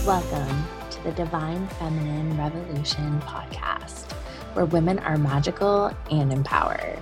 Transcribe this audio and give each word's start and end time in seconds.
Welcome 0.00 0.64
to 0.90 1.04
the 1.04 1.12
Divine 1.12 1.68
Feminine 1.68 2.36
Revolution 2.36 3.20
podcast, 3.20 4.10
where 4.54 4.64
women 4.64 4.98
are 4.98 5.16
magical 5.16 5.94
and 6.10 6.32
empowered. 6.32 6.98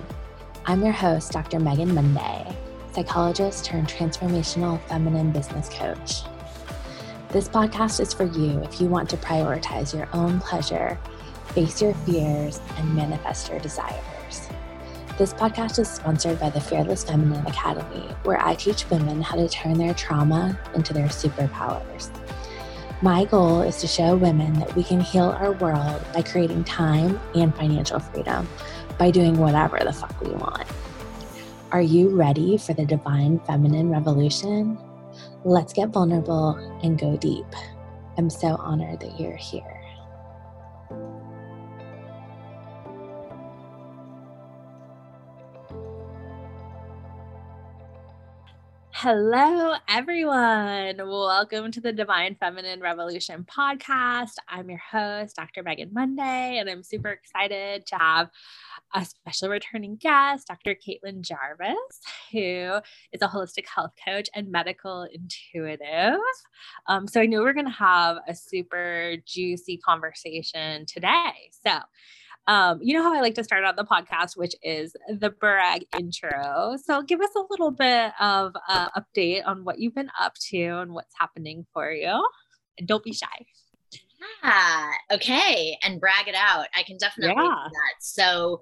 I'm 0.65 0.83
your 0.83 0.91
host, 0.91 1.31
Dr. 1.31 1.59
Megan 1.59 1.95
Monday, 1.95 2.55
psychologist 2.93 3.65
turned 3.65 3.87
transformational 3.87 4.79
feminine 4.81 5.31
business 5.31 5.67
coach. 5.69 6.21
This 7.29 7.49
podcast 7.49 8.01
is 8.01 8.13
for 8.13 8.25
you 8.25 8.61
if 8.61 8.79
you 8.79 8.87
want 8.87 9.09
to 9.09 9.17
prioritize 9.17 9.97
your 9.97 10.07
own 10.13 10.39
pleasure, 10.39 10.99
face 11.55 11.81
your 11.81 11.95
fears, 12.05 12.59
and 12.77 12.95
manifest 12.95 13.49
your 13.49 13.59
desires. 13.59 14.49
This 15.17 15.33
podcast 15.33 15.79
is 15.79 15.89
sponsored 15.89 16.39
by 16.39 16.51
the 16.51 16.61
Fearless 16.61 17.03
Feminine 17.03 17.47
Academy, 17.47 18.13
where 18.25 18.39
I 18.39 18.53
teach 18.53 18.87
women 18.91 19.23
how 19.23 19.37
to 19.37 19.49
turn 19.49 19.79
their 19.79 19.95
trauma 19.95 20.59
into 20.75 20.93
their 20.93 21.07
superpowers. 21.07 22.11
My 23.03 23.25
goal 23.25 23.63
is 23.63 23.77
to 23.77 23.87
show 23.87 24.15
women 24.15 24.53
that 24.59 24.75
we 24.75 24.83
can 24.83 24.99
heal 24.99 25.35
our 25.39 25.53
world 25.53 26.05
by 26.13 26.21
creating 26.21 26.65
time 26.65 27.19
and 27.33 27.55
financial 27.55 27.97
freedom 27.97 28.47
by 28.99 29.09
doing 29.09 29.39
whatever 29.39 29.79
the 29.83 29.91
fuck 29.91 30.21
we 30.21 30.29
want. 30.29 30.67
Are 31.71 31.81
you 31.81 32.09
ready 32.09 32.59
for 32.59 32.73
the 32.75 32.85
divine 32.85 33.39
feminine 33.39 33.89
revolution? 33.89 34.77
Let's 35.43 35.73
get 35.73 35.89
vulnerable 35.89 36.51
and 36.83 36.99
go 36.99 37.17
deep. 37.17 37.47
I'm 38.19 38.29
so 38.29 38.49
honored 38.57 38.99
that 38.99 39.19
you're 39.19 39.35
here. 39.35 39.80
Hello, 49.03 49.73
everyone. 49.87 50.97
Welcome 50.97 51.71
to 51.71 51.81
the 51.81 51.91
Divine 51.91 52.35
Feminine 52.35 52.81
Revolution 52.81 53.43
podcast. 53.49 54.33
I'm 54.47 54.69
your 54.69 54.77
host, 54.77 55.37
Dr. 55.37 55.63
Megan 55.63 55.89
Monday, 55.91 56.59
and 56.59 56.69
I'm 56.69 56.83
super 56.83 57.09
excited 57.09 57.87
to 57.87 57.95
have 57.95 58.29
a 58.93 59.03
special 59.03 59.49
returning 59.49 59.95
guest, 59.95 60.49
Dr. 60.49 60.75
Caitlin 60.75 61.21
Jarvis, 61.21 61.75
who 62.31 62.77
is 63.11 63.23
a 63.23 63.27
holistic 63.27 63.65
health 63.65 63.93
coach 64.07 64.29
and 64.35 64.51
medical 64.51 65.07
intuitive. 65.11 66.19
Um, 66.85 67.07
so 67.07 67.21
I 67.21 67.25
know 67.25 67.41
we're 67.41 67.53
going 67.53 67.65
to 67.65 67.71
have 67.71 68.17
a 68.27 68.35
super 68.35 69.15
juicy 69.25 69.77
conversation 69.77 70.85
today. 70.85 71.49
So, 71.65 71.71
um, 72.47 72.79
you 72.81 72.93
know 72.93 73.03
how 73.03 73.13
I 73.13 73.21
like 73.21 73.35
to 73.35 73.43
start 73.43 73.63
out 73.63 73.75
the 73.75 73.85
podcast, 73.85 74.35
which 74.35 74.55
is 74.63 74.95
the 75.07 75.29
brag 75.29 75.85
intro. 75.97 76.75
So 76.83 77.01
give 77.01 77.21
us 77.21 77.29
a 77.35 77.43
little 77.49 77.71
bit 77.71 78.11
of 78.19 78.53
uh, 78.67 78.89
update 78.97 79.45
on 79.45 79.63
what 79.63 79.79
you've 79.79 79.95
been 79.95 80.11
up 80.19 80.33
to 80.49 80.61
and 80.79 80.93
what's 80.93 81.13
happening 81.17 81.65
for 81.73 81.91
you. 81.91 82.27
And 82.77 82.87
don't 82.87 83.03
be 83.03 83.13
shy. 83.13 83.27
Yeah. 84.43 84.91
Okay. 85.13 85.77
And 85.83 85.99
brag 85.99 86.27
it 86.27 86.35
out. 86.35 86.67
I 86.75 86.83
can 86.83 86.97
definitely 86.97 87.35
yeah. 87.35 87.43
do 87.43 87.71
that. 87.71 87.95
So 87.99 88.61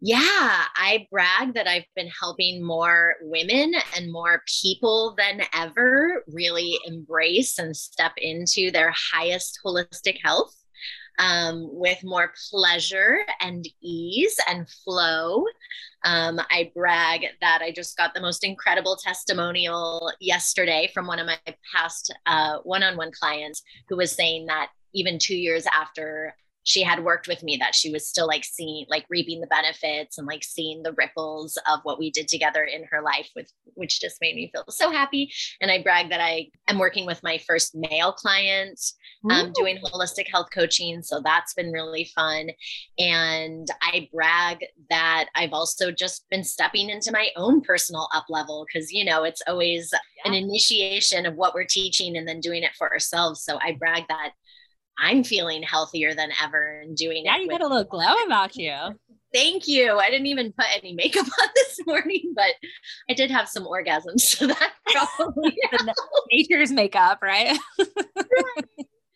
yeah, 0.00 0.64
I 0.76 1.06
brag 1.10 1.54
that 1.54 1.66
I've 1.66 1.86
been 1.96 2.10
helping 2.20 2.62
more 2.62 3.14
women 3.22 3.74
and 3.96 4.12
more 4.12 4.42
people 4.60 5.14
than 5.16 5.42
ever 5.54 6.24
really 6.28 6.78
embrace 6.84 7.58
and 7.58 7.76
step 7.76 8.12
into 8.18 8.70
their 8.70 8.92
highest 9.12 9.60
holistic 9.64 10.18
health 10.22 10.54
um, 11.18 11.68
with 11.72 12.02
more 12.02 12.32
pleasure 12.50 13.18
and 13.40 13.66
ease 13.82 14.36
and 14.48 14.68
flow. 14.68 15.44
Um, 16.04 16.40
I 16.50 16.70
brag 16.74 17.26
that 17.40 17.60
I 17.62 17.72
just 17.72 17.96
got 17.96 18.14
the 18.14 18.20
most 18.20 18.44
incredible 18.44 18.96
testimonial 18.96 20.12
yesterday 20.20 20.90
from 20.92 21.06
one 21.06 21.18
of 21.18 21.26
my 21.26 21.38
past 21.74 22.14
one 22.64 22.82
on 22.82 22.96
one 22.96 23.12
clients 23.12 23.62
who 23.88 23.96
was 23.96 24.12
saying 24.12 24.46
that 24.46 24.68
even 24.94 25.18
two 25.18 25.36
years 25.36 25.66
after 25.72 26.34
she 26.64 26.82
had 26.82 27.04
worked 27.04 27.28
with 27.28 27.42
me 27.42 27.56
that 27.58 27.74
she 27.74 27.90
was 27.90 28.06
still 28.06 28.26
like 28.26 28.44
seeing 28.44 28.86
like 28.88 29.04
reaping 29.08 29.40
the 29.40 29.46
benefits 29.46 30.18
and 30.18 30.26
like 30.26 30.42
seeing 30.42 30.82
the 30.82 30.94
ripples 30.94 31.56
of 31.70 31.80
what 31.84 31.98
we 31.98 32.10
did 32.10 32.26
together 32.26 32.64
in 32.64 32.84
her 32.90 33.02
life 33.02 33.30
with 33.36 33.52
which 33.74 34.00
just 34.00 34.20
made 34.20 34.34
me 34.34 34.50
feel 34.52 34.64
so 34.68 34.90
happy. 34.90 35.30
And 35.60 35.70
i 35.70 35.82
brag 35.82 36.10
that 36.10 36.20
i 36.20 36.48
am 36.68 36.78
working 36.78 37.06
with 37.06 37.22
my 37.22 37.38
first 37.38 37.74
male 37.74 38.12
client 38.12 38.80
um, 39.30 39.52
doing 39.54 39.78
holistic 39.78 40.26
health 40.30 40.48
coaching 40.52 41.02
so 41.02 41.20
that's 41.22 41.54
been 41.54 41.70
really 41.70 42.10
fun. 42.14 42.50
And 42.98 43.68
i 43.82 44.08
brag 44.12 44.64
that 44.90 45.26
i've 45.34 45.52
also 45.52 45.90
just 45.90 46.28
been 46.30 46.44
stepping 46.44 46.88
into 46.88 47.12
my 47.12 47.28
own 47.36 47.60
personal 47.60 48.08
up 48.14 48.24
level 48.28 48.66
because 48.66 48.90
you 48.90 49.04
know 49.04 49.24
it's 49.24 49.42
always 49.46 49.90
yeah. 49.92 50.30
an 50.30 50.34
initiation 50.34 51.26
of 51.26 51.34
what 51.36 51.54
we're 51.54 51.64
teaching 51.64 52.16
and 52.16 52.26
then 52.26 52.40
doing 52.40 52.62
it 52.62 52.72
for 52.76 52.90
ourselves. 52.90 53.42
So 53.42 53.58
i 53.60 53.72
brag 53.72 54.04
that 54.08 54.32
I'm 54.98 55.24
feeling 55.24 55.62
healthier 55.62 56.14
than 56.14 56.30
ever 56.42 56.80
and 56.80 56.96
doing 56.96 57.24
yeah, 57.24 57.36
it. 57.36 57.42
you 57.42 57.48
got 57.48 57.60
a 57.60 57.66
little 57.66 57.84
glow 57.84 58.14
about 58.26 58.56
you. 58.56 58.74
Thank 59.34 59.66
you. 59.66 59.98
I 59.98 60.10
didn't 60.10 60.26
even 60.26 60.52
put 60.52 60.66
any 60.76 60.94
makeup 60.94 61.26
on 61.42 61.48
this 61.56 61.80
morning, 61.86 62.32
but 62.36 62.54
I 63.10 63.14
did 63.14 63.32
have 63.32 63.48
some 63.48 63.64
orgasms. 63.64 64.20
So 64.20 64.46
that 64.46 64.72
probably 64.86 65.58
nature's 66.30 66.70
makeup, 66.70 67.18
right? 67.20 67.58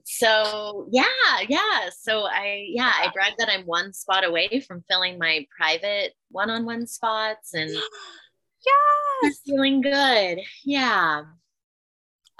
so 0.04 0.88
yeah, 0.90 1.04
yeah. 1.48 1.90
So 1.96 2.22
I 2.22 2.66
yeah, 2.68 2.90
I 2.92 3.10
brag 3.14 3.34
that 3.38 3.48
I'm 3.48 3.64
one 3.64 3.92
spot 3.92 4.24
away 4.24 4.60
from 4.66 4.82
filling 4.90 5.18
my 5.18 5.46
private 5.56 6.14
one-on-one 6.32 6.88
spots 6.88 7.54
and 7.54 7.70
yes, 9.22 9.38
feeling 9.46 9.82
good. 9.82 10.40
Yeah. 10.64 11.22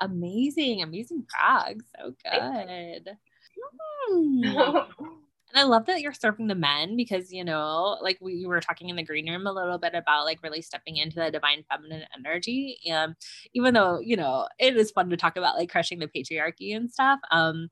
Amazing, 0.00 0.82
amazing 0.82 1.26
brag. 1.31 1.81
So 1.97 2.15
good. 2.25 3.16
and 4.13 4.87
I 5.55 5.63
love 5.65 5.87
that 5.87 6.01
you're 6.01 6.13
serving 6.13 6.47
the 6.47 6.55
men 6.55 6.97
because, 6.97 7.33
you 7.33 7.45
know, 7.45 7.99
like 8.03 8.19
we 8.21 8.47
were 8.47 8.61
talking 8.61 8.89
in 8.89 8.97
the 8.97 9.03
green 9.03 9.29
room 9.29 9.47
a 9.47 9.53
little 9.53 9.79
bit 9.79 9.95
about 9.95 10.25
like 10.25 10.43
really 10.43 10.63
stepping 10.63 10.97
into 10.97 11.17
the 11.17 11.31
divine 11.31 11.65
feminine 11.71 12.05
energy. 12.17 12.79
And 12.87 13.15
even 13.55 13.75
though, 13.75 13.99
you 13.99 14.17
know, 14.17 14.49
it 14.59 14.77
is 14.77 14.91
fun 14.91 15.11
to 15.11 15.17
talk 15.17 15.37
about 15.37 15.57
like 15.57 15.71
crushing 15.71 15.99
the 15.99 16.09
patriarchy 16.09 16.77
and 16.77 16.91
stuff, 16.91 17.21
um, 17.31 17.69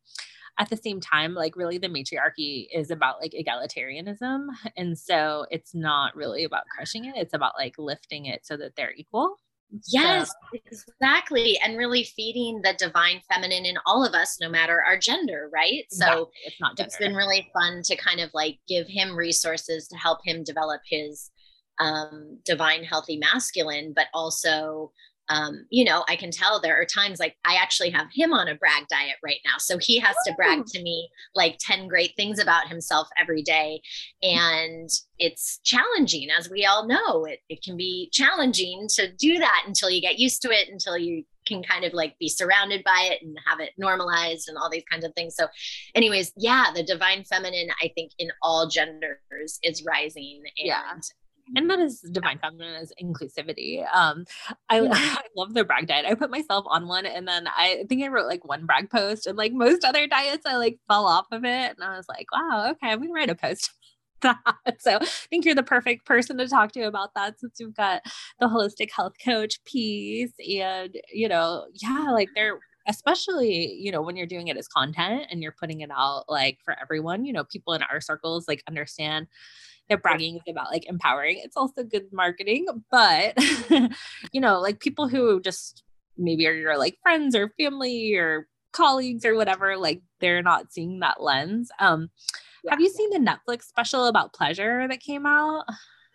at 0.59 0.71
the 0.71 0.77
same 0.77 1.01
time, 1.01 1.35
like 1.35 1.55
really 1.57 1.79
the 1.79 1.89
matriarchy 1.89 2.69
is 2.73 2.91
about 2.91 3.21
like 3.21 3.33
egalitarianism. 3.33 4.47
And 4.77 4.99
so 4.99 5.47
it's 5.51 5.75
not 5.75 6.17
really 6.17 6.45
about 6.45 6.65
crushing 6.75 7.05
it, 7.05 7.15
it's 7.17 7.35
about 7.35 7.55
like 7.59 7.75
lifting 7.79 8.27
it 8.27 8.47
so 8.47 8.57
that 8.57 8.75
they're 8.77 8.95
equal. 8.95 9.37
Yes, 9.88 10.28
so. 10.28 10.59
exactly. 10.71 11.59
And 11.62 11.77
really 11.77 12.04
feeding 12.04 12.60
the 12.62 12.75
divine 12.78 13.21
feminine 13.31 13.65
in 13.65 13.77
all 13.84 14.04
of 14.04 14.15
us, 14.15 14.38
no 14.41 14.49
matter 14.49 14.82
our 14.87 14.99
gender, 14.99 15.50
right? 15.53 15.84
So 15.91 16.31
it's 16.44 16.60
not 16.60 16.77
gender. 16.77 16.87
it's 16.87 16.97
been 16.99 17.15
really 17.15 17.49
fun 17.53 17.82
to 17.84 17.97
kind 17.97 18.21
of 18.21 18.31
like 18.32 18.59
give 18.69 18.87
him 18.87 19.16
resources 19.16 19.88
to 19.88 19.97
help 19.97 20.19
him 20.25 20.44
develop 20.44 20.81
his 20.88 21.31
um, 21.81 22.38
divine 22.44 22.84
healthy 22.84 23.19
masculine, 23.19 23.93
but 23.94 24.06
also 24.15 24.93
um, 25.29 25.67
you 25.71 25.85
know, 25.85 26.05
I 26.09 26.17
can 26.17 26.31
tell 26.31 26.61
there 26.61 26.81
are 26.81 26.85
times 26.85 27.19
like 27.19 27.37
I 27.45 27.57
actually 27.57 27.91
have 27.91 28.07
him 28.13 28.33
on 28.33 28.49
a 28.49 28.55
brag 28.55 28.87
diet 28.89 29.17
right 29.25 29.41
now. 29.45 29.55
So 29.59 29.79
he 29.79 29.99
has 29.99 30.15
to 30.27 30.35
brag 30.35 30.67
to 30.67 30.83
me 30.83 31.09
like 31.35 31.59
10 31.61 31.89
great 31.89 32.15
things 32.17 32.39
about 32.39 32.69
himself 32.69 33.09
every 33.19 33.43
day. 33.43 33.81
And 34.23 34.89
it's 35.19 35.59
challenging, 35.65 36.29
as 36.31 36.49
we 36.49 36.65
all 36.65 36.87
know. 36.87 37.25
It, 37.25 37.41
it 37.49 37.63
can 37.63 37.77
be 37.77 38.09
challenging 38.13 38.87
to 38.95 39.13
do 39.13 39.39
that 39.39 39.65
until 39.67 39.91
you 39.91 40.01
get 40.01 40.19
used 40.19 40.43
to 40.43 40.51
it, 40.51 40.69
until 40.69 40.97
you 40.97 41.25
can 41.47 41.63
kind 41.63 41.85
of 41.85 41.93
like 41.93 42.19
be 42.19 42.29
surrounded 42.29 42.83
by 42.85 43.09
it 43.13 43.23
and 43.23 43.37
have 43.47 43.61
it 43.61 43.71
normalized 43.79 44.49
and 44.49 44.59
all 44.59 44.71
these 44.71 44.85
kinds 44.91 45.05
of 45.05 45.13
things. 45.15 45.35
So, 45.35 45.47
anyways, 45.95 46.33
yeah, 46.37 46.67
the 46.75 46.83
divine 46.83 47.25
feminine, 47.25 47.69
I 47.83 47.91
think, 47.95 48.13
in 48.19 48.31
all 48.43 48.69
genders 48.69 49.59
is 49.63 49.85
rising. 49.85 50.43
And 50.59 50.67
yeah 50.67 50.93
and 51.55 51.71
that 51.71 51.79
is 51.79 52.01
divine 52.01 52.39
feminine 52.39 52.75
as 52.75 52.93
inclusivity. 53.03 53.84
Um, 53.95 54.25
I, 54.69 54.81
yeah. 54.83 54.91
I 54.93 55.23
love 55.37 55.55
the 55.55 55.65
brag 55.65 55.87
diet. 55.87 56.07
I 56.07 56.15
put 56.15 56.31
myself 56.31 56.65
on 56.69 56.89
one, 56.89 57.07
and 57.07 57.27
then 57.27 57.47
I 57.47 57.84
think 57.89 58.03
I 58.03 58.09
wrote 58.09 58.27
like 58.27 58.45
one 58.45 58.66
brag 58.66 58.91
post, 58.91 59.27
and 59.27 59.37
like 59.39 59.53
most 59.53 59.84
other 59.84 60.07
diets, 60.07 60.47
I 60.47 60.57
like 60.57 60.78
fell 60.89 61.07
off 61.07 61.27
of 61.33 61.45
it, 61.45 61.77
and 61.77 61.83
I 61.83 61.97
was 61.97 62.07
like, 62.09 62.27
wow, 62.33 62.71
okay, 62.71 62.93
I'm 62.93 63.01
gonna 63.01 63.13
write 63.13 63.31
a 63.31 63.34
post. 63.34 63.71
That. 64.22 64.39
So 64.78 64.97
I 64.97 65.04
think 65.28 65.45
you're 65.45 65.54
the 65.54 65.63
perfect 65.63 66.07
person 66.07 66.39
to 66.39 66.48
talk 66.48 66.72
to 66.72 66.84
about 66.84 67.10
that 67.15 67.39
since 67.39 67.60
you've 67.60 67.77
got 67.77 68.01
the 68.41 68.47
holistic 68.47 68.91
health 68.91 69.13
coach 69.22 69.63
piece 69.66 70.33
and 70.39 70.97
you 71.13 71.28
know, 71.28 71.66
yeah, 71.75 72.07
like 72.13 72.31
they're 72.34 72.59
especially 72.88 73.72
you 73.74 73.91
know 73.91 74.03
when 74.03 74.16
you're 74.16 74.27
doing 74.27 74.48
it 74.48 74.56
as 74.56 74.68
content 74.68 75.27
and 75.30 75.42
you're 75.42 75.54
putting 75.59 75.80
it 75.80 75.91
out 75.94 76.24
like 76.28 76.59
for 76.65 76.77
everyone 76.80 77.24
you 77.24 77.33
know 77.33 77.44
people 77.44 77.72
in 77.72 77.83
our 77.83 78.00
circles 78.00 78.47
like 78.48 78.62
understand 78.68 79.27
they're 79.88 79.98
bragging 79.98 80.41
about 80.48 80.71
like 80.71 80.88
empowering. 80.88 81.41
It's 81.42 81.56
also 81.56 81.84
good 81.84 82.12
marketing, 82.12 82.66
but 82.91 83.34
you 84.33 84.41
know, 84.41 84.60
like 84.60 84.80
people 84.80 85.09
who 85.09 85.41
just 85.41 85.84
maybe 86.16 86.47
are 86.47 86.54
your 86.54 86.78
like 86.78 86.98
friends 87.03 87.36
or 87.36 87.53
family 87.59 88.15
or 88.15 88.48
colleagues 88.72 89.24
or 89.24 89.34
whatever, 89.34 89.77
like 89.77 90.03
they're 90.21 90.42
not 90.42 90.72
seeing 90.72 91.00
that 91.00 91.22
lens. 91.22 91.71
Um, 91.78 92.10
yeah. 92.65 92.72
have 92.72 92.80
you 92.80 92.88
seen 92.88 93.10
the 93.10 93.18
Netflix 93.18 93.65
special 93.65 94.06
about 94.06 94.33
pleasure 94.33 94.86
that 94.88 95.00
came 95.00 95.27
out? 95.27 95.65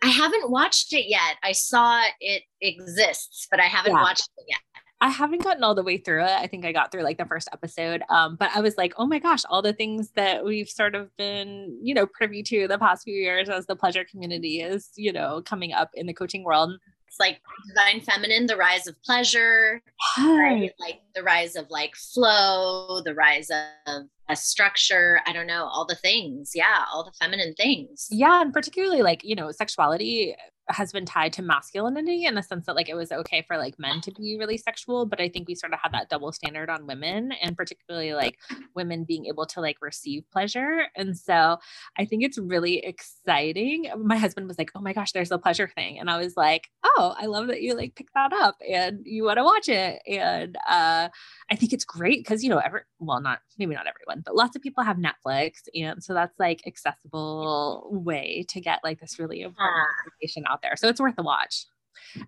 I 0.02 0.08
haven't 0.08 0.50
watched 0.50 0.92
it 0.92 1.06
yet. 1.08 1.36
I 1.42 1.52
saw 1.52 2.02
it 2.20 2.42
exists, 2.60 3.46
but 3.50 3.60
I 3.60 3.66
haven't 3.66 3.92
yeah. 3.92 4.02
watched 4.02 4.28
it 4.36 4.44
yet. 4.48 4.60
I 5.02 5.08
haven't 5.08 5.42
gotten 5.42 5.64
all 5.64 5.74
the 5.74 5.82
way 5.82 5.98
through 5.98 6.22
it. 6.22 6.30
I 6.30 6.46
think 6.46 6.64
I 6.64 6.70
got 6.70 6.92
through 6.92 7.02
like 7.02 7.18
the 7.18 7.24
first 7.24 7.48
episode. 7.52 8.02
Um, 8.08 8.36
but 8.36 8.50
I 8.54 8.60
was 8.60 8.76
like, 8.76 8.94
oh 8.98 9.06
my 9.06 9.18
gosh, 9.18 9.42
all 9.50 9.60
the 9.60 9.72
things 9.72 10.12
that 10.14 10.44
we've 10.44 10.68
sort 10.68 10.94
of 10.94 11.14
been, 11.16 11.76
you 11.82 11.92
know, 11.92 12.06
privy 12.06 12.40
to 12.44 12.68
the 12.68 12.78
past 12.78 13.02
few 13.02 13.16
years 13.16 13.48
as 13.48 13.66
the 13.66 13.74
pleasure 13.74 14.04
community 14.04 14.60
is, 14.60 14.90
you 14.94 15.12
know, 15.12 15.42
coming 15.44 15.72
up 15.72 15.90
in 15.94 16.06
the 16.06 16.14
coaching 16.14 16.44
world. 16.44 16.78
It's 17.08 17.18
like 17.18 17.40
divine 17.68 18.00
feminine, 18.00 18.46
the 18.46 18.56
rise 18.56 18.86
of 18.86 18.94
pleasure, 19.02 19.82
right? 20.18 20.72
like 20.78 21.00
the 21.16 21.24
rise 21.24 21.56
of 21.56 21.66
like 21.68 21.96
flow, 21.96 23.02
the 23.04 23.14
rise 23.14 23.50
of 23.50 24.04
a 24.28 24.36
structure. 24.36 25.20
I 25.26 25.32
don't 25.32 25.48
know, 25.48 25.64
all 25.64 25.84
the 25.84 25.96
things. 25.96 26.52
Yeah, 26.54 26.84
all 26.94 27.02
the 27.02 27.12
feminine 27.20 27.54
things. 27.54 28.06
Yeah. 28.08 28.40
And 28.40 28.52
particularly 28.52 29.02
like, 29.02 29.24
you 29.24 29.34
know, 29.34 29.50
sexuality 29.50 30.36
has 30.68 30.92
been 30.92 31.04
tied 31.04 31.32
to 31.32 31.42
masculinity 31.42 32.24
in 32.24 32.34
the 32.34 32.42
sense 32.42 32.66
that 32.66 32.76
like 32.76 32.88
it 32.88 32.94
was 32.94 33.12
okay 33.12 33.44
for 33.46 33.56
like 33.58 33.78
men 33.78 34.00
to 34.00 34.12
be 34.12 34.36
really 34.38 34.56
sexual 34.56 35.06
but 35.06 35.20
i 35.20 35.28
think 35.28 35.48
we 35.48 35.54
sort 35.54 35.72
of 35.72 35.78
had 35.82 35.92
that 35.92 36.08
double 36.08 36.32
standard 36.32 36.70
on 36.70 36.86
women 36.86 37.32
and 37.42 37.56
particularly 37.56 38.14
like 38.14 38.38
women 38.74 39.04
being 39.04 39.26
able 39.26 39.46
to 39.46 39.60
like 39.60 39.76
receive 39.80 40.24
pleasure. 40.30 40.86
And 40.96 41.16
so 41.16 41.58
i 41.98 42.04
think 42.04 42.22
it's 42.22 42.38
really 42.38 42.78
exciting. 42.78 43.86
My 43.98 44.16
husband 44.16 44.48
was 44.48 44.58
like 44.58 44.70
oh 44.74 44.80
my 44.80 44.92
gosh 44.92 45.12
there's 45.12 45.30
a 45.30 45.38
pleasure 45.38 45.68
thing. 45.74 45.98
And 45.98 46.10
i 46.10 46.18
was 46.18 46.36
like 46.36 46.68
oh 46.84 47.14
i 47.18 47.26
love 47.26 47.48
that 47.48 47.62
you 47.62 47.74
like 47.74 47.94
pick 47.94 48.08
that 48.14 48.32
up 48.32 48.56
and 48.68 49.00
you 49.04 49.24
want 49.24 49.38
to 49.38 49.44
watch 49.44 49.68
it. 49.68 50.00
And 50.06 50.56
uh 50.68 51.08
i 51.50 51.56
think 51.56 51.72
it's 51.72 51.84
great 51.84 52.20
because 52.20 52.42
you 52.42 52.50
know 52.50 52.58
every 52.58 52.80
well 52.98 53.20
not 53.20 53.40
maybe 53.58 53.74
not 53.74 53.86
everyone 53.86 54.22
but 54.24 54.34
lots 54.34 54.56
of 54.56 54.62
people 54.62 54.84
have 54.84 54.96
netflix 54.96 55.52
and 55.74 56.02
so 56.02 56.14
that's 56.14 56.38
like 56.38 56.62
accessible 56.66 57.88
way 57.90 58.44
to 58.48 58.60
get 58.60 58.80
like 58.84 59.00
this 59.00 59.18
really 59.18 59.42
important 59.42 59.86
information 60.06 60.44
out 60.52 60.62
there. 60.62 60.76
So 60.76 60.88
it's 60.88 61.00
worth 61.00 61.14
a 61.18 61.22
watch. 61.22 61.64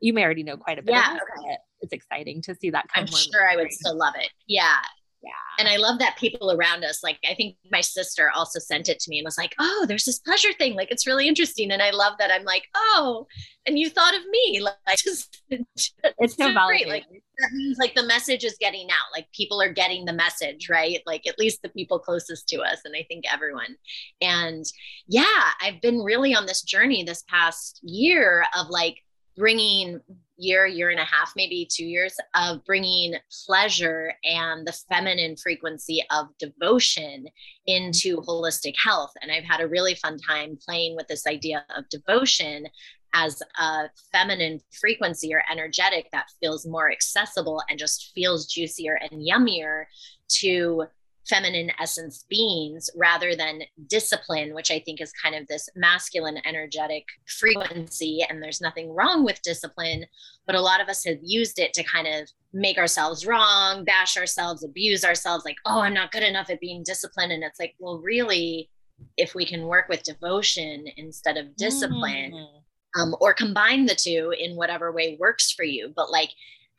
You 0.00 0.12
may 0.12 0.24
already 0.24 0.42
know 0.42 0.56
quite 0.56 0.78
a 0.78 0.82
bit. 0.82 0.94
Yeah, 0.94 1.18
okay. 1.38 1.56
It's 1.80 1.92
exciting 1.92 2.40
to 2.42 2.54
see 2.54 2.70
that. 2.70 2.86
I'm 2.94 3.06
sure 3.06 3.48
I 3.48 3.56
would 3.56 3.70
still 3.70 3.96
love 3.96 4.14
it. 4.18 4.30
Yeah. 4.46 4.78
Yeah. 5.24 5.30
And 5.58 5.68
I 5.68 5.76
love 5.76 6.00
that 6.00 6.18
people 6.18 6.52
around 6.52 6.84
us, 6.84 7.02
like, 7.02 7.18
I 7.28 7.34
think 7.34 7.56
my 7.72 7.80
sister 7.80 8.30
also 8.34 8.58
sent 8.58 8.90
it 8.90 9.00
to 9.00 9.10
me 9.10 9.18
and 9.18 9.24
was 9.24 9.38
like, 9.38 9.54
oh, 9.58 9.86
there's 9.88 10.04
this 10.04 10.18
pleasure 10.18 10.52
thing. 10.52 10.74
Like, 10.74 10.90
it's 10.90 11.06
really 11.06 11.26
interesting. 11.26 11.70
And 11.70 11.80
I 11.80 11.92
love 11.92 12.14
that 12.18 12.30
I'm 12.30 12.44
like, 12.44 12.68
oh, 12.74 13.26
and 13.64 13.78
you 13.78 13.88
thought 13.88 14.14
of 14.14 14.22
me. 14.30 14.62
Like, 14.86 14.98
just, 14.98 15.42
it's 15.48 16.36
so 16.36 16.52
great. 16.66 16.88
Like, 16.88 17.04
that 17.08 17.52
means 17.52 17.78
like 17.78 17.94
the 17.94 18.06
message 18.06 18.44
is 18.44 18.56
getting 18.60 18.90
out. 18.90 19.12
Like, 19.14 19.26
people 19.32 19.62
are 19.62 19.72
getting 19.72 20.04
the 20.04 20.12
message, 20.12 20.68
right? 20.68 21.00
Like, 21.06 21.26
at 21.26 21.38
least 21.38 21.62
the 21.62 21.70
people 21.70 21.98
closest 21.98 22.48
to 22.48 22.60
us. 22.60 22.80
And 22.84 22.94
I 22.94 23.06
think 23.08 23.24
everyone. 23.32 23.76
And 24.20 24.64
yeah, 25.08 25.52
I've 25.62 25.80
been 25.80 26.00
really 26.00 26.34
on 26.34 26.44
this 26.44 26.62
journey 26.62 27.02
this 27.02 27.24
past 27.28 27.80
year 27.82 28.44
of 28.54 28.68
like, 28.68 28.98
bringing 29.36 30.00
year, 30.36 30.66
year 30.66 30.90
and 30.90 31.00
a 31.00 31.04
half, 31.04 31.32
maybe 31.36 31.68
two 31.70 31.84
years 31.84 32.14
of 32.34 32.64
bringing 32.64 33.14
pleasure 33.46 34.12
and 34.24 34.66
the 34.66 34.76
feminine 34.88 35.36
frequency 35.36 36.02
of 36.10 36.26
devotion 36.38 37.26
into 37.66 38.16
mm-hmm. 38.16 38.28
holistic 38.28 38.74
health. 38.82 39.12
And 39.22 39.30
I've 39.30 39.44
had 39.44 39.60
a 39.60 39.68
really 39.68 39.94
fun 39.94 40.18
time 40.18 40.58
playing 40.64 40.96
with 40.96 41.06
this 41.08 41.26
idea 41.26 41.64
of 41.76 41.88
devotion 41.88 42.66
as 43.14 43.40
a 43.58 43.84
feminine 44.10 44.60
frequency 44.80 45.32
or 45.32 45.42
energetic 45.50 46.08
that 46.12 46.26
feels 46.40 46.66
more 46.66 46.90
accessible 46.90 47.62
and 47.70 47.78
just 47.78 48.10
feels 48.12 48.46
juicier 48.46 48.98
and 49.10 49.22
yummier 49.22 49.84
to 50.28 50.84
feminine 51.28 51.70
essence 51.80 52.24
beings 52.28 52.90
rather 52.96 53.34
than 53.34 53.62
discipline, 53.88 54.54
which 54.54 54.70
I 54.70 54.78
think 54.80 55.00
is 55.00 55.12
kind 55.12 55.34
of 55.34 55.46
this 55.46 55.68
masculine 55.74 56.38
energetic 56.44 57.04
frequency. 57.26 58.24
And 58.28 58.42
there's 58.42 58.60
nothing 58.60 58.90
wrong 58.90 59.24
with 59.24 59.42
discipline, 59.42 60.04
but 60.46 60.54
a 60.54 60.60
lot 60.60 60.80
of 60.80 60.88
us 60.88 61.04
have 61.04 61.18
used 61.22 61.58
it 61.58 61.72
to 61.74 61.82
kind 61.82 62.06
of 62.06 62.28
make 62.52 62.78
ourselves 62.78 63.26
wrong, 63.26 63.84
bash 63.84 64.16
ourselves, 64.16 64.64
abuse 64.64 65.04
ourselves, 65.04 65.44
like, 65.44 65.56
oh, 65.64 65.80
I'm 65.80 65.94
not 65.94 66.12
good 66.12 66.22
enough 66.22 66.50
at 66.50 66.60
being 66.60 66.82
disciplined. 66.84 67.32
And 67.32 67.42
it's 67.42 67.58
like, 67.58 67.74
well, 67.78 67.98
really, 67.98 68.68
if 69.16 69.34
we 69.34 69.46
can 69.46 69.66
work 69.66 69.88
with 69.88 70.02
devotion 70.02 70.86
instead 70.96 71.36
of 71.36 71.56
discipline, 71.56 72.32
mm. 72.32 73.00
um, 73.00 73.16
or 73.20 73.34
combine 73.34 73.86
the 73.86 73.94
two 73.94 74.32
in 74.38 74.56
whatever 74.56 74.92
way 74.92 75.16
works 75.18 75.50
for 75.50 75.64
you, 75.64 75.92
but 75.96 76.10
like, 76.10 76.30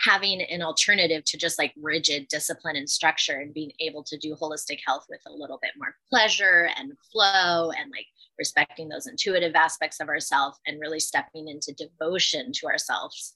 having 0.02 0.42
an 0.42 0.62
alternative 0.62 1.24
to 1.26 1.38
just 1.38 1.58
like 1.58 1.74
rigid 1.82 2.28
discipline 2.28 2.76
and 2.76 2.90
structure 2.90 3.40
and 3.40 3.54
being 3.54 3.72
able 3.80 4.04
to 4.04 4.18
do 4.18 4.36
holistic 4.36 4.80
health 4.86 5.06
with 5.10 5.22
a 5.28 5.32
little 5.32 5.60
bit 5.62 5.72
more 5.78 5.96
pleasure 6.10 6.70
and 6.78 6.92
flow 7.12 7.72
and 7.72 7.92
like 7.92 8.06
respecting 8.38 8.90
those 8.90 9.08
intuitive 9.08 9.56
aspects 9.56 10.00
of 10.02 10.10
ourselves 10.10 10.60
and 10.68 10.82
really 10.82 11.00
stepping 11.00 11.48
into 11.48 11.74
devotion 11.74 12.52
to 12.54 12.68
ourselves 12.68 13.36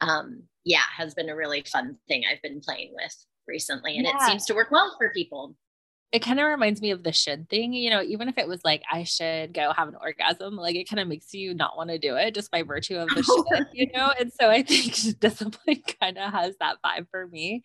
um 0.00 0.42
yeah 0.64 0.82
has 0.96 1.14
been 1.14 1.28
a 1.28 1.36
really 1.36 1.62
fun 1.70 1.96
thing 2.08 2.24
i've 2.30 2.42
been 2.42 2.60
playing 2.60 2.92
with 2.94 3.14
recently 3.46 3.96
and 3.96 4.06
yeah. 4.06 4.16
it 4.16 4.22
seems 4.22 4.44
to 4.44 4.54
work 4.54 4.70
well 4.70 4.94
for 4.98 5.10
people 5.10 5.54
it 6.10 6.20
kind 6.20 6.40
of 6.40 6.46
reminds 6.46 6.80
me 6.80 6.90
of 6.90 7.02
the 7.02 7.12
should 7.12 7.50
thing, 7.50 7.74
you 7.74 7.90
know, 7.90 8.00
even 8.00 8.28
if 8.28 8.38
it 8.38 8.48
was 8.48 8.62
like 8.64 8.82
I 8.90 9.04
should 9.04 9.52
go 9.52 9.74
have 9.76 9.88
an 9.88 9.96
orgasm, 10.00 10.56
like 10.56 10.74
it 10.74 10.88
kind 10.88 11.00
of 11.00 11.06
makes 11.08 11.34
you 11.34 11.52
not 11.52 11.76
want 11.76 11.90
to 11.90 11.98
do 11.98 12.16
it 12.16 12.34
just 12.34 12.50
by 12.50 12.62
virtue 12.62 12.96
of 12.96 13.10
the 13.10 13.22
should, 13.22 13.66
you 13.74 13.88
know. 13.94 14.10
And 14.18 14.32
so 14.32 14.48
I 14.48 14.62
think 14.62 14.94
discipline 15.20 15.82
kind 16.00 16.16
of 16.16 16.32
has 16.32 16.56
that 16.60 16.76
vibe 16.84 17.08
for 17.10 17.26
me. 17.26 17.62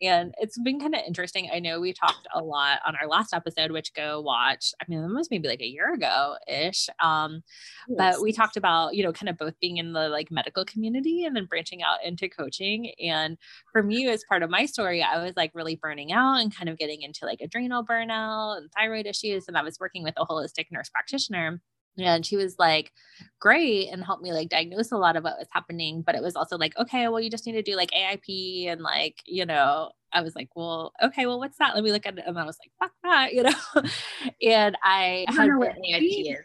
And 0.00 0.32
it's 0.38 0.58
been 0.58 0.80
kind 0.80 0.94
of 0.94 1.02
interesting. 1.06 1.50
I 1.52 1.58
know 1.58 1.80
we 1.80 1.92
talked 1.92 2.26
a 2.34 2.42
lot 2.42 2.78
on 2.86 2.96
our 2.96 3.06
last 3.06 3.34
episode, 3.34 3.72
which 3.72 3.92
go 3.92 4.22
watch. 4.22 4.72
I 4.80 4.86
mean, 4.88 5.00
it 5.00 5.12
was 5.12 5.28
maybe 5.30 5.48
like 5.48 5.60
a 5.60 5.66
year 5.66 5.92
ago 5.92 6.36
ish. 6.48 6.88
Um, 6.98 7.42
yes. 7.88 7.98
but 7.98 8.22
we 8.22 8.32
talked 8.32 8.56
about, 8.56 8.94
you 8.94 9.04
know, 9.04 9.12
kind 9.12 9.28
of 9.28 9.36
both 9.36 9.60
being 9.60 9.76
in 9.76 9.92
the 9.92 10.08
like 10.08 10.30
medical 10.30 10.64
community 10.64 11.26
and 11.26 11.36
then 11.36 11.44
branching 11.44 11.82
out 11.82 11.98
into 12.02 12.30
coaching. 12.30 12.92
And 13.04 13.36
for 13.70 13.82
me, 13.82 14.08
as 14.08 14.24
part 14.26 14.42
of 14.42 14.48
my 14.48 14.64
story, 14.64 15.02
I 15.02 15.22
was 15.22 15.34
like 15.36 15.50
really 15.52 15.76
burning 15.76 16.10
out 16.10 16.36
and 16.36 16.56
kind 16.56 16.70
of 16.70 16.78
getting 16.78 17.02
into 17.02 17.26
like 17.26 17.40
adrenal 17.42 17.81
burnout 17.84 18.58
and 18.58 18.70
thyroid 18.72 19.06
issues. 19.06 19.48
And 19.48 19.56
I 19.56 19.62
was 19.62 19.78
working 19.80 20.02
with 20.02 20.14
a 20.16 20.26
holistic 20.26 20.66
nurse 20.70 20.88
practitioner. 20.88 21.60
And 21.98 22.24
she 22.24 22.36
was 22.36 22.56
like, 22.58 22.90
great, 23.38 23.88
and 23.88 24.02
helped 24.02 24.22
me 24.22 24.32
like 24.32 24.48
diagnose 24.48 24.92
a 24.92 24.96
lot 24.96 25.16
of 25.16 25.24
what 25.24 25.38
was 25.38 25.48
happening. 25.50 26.02
But 26.02 26.14
it 26.14 26.22
was 26.22 26.36
also 26.36 26.56
like, 26.56 26.76
okay, 26.78 27.08
well, 27.08 27.20
you 27.20 27.28
just 27.28 27.46
need 27.46 27.52
to 27.52 27.62
do 27.62 27.76
like 27.76 27.90
AIP 27.90 28.68
and 28.68 28.80
like, 28.80 29.16
you 29.26 29.44
know, 29.44 29.90
I 30.12 30.22
was 30.22 30.34
like, 30.34 30.48
well, 30.54 30.92
okay, 31.02 31.26
well, 31.26 31.38
what's 31.38 31.58
that? 31.58 31.74
Let 31.74 31.84
me 31.84 31.92
look 31.92 32.06
at 32.06 32.18
it. 32.18 32.24
And 32.26 32.38
I 32.38 32.44
was 32.44 32.58
like, 32.62 32.72
fuck 32.78 32.92
that, 33.04 33.34
you 33.34 33.42
know. 33.42 33.52
and 34.42 34.76
I, 34.82 35.26
I 35.28 35.32
don't 35.34 35.48
know 35.48 35.58
what 35.58 35.76
AIP 35.76 36.32
is. 36.32 36.38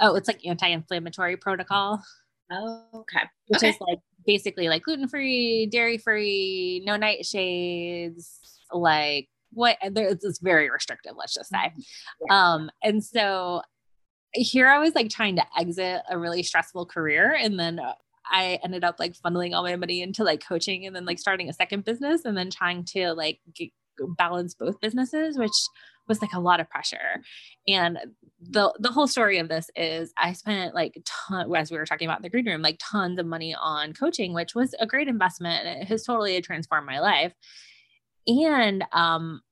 Oh, 0.00 0.14
it's 0.14 0.28
like 0.28 0.44
anti-inflammatory 0.46 1.36
protocol. 1.36 2.02
Oh, 2.50 2.84
okay. 2.94 3.22
Which 3.48 3.58
okay. 3.58 3.70
is 3.70 3.76
like 3.80 3.98
basically 4.26 4.68
like 4.68 4.82
gluten-free, 4.82 5.66
dairy-free, 5.66 6.82
no 6.86 6.96
nightshades, 6.96 8.38
like 8.72 9.28
what 9.52 9.76
it's 9.82 10.38
very 10.40 10.70
restrictive 10.70 11.12
let's 11.16 11.34
just 11.34 11.50
say 11.50 11.56
mm-hmm. 11.56 11.80
yeah. 12.28 12.52
um 12.54 12.70
and 12.82 13.02
so 13.02 13.62
here 14.32 14.68
i 14.68 14.78
was 14.78 14.94
like 14.94 15.10
trying 15.10 15.36
to 15.36 15.44
exit 15.58 16.02
a 16.10 16.18
really 16.18 16.42
stressful 16.42 16.86
career 16.86 17.36
and 17.38 17.58
then 17.58 17.78
uh, 17.78 17.92
I 18.30 18.60
ended 18.64 18.84
up 18.84 18.96
like 18.98 19.14
funneling 19.14 19.54
all 19.54 19.62
my 19.62 19.76
money 19.76 20.00
into 20.00 20.24
like 20.24 20.46
coaching 20.46 20.86
and 20.86 20.94
then 20.94 21.04
like 21.04 21.18
starting 21.18 21.48
a 21.48 21.52
second 21.52 21.84
business 21.84 22.24
and 22.24 22.36
then 22.36 22.50
trying 22.50 22.84
to 22.92 23.12
like 23.12 23.40
get, 23.54 23.70
balance 24.16 24.54
both 24.54 24.80
businesses, 24.80 25.38
which 25.38 25.52
was 26.08 26.20
like 26.20 26.32
a 26.32 26.40
lot 26.40 26.60
of 26.60 26.68
pressure. 26.68 27.22
And 27.68 27.98
the 28.40 28.72
the 28.78 28.90
whole 28.90 29.06
story 29.06 29.38
of 29.38 29.48
this 29.48 29.70
is 29.76 30.12
I 30.18 30.32
spent 30.32 30.74
like 30.74 31.00
ton, 31.04 31.54
as 31.54 31.70
we 31.70 31.78
were 31.78 31.86
talking 31.86 32.08
about 32.08 32.18
in 32.18 32.22
the 32.22 32.30
green 32.30 32.46
room, 32.46 32.62
like 32.62 32.80
tons 32.80 33.18
of 33.18 33.26
money 33.26 33.54
on 33.54 33.92
coaching, 33.92 34.32
which 34.32 34.54
was 34.54 34.74
a 34.80 34.86
great 34.86 35.08
investment. 35.08 35.66
And 35.66 35.82
it 35.82 35.88
has 35.88 36.04
totally 36.04 36.40
transformed 36.40 36.86
my 36.86 37.00
life 37.00 37.34
and 38.26 38.84
um 38.92 39.42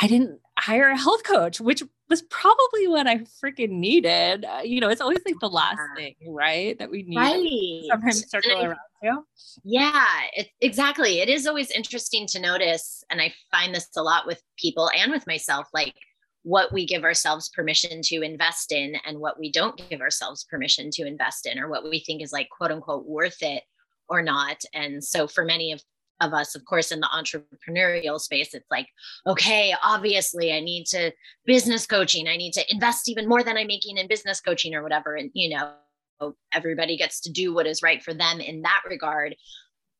I 0.00 0.06
didn't 0.06 0.40
hire 0.58 0.88
a 0.90 0.96
health 0.96 1.24
coach, 1.24 1.60
which 1.60 1.82
was 2.08 2.22
probably 2.22 2.88
what 2.88 3.06
I 3.06 3.18
freaking 3.42 3.70
needed. 3.70 4.44
Uh, 4.44 4.60
you 4.62 4.80
know, 4.80 4.88
it's 4.88 5.00
always 5.00 5.20
like 5.24 5.36
the 5.40 5.48
last 5.48 5.80
thing, 5.96 6.14
right? 6.26 6.78
That 6.78 6.90
we 6.90 7.02
need 7.02 7.16
right. 7.16 7.82
sometimes 7.88 8.30
circle 8.30 8.52
around 8.52 8.76
to. 9.02 9.22
Yeah, 9.64 10.06
it, 10.34 10.48
exactly. 10.60 11.20
It 11.20 11.28
is 11.28 11.46
always 11.46 11.70
interesting 11.70 12.26
to 12.28 12.40
notice. 12.40 13.04
And 13.10 13.20
I 13.20 13.32
find 13.50 13.74
this 13.74 13.88
a 13.96 14.02
lot 14.02 14.26
with 14.26 14.42
people 14.58 14.90
and 14.96 15.12
with 15.12 15.26
myself, 15.26 15.68
like 15.72 15.94
what 16.42 16.72
we 16.72 16.86
give 16.86 17.04
ourselves 17.04 17.48
permission 17.50 18.00
to 18.02 18.22
invest 18.22 18.72
in 18.72 18.94
and 19.06 19.18
what 19.18 19.38
we 19.38 19.52
don't 19.52 19.80
give 19.90 20.00
ourselves 20.00 20.44
permission 20.44 20.90
to 20.92 21.06
invest 21.06 21.46
in, 21.46 21.58
or 21.58 21.68
what 21.68 21.84
we 21.84 22.00
think 22.00 22.22
is 22.22 22.32
like 22.32 22.48
quote 22.50 22.72
unquote 22.72 23.06
worth 23.06 23.42
it 23.42 23.62
or 24.08 24.22
not. 24.22 24.62
And 24.74 25.02
so 25.02 25.26
for 25.26 25.44
many 25.44 25.72
of 25.72 25.82
of 26.20 26.34
us, 26.34 26.54
of 26.54 26.64
course, 26.64 26.92
in 26.92 27.00
the 27.00 27.08
entrepreneurial 27.14 28.20
space, 28.20 28.54
it's 28.54 28.70
like, 28.70 28.88
okay, 29.26 29.74
obviously 29.82 30.52
I 30.52 30.60
need 30.60 30.86
to 30.86 31.12
business 31.46 31.86
coaching. 31.86 32.28
I 32.28 32.36
need 32.36 32.52
to 32.52 32.72
invest 32.72 33.08
even 33.08 33.28
more 33.28 33.42
than 33.42 33.56
I'm 33.56 33.66
making 33.66 33.96
in 33.96 34.06
business 34.08 34.40
coaching 34.40 34.74
or 34.74 34.82
whatever. 34.82 35.14
And, 35.16 35.30
you 35.34 35.56
know, 35.56 36.34
everybody 36.52 36.96
gets 36.96 37.20
to 37.22 37.30
do 37.30 37.54
what 37.54 37.66
is 37.66 37.82
right 37.82 38.02
for 38.02 38.12
them 38.12 38.40
in 38.40 38.62
that 38.62 38.82
regard. 38.88 39.34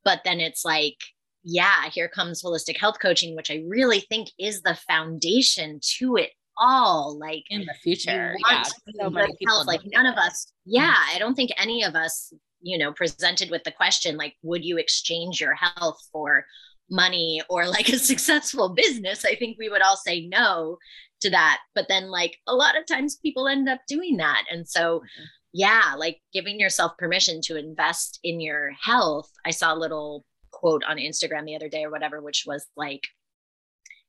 But 0.05 0.21
then 0.25 0.41
it's 0.41 0.65
like, 0.65 0.97
yeah, 1.43 1.89
here 1.91 2.09
comes 2.09 2.43
holistic 2.43 2.77
health 2.77 2.99
coaching, 3.01 3.35
which 3.35 3.51
I 3.51 3.65
really 3.67 4.01
think 4.01 4.29
is 4.39 4.63
the 4.63 4.79
foundation 4.87 5.81
to 5.99 6.17
it 6.17 6.31
all. 6.59 7.19
Like 7.19 7.45
in 7.49 7.63
the 7.63 7.75
future, 7.83 8.35
yeah, 8.51 8.63
so 9.01 9.11
many 9.11 9.33
people 9.39 9.57
health. 9.57 9.67
like 9.67 9.81
none 9.87 10.07
of 10.07 10.17
us, 10.17 10.53
yeah, 10.67 10.95
I 11.13 11.19
don't 11.19 11.35
think 11.35 11.51
any 11.57 11.83
of 11.83 11.95
us 11.95 12.33
you 12.61 12.79
know 12.79 12.93
presented 12.93 13.51
with 13.51 13.65
the 13.65 13.73
question 13.73 14.17
like 14.17 14.35
would 14.43 14.65
you 14.65 14.79
exchange 14.79 15.41
your 15.41 15.55
health 15.55 15.99
for 16.13 16.45
money 16.91 17.41
or 17.49 17.67
like 17.69 17.89
a 17.89 17.99
successful 18.11 18.71
business? 18.75 19.25
I 19.25 19.35
think 19.37 19.57
we 19.59 19.69
would 19.69 19.83
all 19.83 19.97
say 19.97 20.27
no 20.27 20.79
to 21.21 21.31
that. 21.31 21.59
But 21.75 21.87
then 21.89 22.11
like 22.11 22.37
a 22.47 22.55
lot 22.55 22.77
of 22.77 22.87
times 22.87 23.17
people 23.17 23.47
end 23.47 23.69
up 23.69 23.81
doing 23.89 24.17
that. 24.17 24.45
And 24.51 24.69
so 24.69 24.99
mm-hmm. 24.99 25.25
yeah 25.53 25.95
like 25.97 26.19
giving 26.33 26.59
yourself 26.59 26.93
permission 26.99 27.41
to 27.45 27.57
invest 27.57 28.19
in 28.25 28.41
your 28.41 28.73
health. 28.83 29.31
I 29.47 29.51
saw 29.51 29.73
a 29.73 29.79
little 29.79 30.25
quote 30.51 30.83
on 30.85 30.97
instagram 30.97 31.47
the 31.47 31.57
other 31.57 31.69
day 31.69 31.85
or 31.85 31.91
whatever 31.91 32.21
which 32.21 32.45
was 32.47 32.67
like 32.77 33.07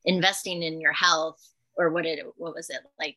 investing 0.04 0.62
in 0.62 0.80
your 0.80 0.92
health 0.92 1.40
or 1.76 1.90
what 1.90 2.04
it 2.04 2.20
what 2.36 2.54
was 2.54 2.68
it 2.68 2.80
like 2.98 3.16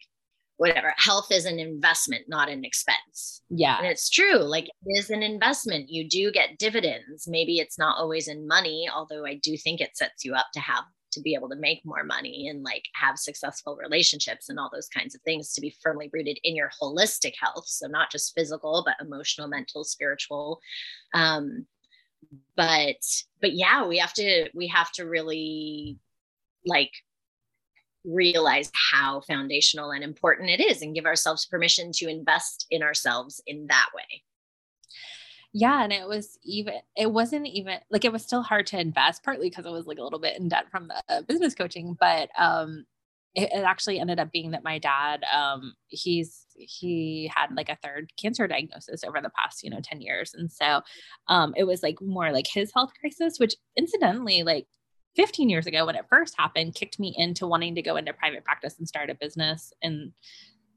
whatever 0.58 0.94
health 0.98 1.32
is 1.32 1.46
an 1.46 1.60
investment 1.60 2.24
not 2.28 2.50
an 2.50 2.64
expense. 2.64 3.42
Yeah. 3.50 3.78
And 3.78 3.88
it's 3.88 4.10
true 4.10 4.40
like 4.40 4.66
it 4.66 4.98
is 4.98 5.10
an 5.10 5.24
investment. 5.24 5.90
You 5.90 6.08
do 6.08 6.32
get 6.32 6.58
dividends. 6.58 7.28
Maybe 7.28 7.60
it's 7.60 7.78
not 7.78 7.98
always 7.98 8.28
in 8.28 8.48
money 8.48 8.88
although 8.94 9.26
i 9.26 9.36
do 9.36 9.58
think 9.58 9.82
it 9.82 9.98
sets 9.98 10.24
you 10.24 10.34
up 10.34 10.48
to 10.54 10.60
have 10.60 10.86
to 11.16 11.22
be 11.22 11.34
able 11.34 11.50
to 11.50 11.56
make 11.56 11.82
more 11.84 12.04
money 12.04 12.48
and 12.50 12.64
like 12.64 12.84
have 12.94 13.18
successful 13.18 13.78
relationships 13.82 14.50
and 14.50 14.60
all 14.60 14.70
those 14.72 14.90
kinds 14.90 15.16
of 15.16 15.22
things 15.22 15.54
to 15.54 15.62
be 15.62 15.76
firmly 15.82 16.10
rooted 16.14 16.38
in 16.44 16.56
your 16.56 16.70
holistic 16.82 17.34
health. 17.40 17.66
So 17.68 17.88
not 17.88 18.12
just 18.12 18.36
physical 18.36 18.84
but 18.86 19.04
emotional 19.06 19.48
mental 19.48 19.84
spiritual. 19.84 20.60
Um 21.14 21.66
but 22.56 22.98
but 23.42 23.54
yeah 23.54 23.86
we 23.86 23.98
have 23.98 24.14
to 24.14 24.50
we 24.54 24.68
have 24.68 24.92
to 24.94 25.06
really 25.06 25.98
like 26.66 26.92
realize 28.06 28.72
how 28.92 29.22
foundational 29.22 29.92
and 29.92 30.04
important 30.04 30.50
it 30.50 30.60
is 30.60 30.82
and 30.82 30.96
give 30.96 31.06
ourselves 31.06 31.46
permission 31.46 31.92
to 31.94 32.08
invest 32.08 32.68
in 32.70 32.84
ourselves 32.84 33.42
in 33.48 33.68
that 33.68 33.90
way. 33.96 34.24
Yeah 35.54 35.84
and 35.84 35.94
it 35.94 36.06
was 36.06 36.38
even 36.44 36.74
it 36.98 37.10
wasn't 37.10 37.48
even 37.48 37.78
like 37.90 38.04
it 38.04 38.12
was 38.12 38.24
still 38.24 38.42
hard 38.42 38.68
to 38.68 38.80
invest 38.80 39.24
partly 39.24 39.50
because 39.50 39.66
i 39.66 39.70
was 39.70 39.86
like 39.86 40.00
a 40.00 40.04
little 40.04 40.20
bit 40.20 40.38
in 40.38 40.50
debt 40.50 40.66
from 40.70 40.90
the 40.90 41.24
business 41.30 41.56
coaching 41.56 41.96
but 41.98 42.28
um 42.38 42.84
it, 43.36 43.50
it 43.54 43.64
actually 43.64 43.98
ended 43.98 44.20
up 44.20 44.34
being 44.34 44.52
that 44.52 44.66
my 44.66 44.80
dad 44.80 45.24
um 45.34 45.74
he's 45.88 46.46
he 46.58 47.32
had 47.34 47.56
like 47.56 47.70
a 47.70 47.78
third 47.82 48.12
cancer 48.22 48.48
diagnosis 48.48 49.06
over 49.06 49.22
the 49.22 49.30
past 49.30 49.64
you 49.64 49.70
know 49.70 49.80
10 49.82 50.02
years 50.02 50.34
and 50.34 50.52
so 50.52 50.82
um 51.30 51.54
it 51.56 51.64
was 51.64 51.82
like 51.82 52.02
more 52.02 52.34
like 52.34 52.48
his 52.48 52.72
health 52.74 52.92
crisis 53.00 53.40
which 53.40 53.56
incidentally 53.78 54.44
like 54.44 54.68
15 55.16 55.50
years 55.50 55.68
ago 55.68 55.86
when 55.86 55.96
it 55.96 56.06
first 56.10 56.36
happened 56.38 56.76
kicked 56.76 57.00
me 57.00 57.14
into 57.18 57.48
wanting 57.48 57.76
to 57.76 57.82
go 57.82 57.96
into 57.96 58.14
private 58.14 58.44
practice 58.44 58.78
and 58.78 58.88
start 58.88 59.10
a 59.10 59.16
business 59.16 59.74
and 59.82 60.12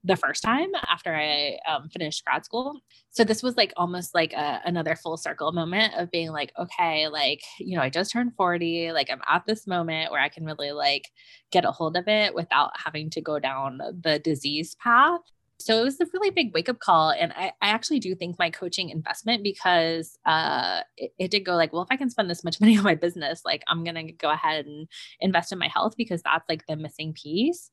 the 0.05 0.17
first 0.17 0.43
time 0.43 0.71
after 0.89 1.15
I 1.15 1.59
um, 1.69 1.89
finished 1.89 2.25
grad 2.25 2.45
school. 2.45 2.81
So 3.11 3.25
this 3.25 3.43
was 3.43 3.57
like 3.57 3.73
almost 3.77 4.15
like 4.15 4.33
a, 4.33 4.61
another 4.65 4.95
full 4.95 5.17
circle 5.17 5.53
moment 5.53 5.95
of 5.97 6.11
being 6.11 6.31
like, 6.31 6.53
okay, 6.59 7.09
like, 7.09 7.43
you 7.59 7.77
know, 7.77 7.83
I 7.83 7.91
just 7.91 8.13
turned 8.13 8.35
40. 8.37 8.93
Like 8.93 9.11
I'm 9.11 9.21
at 9.29 9.45
this 9.47 9.67
moment 9.67 10.11
where 10.11 10.21
I 10.21 10.29
can 10.29 10.45
really 10.45 10.73
like 10.73 11.11
get 11.51 11.65
a 11.65 11.73
hold 11.73 11.97
of 11.97 12.07
it 12.09 12.35
without 12.35 12.71
having 12.83 13.11
to 13.11 13.21
go 13.21 13.39
down 13.39 13.81
the 14.03 14.19
disease 14.19 14.77
path. 14.77 15.21
So 15.61 15.81
it 15.81 15.85
was 15.85 16.01
a 16.01 16.07
really 16.13 16.31
big 16.31 16.55
wake 16.55 16.69
up 16.69 16.79
call. 16.79 17.11
And 17.11 17.33
I, 17.33 17.53
I 17.61 17.69
actually 17.69 17.99
do 17.99 18.15
think 18.15 18.39
my 18.39 18.49
coaching 18.49 18.91
investment 18.91 19.43
because 19.43 20.17
uh, 20.25 20.83
it, 20.97 21.13
it, 21.19 21.31
did 21.31 21.45
go 21.45 21.57
like, 21.57 21.73
well, 21.73 21.83
if 21.83 21.89
I 21.91 21.97
can 21.97 22.11
spend 22.11 22.31
this 22.31 22.45
much 22.45 22.61
money 22.61 22.77
on 22.79 22.85
my 22.85 22.95
business, 22.95 23.43
like 23.45 23.65
I'm 23.69 23.83
going 23.83 24.07
to 24.07 24.13
go 24.13 24.31
ahead 24.31 24.67
and 24.67 24.89
invest 25.21 25.53
in 25.53 25.59
my 25.59 25.69
health 25.69 25.95
because 25.97 26.23
that's 26.23 26.49
like 26.49 26.67
the 26.67 26.77
missing 26.77 27.13
piece. 27.13 27.71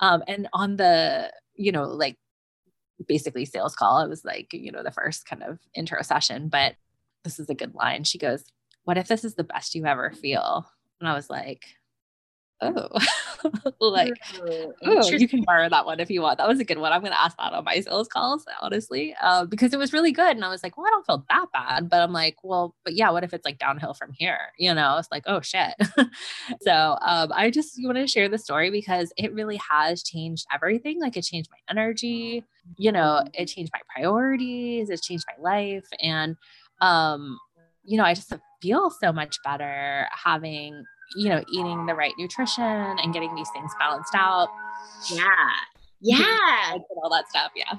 Um, 0.00 0.22
and 0.26 0.48
on 0.54 0.76
the, 0.76 1.30
you 1.54 1.72
know, 1.72 1.84
like 1.84 2.16
basically 3.06 3.44
sales 3.44 3.74
call, 3.74 4.00
it 4.00 4.08
was 4.08 4.24
like, 4.24 4.52
you 4.52 4.72
know, 4.72 4.82
the 4.82 4.90
first 4.90 5.26
kind 5.26 5.42
of 5.42 5.58
intro 5.74 6.00
session, 6.02 6.48
but 6.48 6.76
this 7.22 7.38
is 7.38 7.50
a 7.50 7.54
good 7.54 7.74
line. 7.74 8.04
She 8.04 8.18
goes, 8.18 8.44
what 8.84 8.96
if 8.96 9.08
this 9.08 9.24
is 9.24 9.34
the 9.34 9.44
best 9.44 9.74
you 9.74 9.84
ever 9.84 10.10
feel? 10.12 10.66
And 11.00 11.08
I 11.08 11.14
was 11.14 11.28
like, 11.28 11.75
oh, 12.60 12.88
like, 13.80 14.14
oh, 14.84 15.10
you 15.10 15.28
can 15.28 15.42
borrow 15.42 15.68
that 15.68 15.84
one 15.84 16.00
if 16.00 16.10
you 16.10 16.22
want. 16.22 16.38
That 16.38 16.48
was 16.48 16.60
a 16.60 16.64
good 16.64 16.78
one. 16.78 16.92
I'm 16.92 17.00
going 17.00 17.12
to 17.12 17.20
ask 17.20 17.36
that 17.36 17.52
on 17.52 17.64
my 17.64 17.80
sales 17.80 18.08
calls, 18.08 18.44
honestly, 18.60 19.14
uh, 19.20 19.44
because 19.44 19.72
it 19.72 19.78
was 19.78 19.92
really 19.92 20.12
good. 20.12 20.36
And 20.36 20.44
I 20.44 20.48
was 20.48 20.62
like, 20.62 20.76
well, 20.76 20.86
I 20.86 20.90
don't 20.90 21.06
feel 21.06 21.24
that 21.28 21.46
bad. 21.52 21.88
But 21.88 22.00
I'm 22.02 22.12
like, 22.12 22.36
well, 22.42 22.74
but 22.84 22.94
yeah, 22.94 23.10
what 23.10 23.24
if 23.24 23.34
it's 23.34 23.44
like 23.44 23.58
downhill 23.58 23.94
from 23.94 24.12
here? 24.12 24.38
You 24.58 24.74
know, 24.74 24.96
it's 24.98 25.10
like, 25.10 25.24
oh 25.26 25.40
shit. 25.40 25.74
so 26.62 26.96
um, 27.02 27.32
I 27.34 27.50
just 27.50 27.74
want 27.82 27.98
to 27.98 28.06
share 28.06 28.28
the 28.28 28.38
story 28.38 28.70
because 28.70 29.12
it 29.16 29.32
really 29.34 29.60
has 29.70 30.02
changed 30.02 30.46
everything. 30.52 31.00
Like 31.00 31.16
it 31.16 31.22
changed 31.22 31.50
my 31.50 31.58
energy, 31.70 32.44
you 32.78 32.92
know, 32.92 33.24
it 33.34 33.46
changed 33.46 33.72
my 33.72 33.80
priorities, 33.94 34.90
it 34.90 35.02
changed 35.02 35.26
my 35.36 35.50
life. 35.50 35.86
And, 36.00 36.36
um, 36.80 37.38
you 37.84 37.96
know, 37.96 38.04
I 38.04 38.14
just 38.14 38.32
feel 38.60 38.90
so 38.90 39.12
much 39.12 39.38
better 39.44 40.08
having 40.10 40.84
you 41.14 41.28
know, 41.28 41.42
eating 41.48 41.86
the 41.86 41.94
right 41.94 42.14
nutrition 42.18 42.64
and 42.64 43.12
getting 43.12 43.34
these 43.34 43.50
things 43.50 43.72
balanced 43.78 44.14
out. 44.14 44.48
Yeah. 45.10 45.24
Yeah. 46.02 46.76
all 47.02 47.10
that 47.10 47.26
stuff. 47.30 47.52
Yeah. 47.56 47.72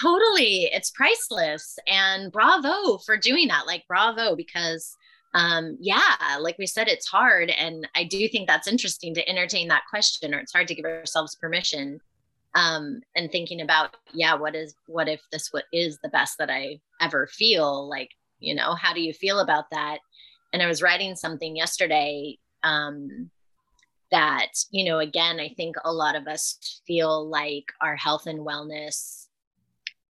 Totally. 0.00 0.70
It's 0.72 0.92
priceless. 0.92 1.76
And 1.88 2.30
bravo 2.30 2.98
for 2.98 3.16
doing 3.16 3.48
that. 3.48 3.66
Like, 3.66 3.82
bravo, 3.88 4.36
because 4.36 4.96
um 5.34 5.76
yeah 5.78 6.38
like 6.40 6.56
we 6.58 6.66
said 6.66 6.88
it's 6.88 7.06
hard 7.06 7.50
and 7.50 7.86
i 7.94 8.02
do 8.02 8.28
think 8.28 8.48
that's 8.48 8.66
interesting 8.66 9.12
to 9.14 9.28
entertain 9.28 9.68
that 9.68 9.82
question 9.90 10.34
or 10.34 10.38
it's 10.38 10.52
hard 10.52 10.66
to 10.66 10.74
give 10.74 10.86
ourselves 10.86 11.34
permission 11.34 12.00
um 12.54 13.00
and 13.14 13.30
thinking 13.30 13.60
about 13.60 13.94
yeah 14.14 14.34
what 14.34 14.54
is 14.54 14.74
what 14.86 15.06
if 15.08 15.20
this 15.30 15.48
what 15.50 15.64
is 15.72 15.98
the 16.02 16.08
best 16.08 16.38
that 16.38 16.48
i 16.50 16.80
ever 17.00 17.26
feel 17.26 17.88
like 17.88 18.10
you 18.40 18.54
know 18.54 18.74
how 18.74 18.94
do 18.94 19.02
you 19.02 19.12
feel 19.12 19.40
about 19.40 19.64
that 19.70 19.98
and 20.52 20.62
i 20.62 20.66
was 20.66 20.80
writing 20.80 21.14
something 21.14 21.54
yesterday 21.54 22.38
um, 22.62 23.30
that 24.10 24.52
you 24.70 24.84
know 24.84 24.98
again 24.98 25.38
i 25.40 25.48
think 25.56 25.76
a 25.84 25.92
lot 25.92 26.16
of 26.16 26.26
us 26.26 26.80
feel 26.86 27.28
like 27.28 27.66
our 27.82 27.96
health 27.96 28.26
and 28.26 28.40
wellness 28.40 29.26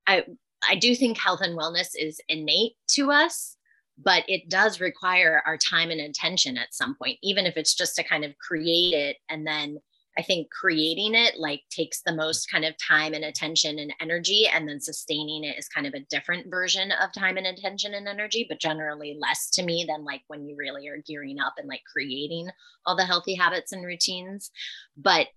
i 0.08 0.24
i 0.68 0.76
do 0.76 0.96
think 0.96 1.18
health 1.18 1.42
and 1.42 1.58
wellness 1.58 1.90
is 1.98 2.22
innate 2.30 2.74
to 2.88 3.12
us 3.12 3.56
but 4.02 4.24
it 4.28 4.50
does 4.50 4.80
require 4.80 5.42
our 5.46 5.58
time 5.58 5.90
and 5.90 6.02
attention 6.02 6.58
at 6.58 6.74
some 6.74 6.96
point 6.96 7.18
even 7.24 7.46
if 7.46 7.58
it's 7.58 7.74
just 7.74 7.96
to 7.96 8.04
kind 8.04 8.24
of 8.24 8.38
create 8.38 8.94
it 8.94 9.18
and 9.30 9.46
then 9.46 9.80
I 10.18 10.22
think 10.22 10.50
creating 10.52 11.16
it 11.16 11.40
like 11.40 11.62
takes 11.70 12.02
the 12.02 12.14
most 12.14 12.52
kind 12.52 12.66
of 12.66 12.76
time 12.78 13.14
and 13.14 13.24
attention 13.24 13.80
and 13.80 13.94
energy, 14.02 14.48
and 14.54 14.68
then 14.68 14.82
sustaining 14.82 15.44
it 15.44 15.58
is 15.58 15.70
kind 15.70 15.88
of 15.88 15.94
a 15.94 16.06
different 16.10 16.50
version 16.50 16.92
of 16.92 17.14
time 17.14 17.38
and 17.38 17.48
attention 17.48 17.94
and 17.94 18.08
energy, 18.08 18.46
but 18.48 18.60
generally 18.60 19.18
less 19.20 19.50
to 19.52 19.64
me 19.64 19.86
than 19.88 20.04
like 20.04 20.22
when 20.28 20.46
you 20.46 20.56
really 20.58 20.88
are 20.88 21.04
gearing 21.06 21.40
up 21.40 21.54
and 21.58 21.68
like 21.68 21.84
creating 21.92 22.50
all 22.86 22.96
the 22.96 23.06
healthy 23.06 23.36
habits 23.36 23.72
and 23.72 23.86
routines. 23.86 24.52
But 24.98 25.28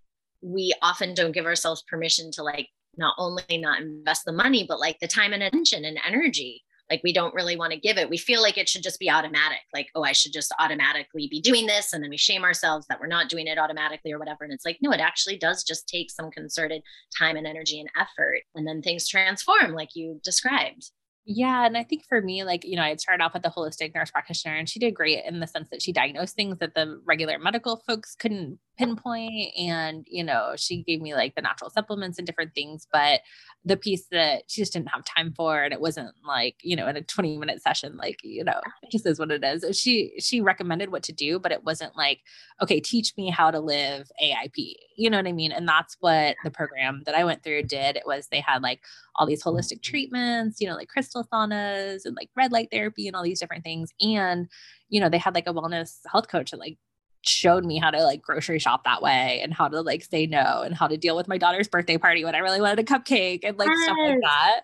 we 0.40 0.74
often 0.82 1.14
don't 1.14 1.32
give 1.32 1.46
ourselves 1.46 1.84
permission 1.88 2.32
to 2.32 2.42
like 2.42 2.68
not 2.96 3.14
only 3.18 3.44
not 3.58 3.80
invest 3.80 4.24
the 4.24 4.32
money, 4.32 4.64
but 4.68 4.80
like 4.80 4.98
the 5.00 5.08
time 5.08 5.32
and 5.32 5.42
attention 5.42 5.84
and 5.84 5.98
energy 6.06 6.64
like 6.92 7.00
we 7.02 7.12
don't 7.12 7.34
really 7.34 7.56
want 7.56 7.72
to 7.72 7.78
give 7.78 7.96
it 7.96 8.10
we 8.10 8.18
feel 8.18 8.42
like 8.42 8.58
it 8.58 8.68
should 8.68 8.82
just 8.82 9.00
be 9.00 9.08
automatic 9.08 9.60
like 9.72 9.88
oh 9.94 10.02
i 10.02 10.12
should 10.12 10.32
just 10.32 10.52
automatically 10.58 11.26
be 11.30 11.40
doing 11.40 11.66
this 11.66 11.94
and 11.94 12.04
then 12.04 12.10
we 12.10 12.18
shame 12.18 12.44
ourselves 12.44 12.86
that 12.86 13.00
we're 13.00 13.06
not 13.06 13.30
doing 13.30 13.46
it 13.46 13.58
automatically 13.58 14.12
or 14.12 14.18
whatever 14.18 14.44
and 14.44 14.52
it's 14.52 14.66
like 14.66 14.76
no 14.82 14.92
it 14.92 15.00
actually 15.00 15.38
does 15.38 15.64
just 15.64 15.88
take 15.88 16.10
some 16.10 16.30
concerted 16.30 16.82
time 17.18 17.36
and 17.36 17.46
energy 17.46 17.80
and 17.80 17.88
effort 17.98 18.42
and 18.54 18.66
then 18.68 18.82
things 18.82 19.08
transform 19.08 19.72
like 19.72 19.88
you 19.94 20.20
described 20.22 20.90
yeah. 21.24 21.66
And 21.66 21.76
I 21.76 21.84
think 21.84 22.04
for 22.08 22.20
me, 22.20 22.42
like, 22.42 22.64
you 22.64 22.74
know, 22.74 22.82
I 22.82 22.96
started 22.96 23.22
off 23.22 23.34
with 23.34 23.46
a 23.46 23.50
holistic 23.50 23.94
nurse 23.94 24.10
practitioner 24.10 24.56
and 24.56 24.68
she 24.68 24.80
did 24.80 24.94
great 24.94 25.24
in 25.24 25.38
the 25.38 25.46
sense 25.46 25.68
that 25.70 25.80
she 25.80 25.92
diagnosed 25.92 26.34
things 26.34 26.58
that 26.58 26.74
the 26.74 27.00
regular 27.06 27.38
medical 27.38 27.80
folks 27.86 28.16
couldn't 28.16 28.58
Mm-hmm. 28.80 28.84
pinpoint. 28.84 29.56
And, 29.58 30.06
you 30.10 30.24
know, 30.24 30.54
she 30.56 30.82
gave 30.82 31.00
me 31.02 31.14
like 31.14 31.34
the 31.34 31.42
natural 31.42 31.70
supplements 31.70 32.18
and 32.18 32.26
different 32.26 32.54
things. 32.54 32.86
But 32.90 33.20
the 33.64 33.76
piece 33.76 34.06
that 34.10 34.44
she 34.48 34.62
just 34.62 34.72
didn't 34.72 34.88
have 34.88 35.04
time 35.04 35.32
for, 35.36 35.62
and 35.62 35.72
it 35.72 35.80
wasn't 35.80 36.14
like, 36.26 36.56
you 36.62 36.74
know, 36.74 36.88
in 36.88 36.96
a 36.96 37.02
20 37.02 37.38
minute 37.38 37.62
session, 37.62 37.96
like, 37.96 38.18
you 38.22 38.42
know, 38.42 38.60
it 38.82 38.90
just 38.90 39.06
is 39.06 39.18
what 39.18 39.30
it 39.30 39.44
is. 39.44 39.78
She, 39.78 40.14
she 40.18 40.40
recommended 40.40 40.90
what 40.90 41.02
to 41.04 41.12
do, 41.12 41.38
but 41.38 41.52
it 41.52 41.64
wasn't 41.64 41.96
like, 41.96 42.20
okay, 42.62 42.80
teach 42.80 43.12
me 43.16 43.30
how 43.30 43.50
to 43.50 43.60
live 43.60 44.10
AIP. 44.22 44.74
You 44.96 45.10
know 45.10 45.18
what 45.18 45.28
I 45.28 45.32
mean? 45.32 45.52
And 45.52 45.68
that's 45.68 45.96
what 46.00 46.36
the 46.42 46.50
program 46.50 47.02
that 47.06 47.14
I 47.14 47.24
went 47.24 47.44
through 47.44 47.64
did. 47.64 47.96
It 47.96 48.06
was 48.06 48.28
they 48.28 48.40
had 48.40 48.62
like 48.62 48.80
all 49.16 49.26
these 49.26 49.44
holistic 49.44 49.82
treatments, 49.82 50.60
you 50.60 50.66
know, 50.66 50.74
like 50.74 50.88
crystal 50.88 51.26
saunas 51.30 52.04
and 52.04 52.16
like 52.16 52.30
red 52.34 52.52
light 52.52 52.68
therapy 52.72 53.06
and 53.06 53.14
all 53.14 53.22
these 53.22 53.40
different 53.40 53.64
things. 53.64 53.90
And, 54.00 54.48
you 54.88 55.00
know, 55.00 55.10
they 55.10 55.18
had 55.18 55.34
like 55.34 55.46
a 55.46 55.52
wellness 55.52 55.98
health 56.10 56.28
coach 56.28 56.50
that 56.50 56.60
like 56.60 56.78
showed 57.22 57.64
me 57.64 57.78
how 57.78 57.90
to 57.90 58.02
like 58.02 58.22
grocery 58.22 58.58
shop 58.58 58.84
that 58.84 59.02
way 59.02 59.40
and 59.42 59.54
how 59.54 59.68
to 59.68 59.80
like 59.80 60.04
say 60.04 60.26
no 60.26 60.62
and 60.62 60.74
how 60.74 60.86
to 60.86 60.96
deal 60.96 61.16
with 61.16 61.28
my 61.28 61.38
daughter's 61.38 61.68
birthday 61.68 61.98
party 61.98 62.24
when 62.24 62.34
I 62.34 62.38
really 62.38 62.60
wanted 62.60 62.78
a 62.78 62.84
cupcake 62.84 63.40
and 63.44 63.56
like 63.58 63.68
yes. 63.68 63.84
stuff 63.84 63.96
like 63.98 64.18
that. 64.22 64.60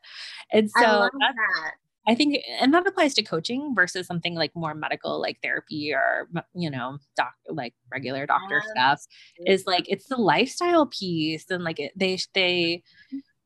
And 0.52 0.70
so 0.70 0.84
I, 0.84 1.08
that. 1.18 1.72
I 2.08 2.14
think, 2.14 2.38
and 2.60 2.72
that 2.72 2.86
applies 2.86 3.12
to 3.14 3.22
coaching 3.22 3.74
versus 3.74 4.06
something 4.06 4.34
like 4.34 4.56
more 4.56 4.74
medical, 4.74 5.20
like 5.20 5.38
therapy 5.42 5.92
or, 5.92 6.26
you 6.54 6.70
know, 6.70 6.98
doc, 7.16 7.34
like 7.48 7.74
regular 7.92 8.24
doctor 8.24 8.62
stuff 8.70 9.04
is 9.44 9.66
like, 9.66 9.84
it's 9.88 10.06
the 10.06 10.16
lifestyle 10.16 10.86
piece. 10.86 11.50
And 11.50 11.64
like, 11.64 11.78
it, 11.78 11.92
they, 11.94 12.18
they, 12.32 12.82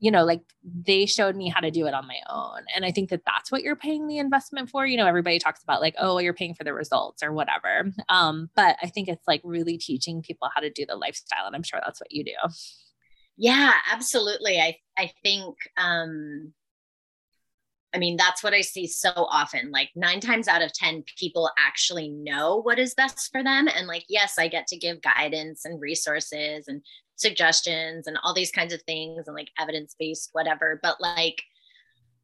you 0.03 0.11
know, 0.11 0.25
like 0.25 0.43
they 0.65 1.07
showed 1.07 1.37
me 1.37 1.49
how 1.49 1.61
to 1.61 1.71
do 1.71 1.87
it 1.87 1.95
on 1.95 2.09
my 2.09 2.19
own. 2.29 2.65
And 2.75 2.85
I 2.85 2.91
think 2.91 3.11
that 3.11 3.23
that's 3.25 3.53
what 3.53 3.63
you're 3.63 3.77
paying 3.77 4.09
the 4.09 4.19
investment 4.19 4.69
for. 4.69 4.85
You 4.85 4.97
know, 4.97 5.07
everybody 5.07 5.39
talks 5.39 5.63
about 5.63 5.81
like, 5.81 5.95
oh, 5.97 6.19
you're 6.19 6.35
paying 6.35 6.55
for 6.55 6.65
the 6.65 6.75
results 6.75 7.23
or 7.23 7.33
whatever. 7.33 7.93
Um, 8.09 8.51
but 8.57 8.77
I 8.83 8.89
think 8.89 9.07
it's 9.07 9.29
like 9.29 9.41
really 9.45 9.79
teaching 9.79 10.21
people 10.21 10.51
how 10.53 10.61
to 10.61 10.71
do 10.71 10.85
the 10.85 10.97
lifestyle. 10.97 11.47
And 11.47 11.55
I'm 11.55 11.63
sure 11.63 11.79
that's 11.85 12.01
what 12.01 12.11
you 12.11 12.25
do. 12.25 12.33
Yeah, 13.37 13.73
absolutely. 13.93 14.59
I 14.59 14.77
I 14.99 15.13
think 15.23 15.55
um 15.77 16.53
I 17.95 17.99
mean, 17.99 18.17
that's 18.17 18.43
what 18.43 18.55
I 18.55 18.63
see 18.63 18.89
so 18.89 19.13
often. 19.15 19.71
Like 19.71 19.91
nine 19.95 20.19
times 20.19 20.49
out 20.49 20.63
of 20.63 20.73
10, 20.73 21.05
people 21.19 21.51
actually 21.59 22.09
know 22.09 22.61
what 22.63 22.79
is 22.79 22.95
best 22.95 23.31
for 23.31 23.45
them. 23.45 23.69
And 23.69 23.87
like, 23.87 24.05
yes, 24.09 24.35
I 24.39 24.49
get 24.49 24.67
to 24.69 24.79
give 24.79 25.03
guidance 25.03 25.65
and 25.65 25.81
resources 25.81 26.69
and 26.69 26.83
suggestions 27.23 28.07
and 28.07 28.19
all 28.23 28.35
these 28.35 28.53
kinds 28.53 28.73
of 28.73 28.83
things 28.83 29.27
and 29.27 29.35
like 29.35 29.51
evidence 29.59 29.95
based, 29.99 30.31
whatever. 30.33 30.79
But 30.83 31.01
like, 31.01 31.43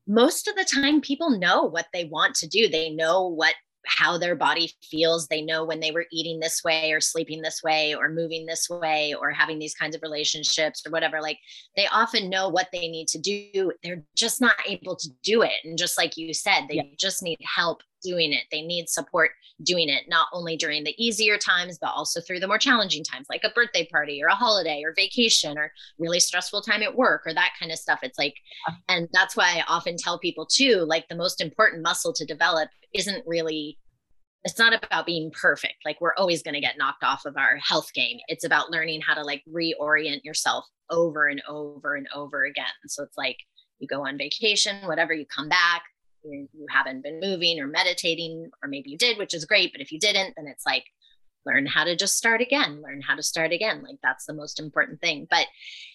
most 0.07 0.49
of 0.49 0.57
the 0.57 0.65
time, 0.65 1.01
people 1.01 1.39
know 1.39 1.65
what 1.65 1.87
they 1.93 2.05
want 2.05 2.35
to 2.37 2.47
do. 2.47 2.69
They 2.69 2.91
know 2.91 3.27
what 3.27 3.55
how 3.87 4.19
their 4.19 4.37
body 4.37 4.71
feels. 4.83 5.27
They 5.27 5.41
know 5.41 5.65
when 5.65 5.81
they 5.81 5.91
were 5.91 6.07
eating 6.13 6.41
this 6.41 6.63
way 6.63 6.93
or 6.93 7.01
sleeping 7.01 7.41
this 7.41 7.63
way 7.63 7.95
or 7.95 8.09
moving 8.09 8.47
this 8.47 8.69
way 8.69 9.15
or 9.15 9.31
having 9.31 9.59
these 9.59 9.75
kinds 9.75 9.97
of 9.97 10.03
relationships 10.03 10.83
or 10.87 10.91
whatever. 10.91 11.21
Like 11.21 11.39
they 11.77 11.87
often 11.87 12.29
know 12.29 12.49
what 12.49 12.69
they 12.73 12.89
need 12.89 13.09
to 13.09 13.19
do. 13.19 13.73
They're 13.83 14.05
just 14.15 14.41
not 14.41 14.57
able 14.67 14.97
to 14.97 15.09
do 15.23 15.43
it. 15.43 15.53
And 15.65 15.79
just 15.79 15.97
like 15.97 16.17
you 16.17 16.35
said, 16.35 16.67
they 16.69 16.77
yeah. 16.77 16.83
just 16.99 17.23
need 17.23 17.39
help 17.43 17.83
doing 18.03 18.33
it. 18.33 18.45
They 18.51 18.63
need 18.63 18.89
support 18.89 19.31
doing 19.63 19.89
it, 19.89 20.05
not 20.09 20.29
only 20.33 20.57
during 20.57 20.85
the 20.85 20.95
easier 21.03 21.37
times, 21.37 21.79
but 21.81 21.91
also 21.91 22.21
through 22.21 22.41
the 22.41 22.47
more 22.47 22.59
challenging 22.59 23.05
times, 23.05 23.27
like 23.29 23.43
a 23.45 23.51
birthday 23.51 23.87
party 23.87 24.23
or 24.23 24.29
a 24.29 24.35
holiday 24.35 24.83
or 24.85 24.95
vacation 24.95 25.59
or 25.59 25.73
really 25.99 26.21
stressful 26.21 26.63
time 26.63 26.83
at 26.83 26.97
work 26.97 27.23
or 27.27 27.35
that 27.35 27.53
kind 27.59 27.73
of 27.73 27.79
stuff. 27.79 28.01
It's 28.03 28.19
like, 28.19 28.35
and 28.89 29.09
that's 29.13 29.37
why 29.37 29.57
I 29.57 29.65
often 29.69 29.97
tell 29.97 30.19
people 30.19 30.47
too, 30.47 30.85
like 30.87 31.09
the 31.09 31.17
most 31.17 31.41
important 31.41 31.83
muscle 31.83 32.13
to 32.13 32.25
develop 32.25 32.71
isn't 32.95 33.25
really. 33.27 33.79
It's 34.45 34.59
not 34.59 34.73
about 34.73 35.05
being 35.05 35.33
perfect. 35.33 35.75
Like 35.85 36.01
we're 36.01 36.15
always 36.15 36.45
going 36.45 36.55
to 36.55 36.61
get 36.61 36.79
knocked 36.79 37.03
off 37.03 37.27
of 37.27 37.37
our 37.37 37.57
health 37.57 37.93
game. 37.93 38.19
It's 38.29 38.45
about 38.45 38.71
learning 38.71 39.01
how 39.01 39.15
to 39.15 39.25
like 39.25 39.43
reorient 39.53 40.23
yourself 40.23 40.65
over 40.91 41.27
and 41.27 41.43
over 41.49 41.97
and 41.97 42.07
over 42.15 42.45
again. 42.45 42.67
So 42.87 43.03
it's 43.03 43.17
like 43.17 43.37
you 43.81 43.89
go 43.89 44.07
on 44.07 44.17
vacation, 44.17 44.87
whatever, 44.87 45.13
you 45.13 45.27
come 45.27 45.49
back, 45.49 45.83
you, 46.31 46.49
you 46.53 46.67
haven't 46.71 47.03
been 47.03 47.21
moving 47.21 47.61
or 47.61 47.67
meditating, 47.67 48.51
or 48.63 48.69
maybe 48.69 48.91
you 48.91 48.99
did, 48.99 49.19
which 49.19 49.35
is 49.35 49.45
great. 49.45 49.73
But 49.73 49.81
if 49.81 49.93
you 49.93 49.99
didn't, 49.99 50.35
then 50.37 50.47
it's 50.47 50.67
like 50.67 50.85
learn 51.47 51.67
how 51.67 51.85
to 51.85 51.97
just 51.97 52.17
start 52.17 52.41
again, 52.41 52.83
learn 52.83 53.01
how 53.01 53.15
to 53.15 53.23
start 53.23 53.53
again. 53.53 53.83
Like 53.83 53.99
that's 54.03 54.27
the 54.27 54.35
most 54.35 54.61
important 54.61 55.01
thing. 55.01 55.27
But 55.31 55.47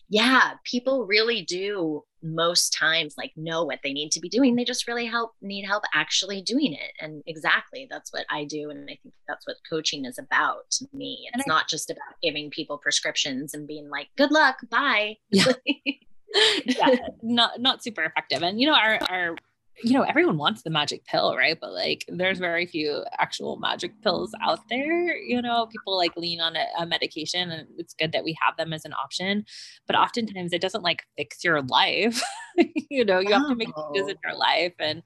yeah, 0.09 0.53
people 0.63 1.05
really 1.05 1.41
do 1.41 2.03
most 2.21 2.73
times 2.73 3.15
like 3.17 3.33
know 3.35 3.63
what 3.63 3.79
they 3.83 3.93
need 3.93 4.11
to 4.11 4.19
be 4.19 4.29
doing. 4.29 4.55
They 4.55 4.63
just 4.63 4.87
really 4.87 5.05
help 5.05 5.33
need 5.41 5.65
help 5.65 5.83
actually 5.93 6.41
doing 6.41 6.73
it. 6.73 6.91
And 6.99 7.23
exactly 7.25 7.87
that's 7.89 8.11
what 8.11 8.25
I 8.29 8.45
do. 8.45 8.69
And 8.69 8.83
I 8.85 8.97
think 9.01 9.13
that's 9.27 9.45
what 9.45 9.57
coaching 9.69 10.05
is 10.05 10.17
about 10.17 10.69
to 10.71 10.87
me. 10.93 11.29
It's 11.33 11.45
I, 11.47 11.51
not 11.51 11.67
just 11.67 11.89
about 11.89 12.21
giving 12.21 12.49
people 12.49 12.77
prescriptions 12.77 13.53
and 13.53 13.67
being 13.67 13.89
like, 13.89 14.09
good 14.17 14.31
luck, 14.31 14.57
bye. 14.69 15.17
Yeah. 15.29 15.45
yeah, 16.65 16.95
not 17.21 17.59
not 17.59 17.83
super 17.83 18.03
effective. 18.03 18.41
And 18.43 18.59
you 18.59 18.67
know, 18.67 18.75
our 18.75 18.99
our 19.09 19.35
you 19.81 19.93
know, 19.93 20.03
everyone 20.03 20.37
wants 20.37 20.61
the 20.61 20.69
magic 20.69 21.03
pill, 21.05 21.35
right? 21.35 21.57
But 21.59 21.73
like, 21.73 22.05
there's 22.07 22.37
very 22.37 22.65
few 22.65 23.03
actual 23.17 23.57
magic 23.57 23.99
pills 24.01 24.31
out 24.41 24.59
there. 24.69 25.15
You 25.17 25.41
know, 25.41 25.65
people 25.67 25.97
like 25.97 26.15
lean 26.15 26.39
on 26.39 26.55
a, 26.55 26.65
a, 26.77 26.85
medication, 26.85 27.49
and 27.49 27.67
it's 27.77 27.93
good 27.93 28.11
that 28.11 28.23
we 28.23 28.37
have 28.45 28.55
them 28.55 28.71
as 28.71 28.85
an 28.85 28.93
option. 28.93 29.45
But 29.87 29.95
oftentimes, 29.95 30.53
it 30.53 30.61
doesn't 30.61 30.83
like 30.83 31.03
fix 31.17 31.43
your 31.43 31.61
life. 31.63 32.21
you 32.89 33.03
know, 33.03 33.19
you 33.19 33.33
have 33.33 33.47
to 33.47 33.55
make 33.55 33.69
changes 33.75 34.09
in 34.09 34.17
your 34.23 34.37
life, 34.37 34.73
and 34.79 35.01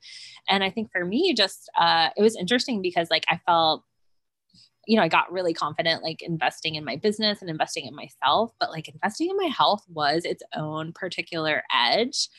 and 0.49 0.63
I 0.63 0.69
think 0.69 0.91
for 0.91 1.05
me, 1.05 1.33
just 1.33 1.69
uh, 1.79 2.09
it 2.17 2.21
was 2.21 2.35
interesting 2.35 2.81
because 2.81 3.07
like 3.09 3.25
I 3.29 3.39
felt 3.45 3.83
you 4.89 4.95
know, 4.95 5.03
I 5.03 5.09
got 5.09 5.31
really 5.31 5.53
confident 5.53 6.01
like 6.01 6.21
investing 6.21 6.75
in 6.75 6.85
my 6.85 6.95
business 6.95 7.41
and 7.41 7.49
investing 7.49 7.85
in 7.85 7.93
myself, 7.93 8.53
but 8.57 8.71
like 8.71 8.87
investing 8.87 9.29
in 9.29 9.35
my 9.35 9.49
health 9.53 9.83
was 9.89 10.23
its 10.23 10.41
own 10.55 10.93
particular 10.93 11.61
edge 11.75 12.29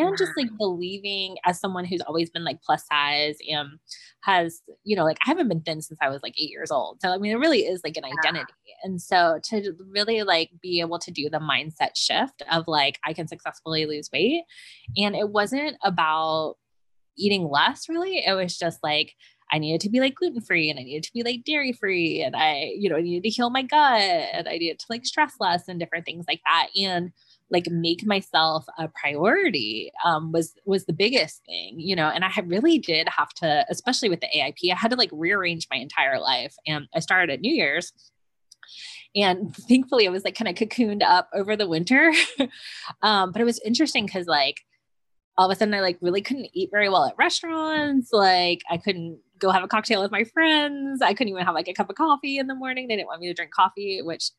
and 0.00 0.16
just 0.16 0.32
like 0.36 0.48
believing 0.58 1.36
as 1.44 1.60
someone 1.60 1.84
who's 1.84 2.00
always 2.02 2.30
been 2.30 2.44
like 2.44 2.62
plus 2.62 2.84
size 2.86 3.36
and 3.48 3.78
has 4.22 4.62
you 4.84 4.96
know 4.96 5.04
like 5.04 5.18
i 5.24 5.28
haven't 5.28 5.48
been 5.48 5.60
thin 5.60 5.80
since 5.80 5.98
i 6.02 6.08
was 6.08 6.22
like 6.22 6.34
eight 6.38 6.50
years 6.50 6.70
old. 6.70 7.00
So 7.00 7.10
i 7.10 7.18
mean 7.18 7.32
it 7.32 7.38
really 7.38 7.60
is 7.60 7.82
like 7.84 7.96
an 7.96 8.04
identity. 8.04 8.52
And 8.82 9.00
so 9.00 9.40
to 9.44 9.72
really 9.90 10.22
like 10.22 10.50
be 10.60 10.80
able 10.80 10.98
to 10.98 11.10
do 11.10 11.30
the 11.30 11.38
mindset 11.38 11.96
shift 11.96 12.42
of 12.50 12.64
like 12.66 12.98
i 13.04 13.12
can 13.12 13.28
successfully 13.28 13.86
lose 13.86 14.10
weight. 14.12 14.42
And 14.96 15.14
it 15.14 15.30
wasn't 15.30 15.76
about 15.82 16.56
eating 17.16 17.48
less 17.48 17.88
really. 17.88 18.24
It 18.26 18.34
was 18.34 18.56
just 18.56 18.80
like 18.82 19.14
I 19.52 19.58
needed 19.58 19.80
to 19.82 19.90
be 19.90 20.00
like 20.00 20.16
gluten 20.16 20.40
free 20.40 20.70
and 20.70 20.78
I 20.78 20.82
needed 20.82 21.04
to 21.04 21.12
be 21.12 21.22
like 21.22 21.44
dairy 21.44 21.72
free 21.72 22.20
and 22.20 22.34
I, 22.34 22.72
you 22.76 22.90
know, 22.90 22.96
I 22.96 23.00
needed 23.00 23.22
to 23.24 23.30
heal 23.30 23.50
my 23.50 23.62
gut 23.62 24.00
and 24.00 24.48
I 24.48 24.58
needed 24.58 24.80
to 24.80 24.86
like 24.90 25.06
stress 25.06 25.34
less 25.38 25.68
and 25.68 25.78
different 25.78 26.04
things 26.04 26.24
like 26.28 26.40
that. 26.44 26.68
And 26.76 27.12
like 27.50 27.66
make 27.70 28.04
myself 28.04 28.66
a 28.78 28.88
priority 28.88 29.92
um, 30.04 30.32
was 30.32 30.54
was 30.64 30.86
the 30.86 30.92
biggest 30.92 31.44
thing 31.44 31.78
you 31.78 31.94
know 31.94 32.08
and 32.08 32.24
i 32.24 32.30
really 32.46 32.78
did 32.78 33.08
have 33.08 33.28
to 33.30 33.64
especially 33.68 34.08
with 34.08 34.20
the 34.20 34.38
aip 34.38 34.56
i 34.70 34.74
had 34.74 34.90
to 34.90 34.96
like 34.96 35.10
rearrange 35.12 35.66
my 35.70 35.76
entire 35.76 36.18
life 36.18 36.54
and 36.66 36.86
i 36.94 37.00
started 37.00 37.32
at 37.32 37.40
new 37.40 37.54
year's 37.54 37.92
and 39.14 39.54
thankfully 39.54 40.06
i 40.06 40.10
was 40.10 40.24
like 40.24 40.36
kind 40.36 40.48
of 40.48 40.54
cocooned 40.54 41.02
up 41.02 41.28
over 41.34 41.56
the 41.56 41.68
winter 41.68 42.12
um, 43.02 43.32
but 43.32 43.40
it 43.40 43.44
was 43.44 43.60
interesting 43.64 44.06
because 44.06 44.26
like 44.26 44.60
all 45.38 45.48
of 45.48 45.54
a 45.54 45.58
sudden 45.58 45.74
i 45.74 45.80
like 45.80 45.98
really 46.00 46.22
couldn't 46.22 46.48
eat 46.52 46.70
very 46.72 46.88
well 46.88 47.04
at 47.04 47.14
restaurants 47.16 48.08
like 48.12 48.62
i 48.70 48.76
couldn't 48.76 49.18
go 49.38 49.50
have 49.50 49.62
a 49.62 49.68
cocktail 49.68 50.02
with 50.02 50.10
my 50.10 50.24
friends 50.24 51.00
i 51.00 51.12
couldn't 51.14 51.30
even 51.30 51.44
have 51.44 51.54
like 51.54 51.68
a 51.68 51.74
cup 51.74 51.90
of 51.90 51.96
coffee 51.96 52.38
in 52.38 52.46
the 52.46 52.54
morning 52.54 52.88
they 52.88 52.96
didn't 52.96 53.08
want 53.08 53.20
me 53.20 53.28
to 53.28 53.34
drink 53.34 53.52
coffee 53.52 54.00
which 54.02 54.30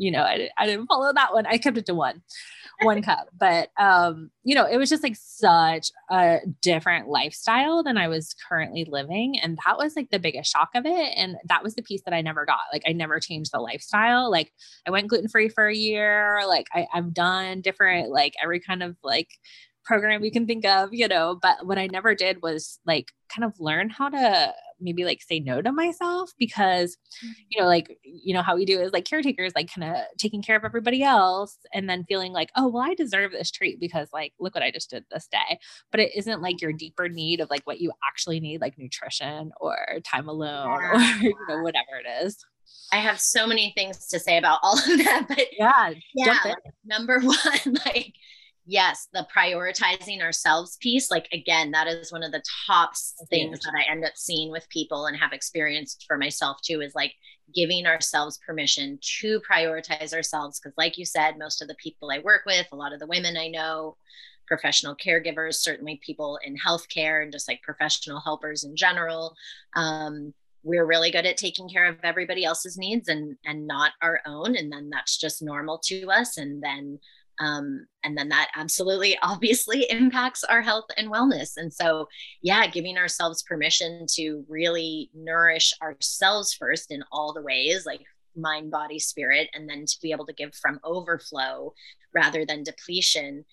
you 0.00 0.10
know, 0.10 0.22
I, 0.22 0.48
I 0.56 0.64
didn't 0.64 0.86
follow 0.86 1.12
that 1.12 1.34
one. 1.34 1.44
I 1.44 1.58
kept 1.58 1.76
it 1.76 1.84
to 1.86 1.94
one, 1.94 2.22
one 2.80 3.02
cup. 3.10 3.28
But, 3.38 3.68
um, 3.78 4.30
you 4.44 4.54
know, 4.54 4.64
it 4.64 4.78
was 4.78 4.88
just 4.88 5.02
like 5.02 5.14
such 5.14 5.90
a 6.10 6.38
different 6.62 7.08
lifestyle 7.08 7.82
than 7.82 7.98
I 7.98 8.08
was 8.08 8.34
currently 8.48 8.86
living. 8.90 9.38
And 9.38 9.58
that 9.66 9.76
was 9.76 9.96
like 9.96 10.08
the 10.08 10.18
biggest 10.18 10.50
shock 10.50 10.70
of 10.74 10.86
it. 10.86 11.12
And 11.18 11.36
that 11.44 11.62
was 11.62 11.74
the 11.74 11.82
piece 11.82 12.00
that 12.06 12.14
I 12.14 12.22
never 12.22 12.46
got. 12.46 12.60
Like, 12.72 12.82
I 12.88 12.92
never 12.92 13.20
changed 13.20 13.52
the 13.52 13.60
lifestyle. 13.60 14.30
Like, 14.30 14.54
I 14.88 14.90
went 14.90 15.08
gluten 15.08 15.28
free 15.28 15.50
for 15.50 15.68
a 15.68 15.76
year. 15.76 16.40
Like, 16.48 16.68
I, 16.72 16.86
I've 16.94 17.12
done 17.12 17.60
different, 17.60 18.08
like, 18.08 18.32
every 18.42 18.58
kind 18.58 18.82
of 18.82 18.96
like, 19.04 19.28
program 19.84 20.22
you 20.24 20.30
can 20.30 20.46
think 20.46 20.64
of, 20.64 20.90
you 20.92 21.08
know, 21.08 21.38
but 21.40 21.66
what 21.66 21.78
I 21.78 21.88
never 21.88 22.14
did 22.14 22.42
was 22.42 22.78
like 22.86 23.08
kind 23.34 23.44
of 23.44 23.58
learn 23.58 23.88
how 23.88 24.10
to 24.10 24.54
maybe 24.80 25.04
like 25.04 25.22
say 25.22 25.40
no 25.40 25.62
to 25.62 25.72
myself 25.72 26.32
because, 26.38 26.96
mm-hmm. 27.24 27.32
you 27.48 27.60
know, 27.60 27.66
like, 27.66 27.98
you 28.02 28.34
know, 28.34 28.42
how 28.42 28.56
we 28.56 28.64
do 28.64 28.80
is 28.80 28.92
like 28.92 29.04
caretakers, 29.04 29.52
like 29.54 29.72
kind 29.72 29.96
of 29.96 30.04
taking 30.18 30.42
care 30.42 30.56
of 30.56 30.64
everybody 30.64 31.02
else 31.02 31.56
and 31.72 31.88
then 31.88 32.04
feeling 32.08 32.32
like, 32.32 32.50
oh, 32.56 32.68
well, 32.68 32.82
I 32.82 32.94
deserve 32.94 33.32
this 33.32 33.50
treat 33.50 33.80
because 33.80 34.08
like, 34.12 34.32
look 34.38 34.54
what 34.54 34.64
I 34.64 34.70
just 34.70 34.90
did 34.90 35.04
this 35.10 35.26
day. 35.26 35.58
But 35.90 36.00
it 36.00 36.16
isn't 36.16 36.42
like 36.42 36.60
your 36.60 36.72
deeper 36.72 37.08
need 37.08 37.40
of 37.40 37.50
like 37.50 37.62
what 37.64 37.80
you 37.80 37.92
actually 38.08 38.40
need, 38.40 38.60
like 38.60 38.78
nutrition 38.78 39.52
or 39.60 39.76
time 40.04 40.28
alone 40.28 40.68
or, 40.68 40.94
you 41.20 41.34
know, 41.48 41.62
whatever 41.62 41.96
it 42.04 42.24
is. 42.24 42.44
I 42.92 42.96
have 42.96 43.20
so 43.20 43.46
many 43.46 43.72
things 43.76 44.06
to 44.08 44.18
say 44.18 44.36
about 44.36 44.58
all 44.62 44.78
of 44.78 44.84
that, 44.84 45.26
but 45.28 45.46
yeah, 45.56 45.92
yeah. 46.14 46.38
Like, 46.44 46.56
number 46.84 47.20
one, 47.20 47.76
like 47.86 48.14
yes, 48.66 49.08
the 49.12 49.26
prioritizing 49.34 50.20
ourselves 50.20 50.76
piece, 50.80 51.10
like 51.10 51.28
again, 51.32 51.70
that 51.72 51.86
is 51.86 52.12
one 52.12 52.22
of 52.22 52.32
the 52.32 52.42
top 52.66 52.92
things 53.28 53.60
that 53.60 53.74
I 53.76 53.90
end 53.90 54.04
up 54.04 54.16
seeing 54.16 54.50
with 54.50 54.68
people 54.68 55.06
and 55.06 55.16
have 55.16 55.32
experienced 55.32 56.04
for 56.06 56.16
myself 56.16 56.58
too 56.62 56.80
is 56.80 56.94
like 56.94 57.12
giving 57.54 57.86
ourselves 57.86 58.38
permission 58.46 58.98
to 59.20 59.40
prioritize 59.50 60.12
ourselves. 60.12 60.60
Because, 60.60 60.76
like 60.76 60.98
you 60.98 61.04
said, 61.04 61.38
most 61.38 61.62
of 61.62 61.68
the 61.68 61.74
people 61.76 62.10
I 62.10 62.20
work 62.20 62.42
with, 62.46 62.66
a 62.72 62.76
lot 62.76 62.92
of 62.92 63.00
the 63.00 63.06
women 63.06 63.36
I 63.36 63.48
know, 63.48 63.96
professional 64.46 64.96
caregivers, 64.96 65.54
certainly 65.54 66.00
people 66.04 66.38
in 66.44 66.56
healthcare 66.56 67.22
and 67.22 67.32
just 67.32 67.48
like 67.48 67.62
professional 67.62 68.20
helpers 68.20 68.64
in 68.64 68.76
general. 68.76 69.34
Um, 69.74 70.34
we're 70.62 70.86
really 70.86 71.10
good 71.10 71.24
at 71.24 71.36
taking 71.36 71.68
care 71.68 71.86
of 71.86 71.96
everybody 72.02 72.44
else's 72.44 72.76
needs 72.76 73.08
and 73.08 73.36
and 73.46 73.66
not 73.66 73.92
our 74.02 74.20
own 74.26 74.56
and 74.56 74.70
then 74.70 74.90
that's 74.90 75.16
just 75.16 75.40
normal 75.40 75.78
to 75.78 76.10
us 76.10 76.36
and 76.36 76.62
then 76.62 76.98
um, 77.40 77.86
and 78.04 78.16
then 78.16 78.28
that 78.28 78.50
absolutely 78.54 79.18
obviously 79.22 79.86
impacts 79.90 80.44
our 80.44 80.62
health 80.62 80.86
and 80.96 81.10
wellness. 81.10 81.56
And 81.56 81.72
so, 81.72 82.06
yeah, 82.42 82.66
giving 82.66 82.96
ourselves 82.96 83.42
permission 83.42 84.06
to 84.14 84.44
really 84.48 85.10
nourish 85.14 85.72
ourselves 85.82 86.54
first 86.54 86.92
in 86.92 87.02
all 87.10 87.32
the 87.32 87.42
ways, 87.42 87.86
like 87.86 88.02
mind, 88.36 88.70
body, 88.70 88.98
spirit, 88.98 89.48
and 89.54 89.68
then 89.68 89.86
to 89.86 89.98
be 90.00 90.12
able 90.12 90.26
to 90.26 90.34
give 90.34 90.54
from 90.54 90.78
overflow 90.84 91.74
rather 92.14 92.44
than 92.44 92.62
depletion. 92.62 93.44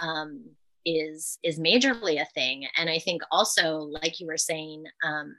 Um, 0.00 0.44
is 0.84 1.38
is 1.44 1.60
majorly 1.60 2.20
a 2.20 2.24
thing 2.34 2.66
and 2.76 2.90
i 2.90 2.98
think 2.98 3.22
also 3.30 3.88
like 4.02 4.18
you 4.18 4.26
were 4.26 4.36
saying 4.36 4.82
um, 5.04 5.32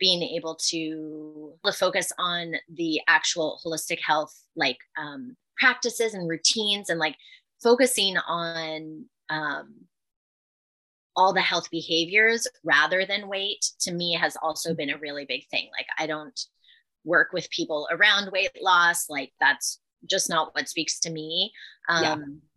being 0.00 0.20
able 0.20 0.56
to 0.56 1.52
focus 1.74 2.10
on 2.18 2.54
the 2.74 3.00
actual 3.06 3.60
holistic 3.64 4.00
health 4.04 4.34
like 4.56 4.78
um, 4.98 5.36
practices 5.60 6.14
and 6.14 6.28
routines 6.28 6.88
and 6.88 6.98
like 6.98 7.16
focusing 7.62 8.16
on 8.16 9.04
um, 9.28 9.74
all 11.16 11.32
the 11.32 11.40
health 11.40 11.70
behaviors 11.70 12.46
rather 12.64 13.04
than 13.04 13.28
weight 13.28 13.64
to 13.80 13.92
me 13.92 14.14
has 14.14 14.36
also 14.42 14.74
been 14.74 14.90
a 14.90 14.98
really 14.98 15.24
big 15.24 15.46
thing. 15.48 15.68
Like, 15.76 15.86
I 15.98 16.06
don't 16.06 16.38
work 17.04 17.32
with 17.32 17.50
people 17.50 17.88
around 17.90 18.30
weight 18.32 18.50
loss. 18.60 19.08
Like, 19.08 19.32
that's 19.40 19.80
just 20.08 20.28
not 20.28 20.54
what 20.54 20.68
speaks 20.68 21.00
to 21.00 21.10
me. 21.10 21.52
Um, 21.88 22.02
yeah. 22.02 22.16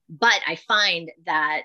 But 0.10 0.40
I 0.48 0.56
find 0.68 1.12
that 1.26 1.64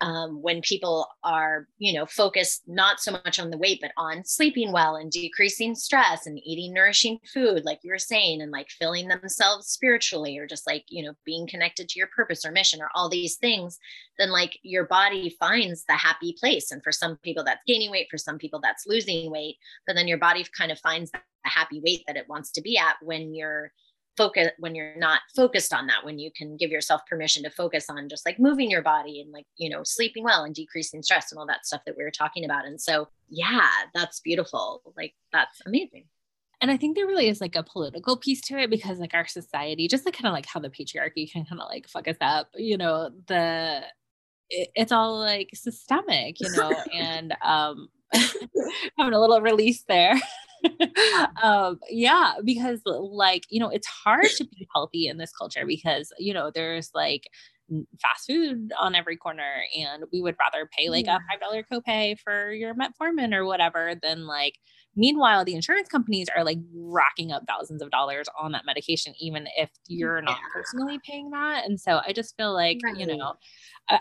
um, 0.00 0.40
when 0.42 0.60
people 0.60 1.08
are 1.24 1.66
you 1.78 1.92
know 1.92 2.06
focused 2.06 2.62
not 2.66 3.00
so 3.00 3.12
much 3.12 3.38
on 3.38 3.50
the 3.50 3.58
weight 3.58 3.78
but 3.80 3.92
on 3.96 4.24
sleeping 4.24 4.72
well 4.72 4.96
and 4.96 5.10
decreasing 5.10 5.74
stress 5.74 6.26
and 6.26 6.40
eating 6.44 6.72
nourishing 6.72 7.18
food 7.32 7.64
like 7.64 7.80
you 7.82 7.90
were 7.90 7.98
saying 7.98 8.40
and 8.40 8.52
like 8.52 8.68
filling 8.70 9.08
themselves 9.08 9.66
spiritually 9.66 10.38
or 10.38 10.46
just 10.46 10.66
like 10.66 10.84
you 10.88 11.02
know 11.04 11.12
being 11.24 11.46
connected 11.46 11.88
to 11.88 11.98
your 11.98 12.08
purpose 12.14 12.44
or 12.44 12.52
mission 12.52 12.80
or 12.80 12.88
all 12.94 13.08
these 13.08 13.36
things 13.36 13.78
then 14.18 14.30
like 14.30 14.58
your 14.62 14.84
body 14.84 15.34
finds 15.38 15.84
the 15.84 15.94
happy 15.94 16.36
place. 16.38 16.70
And 16.70 16.82
for 16.82 16.92
some 16.92 17.16
people 17.18 17.44
that's 17.44 17.62
gaining 17.66 17.90
weight. 17.90 18.08
For 18.10 18.18
some 18.18 18.38
people 18.38 18.60
that's 18.60 18.86
losing 18.86 19.30
weight. 19.30 19.56
But 19.86 19.94
then 19.94 20.08
your 20.08 20.18
body 20.18 20.44
kind 20.56 20.72
of 20.72 20.78
finds 20.78 21.10
the 21.10 21.20
happy 21.44 21.80
weight 21.84 22.02
that 22.06 22.16
it 22.16 22.28
wants 22.28 22.50
to 22.52 22.60
be 22.60 22.76
at 22.76 22.96
when 23.00 23.34
you're 23.34 23.72
focus 24.18 24.48
when 24.58 24.74
you're 24.74 24.96
not 24.96 25.20
focused 25.34 25.72
on 25.72 25.86
that 25.86 26.04
when 26.04 26.18
you 26.18 26.30
can 26.36 26.56
give 26.56 26.70
yourself 26.70 27.00
permission 27.08 27.44
to 27.44 27.50
focus 27.50 27.86
on 27.88 28.08
just 28.08 28.26
like 28.26 28.40
moving 28.40 28.68
your 28.68 28.82
body 28.82 29.20
and 29.20 29.32
like 29.32 29.46
you 29.56 29.70
know 29.70 29.82
sleeping 29.84 30.24
well 30.24 30.42
and 30.42 30.54
decreasing 30.54 31.02
stress 31.02 31.30
and 31.30 31.38
all 31.38 31.46
that 31.46 31.64
stuff 31.64 31.80
that 31.86 31.96
we 31.96 32.02
were 32.02 32.10
talking 32.10 32.44
about. 32.44 32.66
And 32.66 32.80
so 32.80 33.08
yeah 33.28 33.68
that's 33.94 34.20
beautiful. 34.20 34.82
Like 34.96 35.14
that's 35.32 35.62
amazing. 35.64 36.06
And 36.60 36.70
I 36.72 36.76
think 36.76 36.96
there 36.96 37.06
really 37.06 37.28
is 37.28 37.40
like 37.40 37.54
a 37.54 37.62
political 37.62 38.16
piece 38.16 38.40
to 38.42 38.58
it 38.58 38.70
because 38.70 38.98
like 38.98 39.14
our 39.14 39.28
society, 39.28 39.86
just 39.86 40.04
like 40.04 40.14
kind 40.14 40.26
of 40.26 40.32
like 40.32 40.46
how 40.46 40.58
the 40.58 40.70
patriarchy 40.70 41.30
can 41.30 41.44
kind 41.44 41.60
of 41.60 41.68
like 41.68 41.88
fuck 41.88 42.08
us 42.08 42.16
up, 42.20 42.48
you 42.56 42.76
know, 42.76 43.10
the 43.28 43.82
it, 44.50 44.68
it's 44.74 44.92
all 44.92 45.18
like 45.20 45.50
systemic, 45.54 46.40
you 46.40 46.50
know, 46.56 46.70
and 46.92 47.34
um 47.42 47.88
having 48.98 49.14
a 49.14 49.20
little 49.20 49.40
release 49.40 49.84
there. 49.86 50.14
um, 51.42 51.78
yeah, 51.88 52.34
because 52.44 52.80
like, 52.84 53.44
you 53.50 53.60
know, 53.60 53.68
it's 53.68 53.86
hard 53.86 54.26
to 54.36 54.44
be 54.44 54.68
healthy 54.74 55.06
in 55.08 55.18
this 55.18 55.32
culture 55.32 55.66
because, 55.66 56.12
you 56.18 56.34
know, 56.34 56.50
there's 56.52 56.90
like 56.94 57.28
fast 58.00 58.26
food 58.26 58.72
on 58.78 58.94
every 58.94 59.16
corner 59.16 59.62
and 59.76 60.04
we 60.12 60.22
would 60.22 60.36
rather 60.40 60.68
pay 60.76 60.88
like 60.88 61.06
yeah. 61.06 61.16
a 61.16 61.20
five 61.30 61.40
dollar 61.40 61.62
copay 61.62 62.18
for 62.18 62.52
your 62.52 62.74
metformin 62.74 63.34
or 63.34 63.44
whatever 63.44 63.94
than 64.02 64.26
like 64.26 64.54
meanwhile 64.96 65.44
the 65.44 65.54
insurance 65.54 65.88
companies 65.88 66.28
are 66.34 66.44
like 66.44 66.58
racking 66.74 67.30
up 67.30 67.42
thousands 67.46 67.82
of 67.82 67.90
dollars 67.90 68.26
on 68.40 68.52
that 68.52 68.64
medication 68.64 69.12
even 69.20 69.46
if 69.56 69.68
mm, 69.68 69.72
you're 69.88 70.22
not 70.22 70.36
yeah. 70.36 70.52
personally 70.52 70.98
paying 71.06 71.30
that 71.30 71.64
and 71.66 71.78
so 71.78 72.00
i 72.06 72.12
just 72.12 72.34
feel 72.36 72.54
like 72.54 72.78
right. 72.84 72.96
you 72.96 73.06
know 73.06 73.34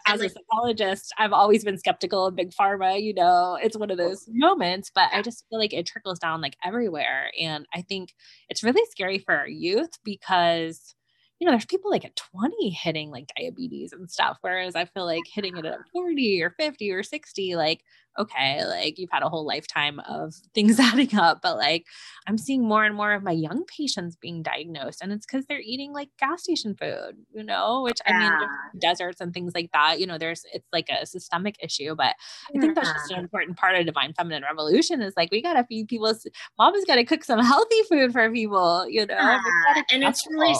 as 0.05 0.21
a 0.21 0.29
psychologist, 0.29 1.13
I've 1.17 1.31
always 1.31 1.63
been 1.63 1.77
skeptical 1.77 2.25
of 2.25 2.35
big 2.35 2.51
pharma. 2.51 3.01
You 3.01 3.13
know, 3.13 3.57
it's 3.61 3.77
one 3.77 3.89
of 3.89 3.97
those 3.97 4.25
moments, 4.27 4.91
but 4.93 5.09
I 5.13 5.21
just 5.21 5.45
feel 5.49 5.59
like 5.59 5.73
it 5.73 5.85
trickles 5.85 6.19
down 6.19 6.41
like 6.41 6.57
everywhere. 6.63 7.31
And 7.39 7.65
I 7.73 7.81
think 7.81 8.13
it's 8.49 8.63
really 8.63 8.85
scary 8.89 9.19
for 9.19 9.35
our 9.35 9.47
youth 9.47 9.91
because 10.03 10.95
you 11.39 11.45
know, 11.45 11.51
there's 11.51 11.65
people 11.65 11.91
like 11.91 12.05
at 12.05 12.15
20 12.15 12.69
hitting 12.71 13.11
like 13.11 13.29
diabetes 13.37 13.93
and 13.93 14.09
stuff. 14.09 14.37
Whereas 14.41 14.75
I 14.75 14.85
feel 14.85 15.05
like 15.05 15.23
hitting 15.31 15.55
it 15.57 15.65
at 15.65 15.79
40 15.93 16.41
or 16.41 16.49
50 16.51 16.91
or 16.91 17.03
60, 17.03 17.55
like, 17.55 17.83
okay, 18.17 18.65
like 18.65 18.97
you've 18.97 19.11
had 19.11 19.21
a 19.21 19.29
whole 19.29 19.45
lifetime 19.45 19.99
of 19.99 20.33
things 20.55 20.79
adding 20.79 21.15
up. 21.15 21.41
But 21.43 21.57
like 21.57 21.85
I'm 22.25 22.39
seeing 22.39 22.67
more 22.67 22.83
and 22.83 22.95
more 22.95 23.13
of 23.13 23.21
my 23.21 23.31
young 23.31 23.65
patients 23.65 24.15
being 24.15 24.41
diagnosed. 24.41 25.01
And 25.03 25.11
it's 25.11 25.27
because 25.27 25.45
they're 25.45 25.59
eating 25.59 25.93
like 25.93 26.09
gas 26.19 26.41
station 26.41 26.75
food, 26.75 27.17
you 27.31 27.43
know, 27.43 27.83
which 27.83 27.99
yeah. 28.07 28.15
I 28.15 28.19
mean, 28.19 28.49
deserts 28.79 29.21
and 29.21 29.31
things 29.31 29.53
like 29.53 29.69
that, 29.73 29.99
you 29.99 30.07
know, 30.07 30.17
there's 30.17 30.43
it's 30.51 30.67
like 30.73 30.89
a 30.89 31.05
systemic 31.05 31.57
issue. 31.61 31.93
But 31.95 32.15
I 32.55 32.59
think 32.59 32.73
that's 32.73 32.91
just 32.91 33.11
an 33.11 33.19
important 33.19 33.57
part 33.57 33.75
of 33.75 33.85
divine 33.85 34.13
feminine 34.13 34.41
revolution 34.41 35.03
is 35.03 35.13
like 35.15 35.29
we 35.31 35.43
gotta 35.43 35.63
feed 35.65 35.87
people 35.87 36.11
mama's 36.57 36.85
gotta 36.85 37.05
cook 37.05 37.23
some 37.23 37.39
healthy 37.39 37.83
food 37.89 38.11
for 38.11 38.31
people, 38.31 38.87
you 38.89 39.05
know. 39.05 39.15
Yeah. 39.15 39.83
And 39.91 40.03
it's 40.03 40.25
really 40.27 40.55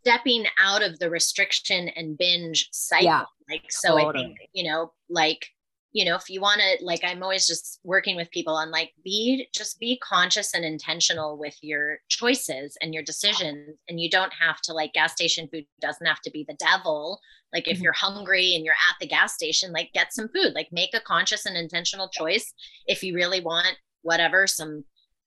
stepping 0.00 0.46
out 0.58 0.82
of 0.82 0.98
the 0.98 1.10
restriction 1.10 1.88
and 1.90 2.18
binge 2.18 2.68
cycle. 2.72 3.06
Yeah, 3.06 3.24
like, 3.48 3.64
so 3.70 3.96
totally. 3.96 4.24
I 4.24 4.26
think, 4.28 4.38
you 4.52 4.70
know, 4.70 4.92
like, 5.08 5.46
you 5.92 6.04
know, 6.04 6.14
if 6.14 6.30
you 6.30 6.40
want 6.40 6.60
to, 6.60 6.84
like, 6.84 7.00
I'm 7.02 7.22
always 7.22 7.48
just 7.48 7.80
working 7.82 8.14
with 8.14 8.30
people 8.30 8.54
on 8.54 8.70
like, 8.70 8.92
be 9.02 9.48
just 9.52 9.80
be 9.80 9.98
conscious 9.98 10.54
and 10.54 10.64
intentional 10.64 11.36
with 11.36 11.56
your 11.62 11.98
choices 12.08 12.76
and 12.80 12.94
your 12.94 13.02
decisions. 13.02 13.76
And 13.88 13.98
you 13.98 14.08
don't 14.08 14.32
have 14.34 14.60
to, 14.62 14.72
like, 14.72 14.92
gas 14.92 15.12
station 15.12 15.48
food 15.52 15.64
doesn't 15.80 16.06
have 16.06 16.20
to 16.20 16.30
be 16.30 16.44
the 16.46 16.54
devil. 16.54 17.18
Like, 17.52 17.66
if 17.66 17.74
mm-hmm. 17.74 17.84
you're 17.84 17.92
hungry 17.92 18.54
and 18.54 18.64
you're 18.64 18.74
at 18.74 18.96
the 19.00 19.08
gas 19.08 19.34
station, 19.34 19.72
like, 19.72 19.90
get 19.92 20.12
some 20.12 20.28
food, 20.28 20.52
like, 20.54 20.68
make 20.70 20.94
a 20.94 21.00
conscious 21.00 21.44
and 21.44 21.56
intentional 21.56 22.08
choice. 22.08 22.54
If 22.86 23.02
you 23.02 23.14
really 23.14 23.40
want 23.40 23.76
whatever, 24.02 24.46
some 24.46 24.84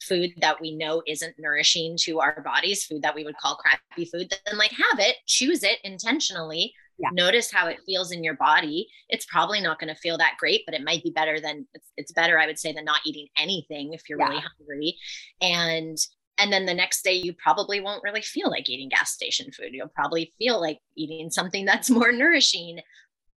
food 0.07 0.31
that 0.41 0.59
we 0.61 0.75
know 0.75 1.01
isn't 1.07 1.35
nourishing 1.37 1.97
to 2.01 2.19
our 2.19 2.41
bodies, 2.41 2.85
food 2.85 3.01
that 3.01 3.15
we 3.15 3.23
would 3.23 3.37
call 3.37 3.55
crappy 3.55 4.05
food, 4.05 4.33
then 4.45 4.57
like 4.57 4.71
have 4.71 4.99
it, 4.99 5.17
choose 5.27 5.63
it 5.63 5.79
intentionally. 5.83 6.73
Yeah. 6.99 7.09
Notice 7.11 7.51
how 7.51 7.67
it 7.67 7.79
feels 7.85 8.11
in 8.11 8.23
your 8.23 8.35
body. 8.35 8.87
It's 9.09 9.25
probably 9.25 9.59
not 9.61 9.79
going 9.79 9.93
to 9.93 9.99
feel 9.99 10.17
that 10.19 10.37
great, 10.37 10.61
but 10.65 10.75
it 10.75 10.83
might 10.83 11.03
be 11.03 11.11
better 11.11 11.39
than 11.39 11.67
it's, 11.73 11.91
it's 11.97 12.11
better, 12.11 12.39
I 12.39 12.45
would 12.45 12.59
say, 12.59 12.71
than 12.71 12.85
not 12.85 13.01
eating 13.05 13.27
anything 13.37 13.93
if 13.93 14.07
you're 14.07 14.19
yeah. 14.19 14.27
really 14.27 14.43
hungry. 14.57 14.97
And 15.41 15.97
and 16.39 16.51
then 16.51 16.65
the 16.65 16.73
next 16.73 17.03
day 17.03 17.13
you 17.13 17.33
probably 17.33 17.79
won't 17.79 18.03
really 18.03 18.21
feel 18.21 18.49
like 18.49 18.67
eating 18.69 18.89
gas 18.89 19.11
station 19.11 19.51
food. 19.51 19.69
You'll 19.71 19.87
probably 19.87 20.33
feel 20.39 20.59
like 20.59 20.79
eating 20.95 21.29
something 21.29 21.65
that's 21.65 21.89
more 21.89 22.11
nourishing. 22.11 22.79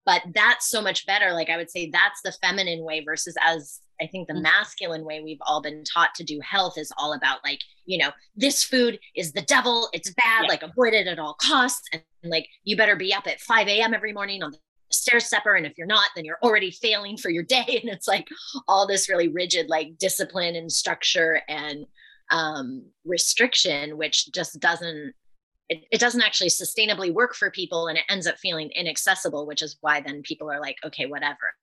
But 0.05 0.22
that's 0.35 0.70
so 0.70 0.81
much 0.81 1.05
better. 1.05 1.33
Like 1.33 1.50
I 1.50 1.57
would 1.57 1.70
say 1.70 1.90
that's 1.90 2.20
the 2.22 2.33
feminine 2.33 2.85
way 2.85 3.02
versus 3.05 3.35
as 3.42 3.81
I 4.01 4.07
think 4.07 4.29
the 4.29 4.35
mm. 4.35 4.43
masculine 4.43 5.05
way 5.05 5.21
we've 5.21 5.41
all 5.43 5.63
been 5.63 5.85
taught 5.85 6.15
to 6.17 6.25
do 6.25 6.41
health 6.41 6.77
is 6.77 6.93
all 6.99 7.15
about 7.15 7.39
like, 7.45 7.61
you 7.85 7.99
know, 7.99 8.11
this 8.35 8.63
food 8.63 8.99
is 9.15 9.33
the 9.33 9.43
devil, 9.43 9.89
it's 9.93 10.13
bad, 10.15 10.43
yeah. 10.43 10.49
like 10.49 10.63
avoid 10.63 10.95
it 10.95 11.07
at 11.07 11.19
all 11.19 11.37
costs. 11.41 11.89
And 11.93 12.03
like, 12.25 12.49
you 12.65 12.77
better 12.77 12.97
be 12.97 13.15
up 13.15 13.27
at 13.27 13.41
5 13.41 13.69
a.m. 13.69 13.95
every 13.95 14.13
morning 14.13 14.43
on 14.43 14.53
the 14.53 14.59
stair 14.91 15.21
stepper. 15.21 15.55
And 15.55 15.67
if 15.67 15.77
you're 15.79 15.87
not, 15.87 16.11
then 16.15 16.25
you're 16.25 16.39
already 16.43 16.71
failing 16.71 17.17
for 17.17 17.31
your 17.31 17.43
day. 17.49 17.65
And 17.69 17.91
it's 17.91 18.09
like 18.09 18.29
all 18.69 18.87
this 18.87 19.09
really 19.09 19.29
rigid, 19.29 19.69
like 19.69 19.99
discipline 19.99 20.57
and 20.57 20.71
structure 20.71 21.41
and 21.49 21.87
um, 22.31 22.85
restriction, 23.05 23.97
which 23.97 24.33
just 24.33 24.61
doesn't 24.61 25.15
it, 25.69 25.85
it, 25.91 25.99
doesn't 25.99 26.23
actually 26.23 26.49
sustainably 26.49 27.13
work 27.13 27.35
for 27.35 27.51
people 27.51 27.89
and 27.89 27.99
it 27.99 28.05
ends 28.09 28.29
up 28.29 28.39
feeling 28.39 28.71
inaccessible 28.77 29.49
which 29.49 29.63
is 29.63 29.77
why 29.81 30.01
then 30.01 30.23
people 30.23 30.49
are 30.49 30.61
like 30.61 30.77
okay 30.85 31.07
whatever 31.07 31.55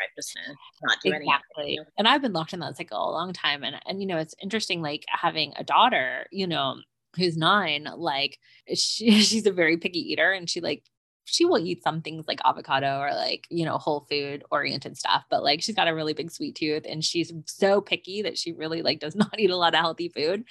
right 0.00 0.08
just 0.16 0.32
to 0.32 0.40
not 0.82 0.98
do 1.02 1.12
exactly. 1.12 1.64
anything. 1.64 1.84
And 1.98 2.08
I've 2.08 2.22
been 2.22 2.32
locked 2.32 2.52
in 2.52 2.60
that 2.60 2.76
cycle 2.76 2.98
a 2.98 3.12
long 3.12 3.32
time. 3.32 3.62
And 3.62 3.76
and 3.86 4.00
you 4.00 4.06
know, 4.06 4.18
it's 4.18 4.34
interesting 4.42 4.82
like 4.82 5.04
having 5.08 5.52
a 5.56 5.64
daughter, 5.64 6.26
you 6.30 6.46
know, 6.46 6.76
who's 7.16 7.36
nine, 7.36 7.88
like 7.96 8.38
she, 8.74 9.10
she's 9.22 9.46
a 9.46 9.52
very 9.52 9.76
picky 9.76 10.00
eater 10.12 10.32
and 10.32 10.48
she 10.48 10.60
like 10.60 10.84
she 11.26 11.44
will 11.44 11.58
eat 11.58 11.82
some 11.82 12.00
things 12.00 12.24
like 12.28 12.40
avocado 12.44 13.00
or 13.00 13.12
like, 13.12 13.48
you 13.50 13.64
know, 13.64 13.78
whole 13.78 14.06
food 14.08 14.44
oriented 14.52 14.96
stuff, 14.96 15.24
but 15.28 15.42
like 15.42 15.60
she's 15.60 15.74
got 15.74 15.88
a 15.88 15.94
really 15.94 16.14
big 16.14 16.30
sweet 16.30 16.54
tooth 16.54 16.84
and 16.88 17.04
she's 17.04 17.32
so 17.46 17.80
picky 17.80 18.22
that 18.22 18.38
she 18.38 18.52
really 18.52 18.80
like 18.80 19.00
does 19.00 19.16
not 19.16 19.38
eat 19.38 19.50
a 19.50 19.56
lot 19.56 19.74
of 19.74 19.80
healthy 19.80 20.08
food. 20.08 20.44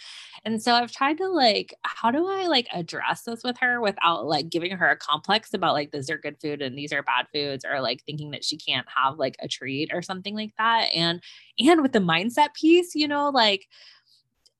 And 0.43 0.61
so 0.61 0.73
I've 0.73 0.91
tried 0.91 1.17
to 1.19 1.29
like, 1.29 1.73
how 1.83 2.11
do 2.11 2.27
I 2.27 2.47
like 2.47 2.67
address 2.73 3.23
this 3.23 3.41
with 3.43 3.57
her 3.59 3.79
without 3.79 4.25
like 4.25 4.49
giving 4.49 4.71
her 4.71 4.89
a 4.89 4.97
complex 4.97 5.53
about 5.53 5.73
like 5.73 5.91
these 5.91 6.09
are 6.09 6.17
good 6.17 6.39
food 6.41 6.61
and 6.61 6.77
these 6.77 6.91
are 6.91 7.01
bad 7.03 7.27
foods 7.33 7.63
or 7.63 7.79
like 7.79 8.03
thinking 8.03 8.31
that 8.31 8.43
she 8.43 8.57
can't 8.57 8.88
have 8.93 9.17
like 9.17 9.38
a 9.39 9.47
treat 9.47 9.91
or 9.93 10.01
something 10.01 10.35
like 10.35 10.51
that. 10.57 10.89
And 10.93 11.23
and 11.57 11.81
with 11.81 11.93
the 11.93 11.99
mindset 11.99 12.53
piece, 12.53 12.95
you 12.95 13.07
know, 13.07 13.29
like 13.29 13.67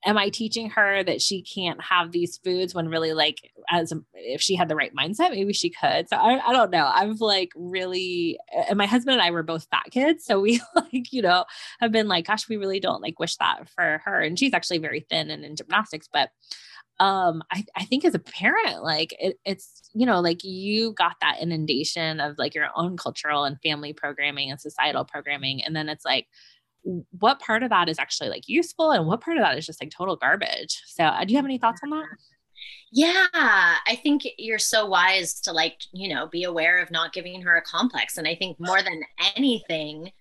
am 0.06 0.18
I 0.18 0.30
teaching 0.30 0.70
her 0.70 1.04
that 1.04 1.22
she 1.22 1.42
can't 1.42 1.82
have 1.82 2.12
these 2.12 2.38
foods 2.38 2.76
when 2.76 2.88
really 2.88 3.14
like 3.14 3.52
as 3.72 3.92
a, 3.92 4.02
if 4.14 4.40
she 4.40 4.56
had 4.56 4.70
the 4.70 4.76
right 4.76 4.94
mindset, 4.96 5.32
maybe 5.32 5.52
she 5.52 5.70
could. 5.70 6.08
So 6.08 6.16
I, 6.16 6.40
I 6.48 6.54
don't 6.54 6.70
know. 6.70 6.90
I'm 6.94 7.16
like 7.16 7.52
really, 7.56 8.38
and 8.70 8.78
my 8.78 8.86
husband 8.86 9.14
and 9.14 9.22
I 9.22 9.32
were 9.32 9.44
both 9.44 9.68
fat 9.72 9.86
kids. 9.90 10.24
So 10.24 10.40
we 10.40 10.62
like, 10.76 11.12
you 11.12 11.22
know, 11.22 11.46
have 11.80 11.92
been 11.92 12.08
like, 12.08 12.28
gosh, 12.28 12.48
we 12.48 12.58
really 12.58 12.80
don't 12.80 13.02
like 13.02 13.20
wish 13.20 13.36
that 13.38 13.68
for 13.70 14.02
her. 14.06 14.22
And 14.22 14.38
she's 14.38 14.54
actually 14.54 14.78
very 14.78 15.06
thin 15.10 15.32
and 15.32 15.44
in 15.44 15.56
gymnastics, 15.56 16.08
but 16.12 16.30
um 17.00 17.44
I, 17.52 17.66
I 17.76 17.84
think 17.84 18.06
as 18.06 18.16
a 18.16 18.20
parent 18.20 18.82
like 18.82 19.14
it, 19.20 19.38
it's 19.44 19.90
you 19.94 20.06
know 20.06 20.22
like 20.22 20.46
you 20.46 20.94
got 20.94 21.18
that 21.20 21.42
inundation 21.42 22.22
of 22.22 22.38
like 22.38 22.56
your 22.56 22.70
own 22.74 22.96
cultural 22.96 23.44
and 23.44 23.60
family 23.62 23.92
programming 23.92 24.50
and 24.50 24.62
societal 24.62 25.04
programming 25.04 25.62
and 25.62 25.76
then 25.76 25.90
it's 25.90 26.06
like 26.06 26.28
what 27.12 27.40
part 27.40 27.64
of 27.64 27.70
that 27.70 27.90
is 27.90 28.00
actually 28.00 28.30
like 28.30 28.48
useful 28.48 28.92
and 28.92 29.08
what 29.08 29.22
part 29.22 29.38
of 29.38 29.44
that 29.44 29.58
is 29.58 29.66
just 29.66 29.82
like 29.82 29.92
total 29.92 30.16
garbage. 30.16 30.82
So, 30.86 31.04
uh, 31.04 31.24
do 31.26 31.32
you 31.32 31.38
have 31.38 31.46
any 31.46 31.58
thoughts 31.58 31.82
on 31.84 31.90
that? 31.90 32.06
Yeah, 32.92 33.28
I 33.32 34.00
think 34.02 34.26
you're 34.38 34.60
so 34.60 34.86
wise 34.86 35.42
to 35.42 35.52
like, 35.52 35.82
you 35.92 36.08
know, 36.14 36.28
be 36.28 36.44
aware 36.44 36.82
of 36.82 36.92
not 36.92 37.14
giving 37.14 37.42
her 37.42 37.56
a 37.58 37.62
complex. 37.62 38.18
And 38.18 38.28
I 38.28 38.36
think 38.36 38.58
more 38.60 38.82
than 38.82 39.02
anything, 39.36 40.12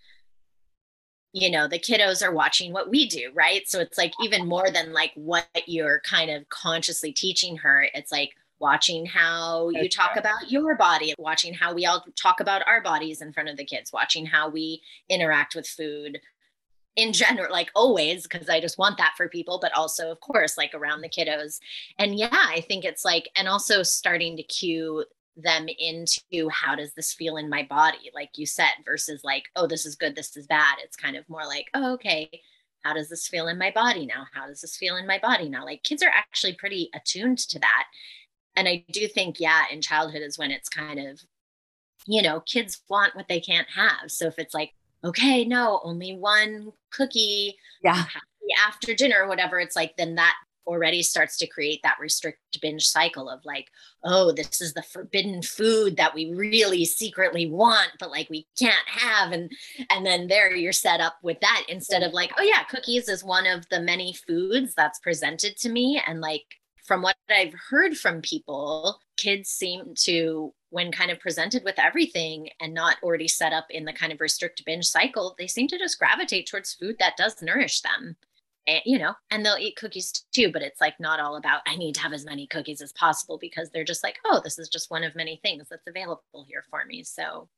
you 1.33 1.51
know, 1.51 1.69
the 1.69 1.79
kiddos 1.79 2.27
are 2.27 2.33
watching 2.33 2.73
what 2.73 2.91
we 2.91 3.07
do, 3.09 3.31
right? 3.35 3.69
So 3.69 3.81
it's 3.81 3.99
like 3.99 4.13
even 4.23 4.49
more 4.49 4.71
than 4.71 4.93
like 4.93 5.13
what 5.15 5.47
you're 5.67 6.01
kind 6.01 6.31
of 6.31 6.49
consciously 6.49 7.13
teaching 7.13 7.59
her, 7.59 7.87
it's 7.95 8.11
like 8.11 8.31
watching 8.59 9.05
how 9.05 9.71
That's 9.73 9.83
you 9.83 9.89
talk 9.89 10.17
about 10.17 10.51
your 10.51 10.77
body, 10.77 11.15
watching 11.19 11.55
how 11.55 11.75
we 11.75 11.87
all 11.87 12.05
talk 12.21 12.41
about 12.41 12.67
our 12.67 12.81
bodies 12.81 13.21
in 13.21 13.33
front 13.33 13.49
of 13.49 13.57
the 13.57 13.65
kids, 13.65 13.93
watching 13.93 14.27
how 14.27 14.49
we 14.49 14.81
interact 15.09 15.55
with 15.55 15.67
food 15.67 16.19
in 16.97 17.13
general, 17.13 17.51
like 17.51 17.71
always, 17.75 18.23
because 18.23 18.49
I 18.49 18.61
just 18.61 18.79
want 18.79 18.99
that 18.99 19.15
for 19.17 19.29
people, 19.29 19.59
but 19.61 19.73
also, 19.75 20.11
of 20.11 20.21
course, 20.21 20.57
like 20.57 20.75
around 20.75 21.01
the 21.01 21.09
kiddos. 21.09 21.59
And 21.99 22.17
yeah, 22.17 22.29
I 22.33 22.61
think 22.61 22.85
it's 22.85 23.05
like, 23.05 23.29
and 23.37 23.49
also 23.49 23.83
starting 23.83 24.37
to 24.37 24.43
cue 24.43 25.05
them 25.37 25.67
into 25.79 26.49
how 26.51 26.77
does 26.77 26.95
this 26.95 27.13
feel 27.13 27.37
in 27.37 27.49
my 27.49 27.65
body, 27.69 28.11
like 28.15 28.31
you 28.37 28.47
said, 28.47 28.71
versus 28.85 29.25
like, 29.25 29.45
oh, 29.57 29.67
this 29.67 29.85
is 29.85 29.97
good, 29.97 30.15
this 30.15 30.37
is 30.37 30.47
bad. 30.47 30.77
It's 30.85 30.97
kind 30.97 31.17
of 31.17 31.29
more 31.29 31.45
like, 31.45 31.67
oh, 31.75 31.95
okay, 31.95 32.31
how 32.83 32.95
does 32.95 33.09
this 33.09 33.27
feel 33.27 33.49
in 33.49 33.59
my 33.59 33.73
body 33.73 34.07
now? 34.07 34.27
How 34.33 34.47
does 34.47 34.61
this 34.61 34.77
feel 34.77 34.97
in 34.97 35.07
my 35.07 35.19
body 35.19 35.49
now? 35.49 35.65
Like 35.65 35.83
kids 35.83 36.03
are 36.03 36.13
actually 36.15 36.55
pretty 36.55 36.91
attuned 36.95 37.39
to 37.39 37.59
that. 37.59 37.87
And 38.55 38.69
I 38.69 38.85
do 38.93 39.09
think, 39.09 39.41
yeah, 39.41 39.65
in 39.73 39.83
childhood 39.83 40.23
is 40.23 40.39
when 40.39 40.53
it's 40.53 40.69
kind 40.69 41.01
of, 41.01 41.21
you 42.07 42.23
know, 42.23 42.41
kids 42.41 42.83
want 42.89 43.17
what 43.17 43.27
they 43.27 43.41
can't 43.41 43.69
have. 43.75 44.13
So 44.13 44.27
if 44.27 44.39
it's 44.39 44.55
like, 44.55 44.75
okay, 45.05 45.45
no, 45.45 45.81
only 45.85 46.17
one 46.17 46.73
cookie 46.91 47.57
yeah. 47.83 48.05
after 48.67 48.95
dinner 48.95 49.23
or 49.23 49.29
whatever, 49.29 49.59
it's 49.61 49.77
like, 49.77 49.97
then 49.97 50.15
that 50.15 50.35
already 50.67 51.03
starts 51.03 51.37
to 51.37 51.47
create 51.47 51.81
that 51.83 51.99
restrict 52.01 52.39
binge 52.63 52.87
cycle 52.87 53.29
of 53.29 53.41
like, 53.45 53.69
oh, 54.03 54.33
this 54.33 54.61
is 54.61 54.73
the 54.73 54.83
forbidden 54.83 55.43
food 55.43 55.97
that 55.97 56.15
we 56.15 56.33
really 56.35 56.85
secretly 56.85 57.47
want, 57.47 57.91
but 57.99 58.11
like 58.11 58.31
we 58.31 58.47
can't 58.59 58.89
have. 58.89 59.33
And 59.33 59.53
and 59.91 60.07
then 60.07 60.27
there 60.27 60.55
you're 60.55 60.73
set 60.73 61.01
up 61.01 61.17
with 61.23 61.39
that 61.41 61.65
instead 61.69 62.03
of 62.03 62.13
like, 62.13 62.33
oh 62.39 62.43
yeah, 62.43 62.63
cookies 62.65 63.09
is 63.09 63.23
one 63.23 63.47
of 63.47 63.69
the 63.69 63.81
many 63.81 64.15
foods 64.27 64.75
that's 64.75 65.01
presented 65.01 65.57
to 65.59 65.69
me. 65.69 66.01
And 66.07 66.21
like 66.21 66.47
from 66.85 67.03
what 67.03 67.17
I've 67.29 67.55
heard 67.69 67.97
from 67.97 68.21
people, 68.21 68.99
kids 69.17 69.51
seem 69.51 69.95
to, 70.05 70.53
when 70.75 70.91
kind 70.91 71.13
of 71.13 71.21
presented 71.21 71.63
with 71.63 71.79
everything 71.79 72.49
and 72.61 72.75
not 72.75 72.97
already 73.01 73.29
set 73.29 73.53
up 73.53 73.65
in 73.71 73.85
the 73.85 73.93
kind 73.93 74.13
of 74.13 74.21
restrict 74.21 74.61
binge 74.67 74.85
cycle, 74.85 75.37
they 75.39 75.47
seem 75.47 75.69
to 75.69 75.79
just 75.79 76.01
gravitate 76.01 76.49
towards 76.49 76.75
food 76.75 76.97
that 76.99 77.17
does 77.17 77.41
nourish 77.41 77.81
them 77.83 78.17
and, 78.67 78.81
you 78.85 78.99
know, 78.99 79.15
and 79.31 79.47
they'll 79.47 79.57
eat 79.57 79.77
cookies 79.77 80.25
too, 80.35 80.51
but 80.51 80.63
it's 80.63 80.81
like 80.81 80.99
not 80.99 81.21
all 81.21 81.37
about, 81.37 81.61
I 81.65 81.77
need 81.77 81.95
to 81.95 82.01
have 82.01 82.13
as 82.13 82.25
many 82.25 82.49
cookies 82.49 82.83
as 82.83 82.93
possible 82.95 83.39
because 83.39 83.71
they're 83.71 83.85
just 83.85 84.03
like, 84.03 84.19
oh, 84.25 84.41
this 84.43 84.59
is 84.59 84.69
just 84.69 84.91
one 84.91 85.05
of 85.05 85.15
many 85.15 85.39
things 85.45 85.69
that's 85.71 85.87
available 85.87 86.45
here 86.49 86.65
for 86.69 86.85
me. 86.85 87.05
So, 87.05 87.49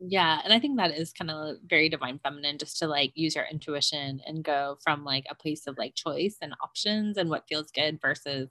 yeah. 0.00 0.40
And 0.42 0.52
I 0.52 0.58
think 0.58 0.76
that 0.78 0.98
is 0.98 1.12
kind 1.12 1.30
of 1.30 1.58
very 1.64 1.88
divine 1.88 2.18
feminine 2.18 2.58
just 2.58 2.78
to 2.78 2.88
like 2.88 3.12
use 3.14 3.36
your 3.36 3.44
intuition 3.48 4.20
and 4.26 4.42
go 4.42 4.76
from 4.82 5.04
like 5.04 5.26
a 5.30 5.36
place 5.36 5.68
of 5.68 5.78
like 5.78 5.94
choice 5.94 6.34
and 6.42 6.52
options 6.64 7.16
and 7.16 7.30
what 7.30 7.46
feels 7.48 7.70
good 7.70 8.00
versus 8.02 8.50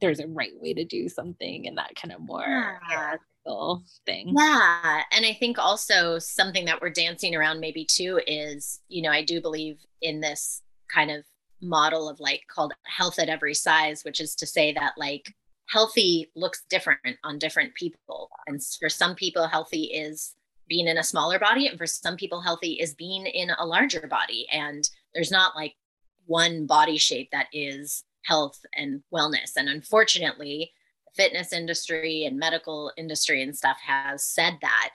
there's 0.00 0.20
a 0.20 0.26
right 0.28 0.52
way 0.60 0.74
to 0.74 0.84
do 0.84 1.08
something 1.08 1.66
and 1.66 1.78
that 1.78 1.94
kind 2.00 2.12
of 2.12 2.20
more 2.20 2.80
yeah. 2.88 3.16
thing. 4.04 4.34
Yeah. 4.36 5.02
And 5.12 5.24
I 5.24 5.36
think 5.38 5.58
also 5.58 6.18
something 6.18 6.64
that 6.66 6.80
we're 6.80 6.90
dancing 6.90 7.34
around 7.34 7.60
maybe 7.60 7.84
too 7.84 8.20
is, 8.26 8.80
you 8.88 9.02
know, 9.02 9.10
I 9.10 9.22
do 9.22 9.40
believe 9.40 9.78
in 10.02 10.20
this 10.20 10.62
kind 10.92 11.10
of 11.10 11.24
model 11.62 12.08
of 12.08 12.20
like 12.20 12.42
called 12.48 12.74
health 12.84 13.18
at 13.18 13.28
every 13.28 13.54
size, 13.54 14.04
which 14.04 14.20
is 14.20 14.34
to 14.36 14.46
say 14.46 14.72
that 14.74 14.94
like 14.96 15.32
healthy 15.68 16.30
looks 16.34 16.64
different 16.68 17.00
on 17.24 17.38
different 17.38 17.74
people. 17.74 18.30
And 18.46 18.60
for 18.78 18.88
some 18.88 19.14
people, 19.14 19.46
healthy 19.46 19.84
is 19.84 20.34
being 20.68 20.88
in 20.88 20.98
a 20.98 21.04
smaller 21.04 21.38
body, 21.38 21.68
and 21.68 21.78
for 21.78 21.86
some 21.86 22.16
people, 22.16 22.40
healthy 22.40 22.72
is 22.72 22.94
being 22.94 23.26
in 23.26 23.50
a 23.50 23.64
larger 23.64 24.06
body. 24.08 24.46
And 24.50 24.88
there's 25.14 25.30
not 25.30 25.54
like 25.54 25.74
one 26.26 26.66
body 26.66 26.98
shape 26.98 27.30
that 27.30 27.46
is 27.52 28.02
health 28.26 28.64
and 28.74 29.02
wellness. 29.12 29.52
And 29.56 29.68
unfortunately, 29.68 30.72
the 31.06 31.22
fitness 31.22 31.52
industry 31.52 32.24
and 32.24 32.38
medical 32.38 32.92
industry 32.96 33.42
and 33.42 33.56
stuff 33.56 33.78
has 33.86 34.24
said 34.24 34.58
that 34.62 34.90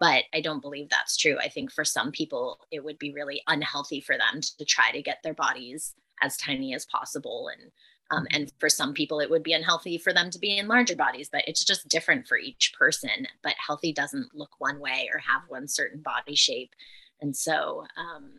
but 0.00 0.24
I 0.34 0.40
don't 0.40 0.60
believe 0.60 0.88
that's 0.90 1.16
true. 1.16 1.38
I 1.38 1.48
think 1.48 1.72
for 1.72 1.84
some 1.84 2.10
people, 2.10 2.58
it 2.70 2.84
would 2.84 2.98
be 2.98 3.12
really 3.12 3.42
unhealthy 3.46 4.00
for 4.00 4.16
them 4.16 4.40
to 4.58 4.64
try 4.64 4.90
to 4.90 5.02
get 5.02 5.18
their 5.22 5.34
bodies 5.34 5.94
as 6.22 6.36
tiny 6.36 6.74
as 6.74 6.86
possible. 6.86 7.48
And 7.48 7.70
um, 8.10 8.26
and 8.30 8.52
for 8.60 8.68
some 8.68 8.92
people, 8.92 9.18
it 9.18 9.30
would 9.30 9.42
be 9.42 9.54
unhealthy 9.54 9.96
for 9.96 10.12
them 10.12 10.30
to 10.30 10.38
be 10.38 10.58
in 10.58 10.68
larger 10.68 10.94
bodies, 10.94 11.30
but 11.32 11.42
it's 11.46 11.64
just 11.64 11.88
different 11.88 12.28
for 12.28 12.36
each 12.36 12.74
person. 12.78 13.26
But 13.42 13.54
healthy 13.66 13.94
doesn't 13.94 14.34
look 14.34 14.50
one 14.58 14.78
way 14.78 15.08
or 15.10 15.18
have 15.20 15.42
one 15.48 15.66
certain 15.66 16.02
body 16.02 16.34
shape. 16.34 16.74
And 17.22 17.34
so, 17.34 17.86
um, 17.96 18.30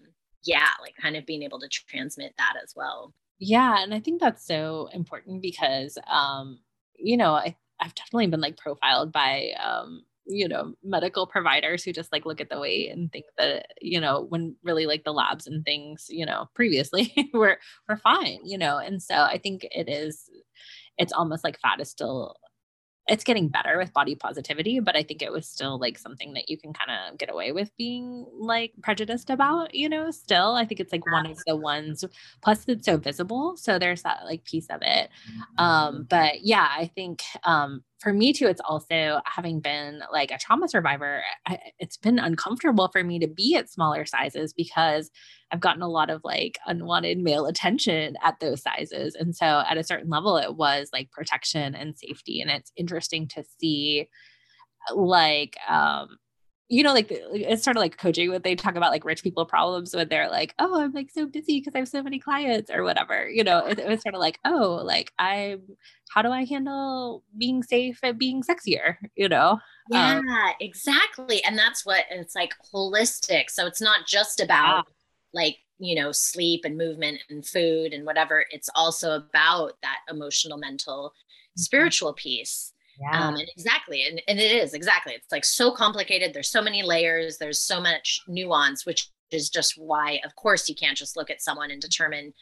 yeah, 0.43 0.67
like 0.81 0.95
kind 1.01 1.15
of 1.15 1.25
being 1.25 1.41
able 1.41 1.60
to 1.60 1.67
transmit 1.67 2.36
that 2.38 2.53
as 2.63 2.73
well. 2.75 3.12
Yeah. 3.39 3.82
And 3.84 3.93
I 3.93 4.00
think 4.00 4.21
that's 4.21 4.45
so 4.45 4.89
important 4.93 5.41
because, 5.41 5.98
um, 6.08 6.60
you 6.98 7.17
know, 7.17 7.34
I, 7.34 7.56
I've 7.80 7.95
definitely 7.95 8.28
been 8.28 8.41
like 8.41 8.58
profiled 8.58 9.12
by 9.12 9.52
um, 9.63 10.04
you 10.28 10.48
know 10.48 10.74
medical 10.84 11.28
providers 11.28 11.84
who 11.84 11.93
just 11.93 12.12
like 12.12 12.26
look 12.26 12.41
at 12.41 12.50
the 12.50 12.60
weight 12.60 12.89
and 12.91 13.12
think 13.12 13.26
that 13.38 13.67
you 13.80 14.02
know 14.02 14.26
when 14.30 14.56
really 14.63 14.88
like 14.88 15.04
the 15.04 15.13
labs 15.13 15.45
and 15.45 15.63
things 15.63 16.08
you 16.10 16.26
know 16.26 16.50
previously 16.56 17.13
were 17.34 17.60
were 17.88 17.98
fine 17.98 18.39
you 18.43 18.58
know 18.58 18.80
and 18.80 19.04
so 19.04 19.13
i 19.13 19.38
think 19.38 19.67
it 19.69 19.88
is 19.88 20.28
it's 20.98 21.13
almost 21.13 21.43
like 21.43 21.60
fat 21.60 21.80
is 21.80 21.89
still 21.89 22.36
it's 23.08 23.24
getting 23.24 23.48
better 23.48 23.78
with 23.78 23.94
body 23.94 24.15
positivity, 24.15 24.80
but 24.80 24.96
I 24.96 25.04
think 25.04 25.22
it 25.22 25.32
was 25.32 25.48
still 25.48 25.78
like 25.78 25.98
something 25.98 26.34
that 26.34 26.50
you 26.50 26.58
can 26.58 26.74
kind 26.74 26.89
of 26.89 27.18
get 27.20 27.32
away 27.32 27.52
with 27.52 27.70
being 27.78 28.26
like 28.34 28.74
prejudiced 28.82 29.30
about, 29.30 29.76
you 29.76 29.88
know, 29.88 30.10
still. 30.10 30.56
I 30.56 30.65
think 30.65 30.80
it's 30.80 30.91
like 30.91 31.06
one 31.12 31.28
of 31.28 31.38
the 31.46 31.56
ones 31.56 32.04
plus 32.41 32.65
it's 32.68 32.86
so 32.86 32.98
visible. 32.98 33.58
So 33.58 33.78
there's 33.78 34.02
that 34.02 34.22
like 34.26 34.44
piece 34.44 34.68
of 34.68 34.80
it. 34.82 35.10
Um, 35.58 35.94
mm-hmm. 35.94 36.04
but 36.10 36.41
yeah, 36.41 36.68
I 36.70 36.88
think 36.96 37.22
um 37.44 37.84
for 38.06 38.13
me 38.13 38.34
too, 38.34 38.46
it's 38.46 38.62
also 38.62 39.20
having 39.26 39.60
been 39.60 40.00
like 40.13 40.30
a 40.30 40.38
trauma 40.38 40.70
survivor, 40.70 41.24
I, 41.48 41.58
it's 41.80 41.98
been 41.98 42.20
uncomfortable 42.20 42.88
for 42.89 43.04
me 43.04 43.18
to 43.18 43.28
be 43.28 43.56
at 43.56 43.68
smaller 43.68 44.06
sizes 44.06 44.54
because 44.54 45.10
I've 45.52 45.60
gotten 45.60 45.82
a 45.82 45.89
lot 45.89 46.12
of 46.12 46.22
like 46.24 46.60
unwanted 46.68 47.18
male 47.18 47.48
attention 47.48 48.15
at 48.22 48.39
those 48.39 48.62
sizes. 48.62 49.15
And 49.15 49.36
so 49.36 49.63
at 49.68 49.80
a 49.80 49.84
certain 49.84 50.12
level, 50.12 50.38
it 50.38 50.56
was 50.56 50.89
like 50.94 51.10
protection 51.10 51.74
and 51.74 51.98
safety. 51.98 52.41
And 52.41 52.52
it's 52.52 52.72
interesting 52.78 53.28
to 53.30 53.44
see 53.60 54.08
like 54.94 55.58
um 55.68 56.10
you 56.67 56.82
know, 56.82 56.93
like 56.93 57.08
it's 57.12 57.63
sort 57.63 57.78
of 57.78 57.82
like 57.82 57.97
coaching 57.97 58.32
when 58.32 58.41
they 58.41 58.56
talk 58.56 58.75
about 58.75 58.91
like 58.91 59.06
rich 59.06 59.21
people 59.21 59.45
problems 59.45 59.95
when 59.95 60.10
they're 60.10 60.30
like, 60.30 60.56
oh, 60.58 60.82
I'm 60.82 60.93
like 60.93 61.12
so 61.12 61.28
busy 61.28 61.60
because 61.60 61.75
I 61.75 61.80
have 61.80 61.88
so 61.88 62.01
many 62.01 62.17
clients 62.17 62.71
or 62.71 62.84
whatever. 62.84 63.30
You 63.30 63.43
know, 63.43 63.67
it, 63.67 63.78
it, 63.78 63.88
was 63.88 64.01
sort 64.01 64.15
of 64.15 64.19
like, 64.19 64.39
oh, 64.45 64.82
like 64.84 65.13
I'm, 65.19 65.62
how 66.10 66.23
do 66.23 66.30
I 66.30 66.43
handle 66.43 67.23
being 67.38 67.62
safe 67.62 67.99
and 68.01 68.17
being 68.17 68.41
sexier? 68.41 68.95
You 69.15 69.30
know? 69.30 69.60
Yeah, 69.91 70.17
um, 70.17 70.25
exactly. 70.60 71.43
And 71.43 71.58
that's 71.58 71.86
what 71.86 72.06
it's 72.10 72.36
like 72.36 72.56
holistic. 72.73 73.51
So 73.51 73.67
it's 73.67 73.82
not 73.82 74.08
just 74.08 74.39
about 74.39 74.86
yeah. 74.88 75.41
like, 75.41 75.58
you 75.78 75.93
know, 75.93 76.12
sleep 76.12 76.62
and 76.65 76.75
movement 76.75 77.19
and 77.30 77.45
food 77.45 77.93
and 77.93 78.08
whatever. 78.08 78.43
It's 78.49 78.69
also 78.73 79.15
about 79.15 79.73
that 79.84 79.99
emotional, 80.10 80.58
mental, 80.58 81.10
mm-hmm. 81.10 81.62
spiritual 81.62 82.13
piece 82.13 82.73
yeah. 82.99 83.27
Um, 83.27 83.36
and 83.36 83.49
exactly. 83.55 84.03
And, 84.03 84.21
and 84.27 84.39
it 84.39 84.51
is 84.51 84.73
exactly. 84.73 85.13
It's 85.13 85.31
like 85.31 85.45
so 85.45 85.71
complicated. 85.71 86.34
There's 86.34 86.51
so 86.51 86.62
many 86.62 86.84
layers. 86.84 87.38
There's 87.38 87.60
so 87.60 87.81
much 87.81 88.21
nuance, 88.27 88.86
which 88.86 89.10
is 89.31 89.49
just 89.49 89.73
why, 89.77 90.19
of 90.23 90.36
course, 90.36 90.69
you 90.69 90.75
can't 90.75 90.97
just 90.97 91.17
look 91.17 91.29
at 91.29 91.41
someone 91.41 91.71
and 91.71 91.81
determine, 91.81 92.34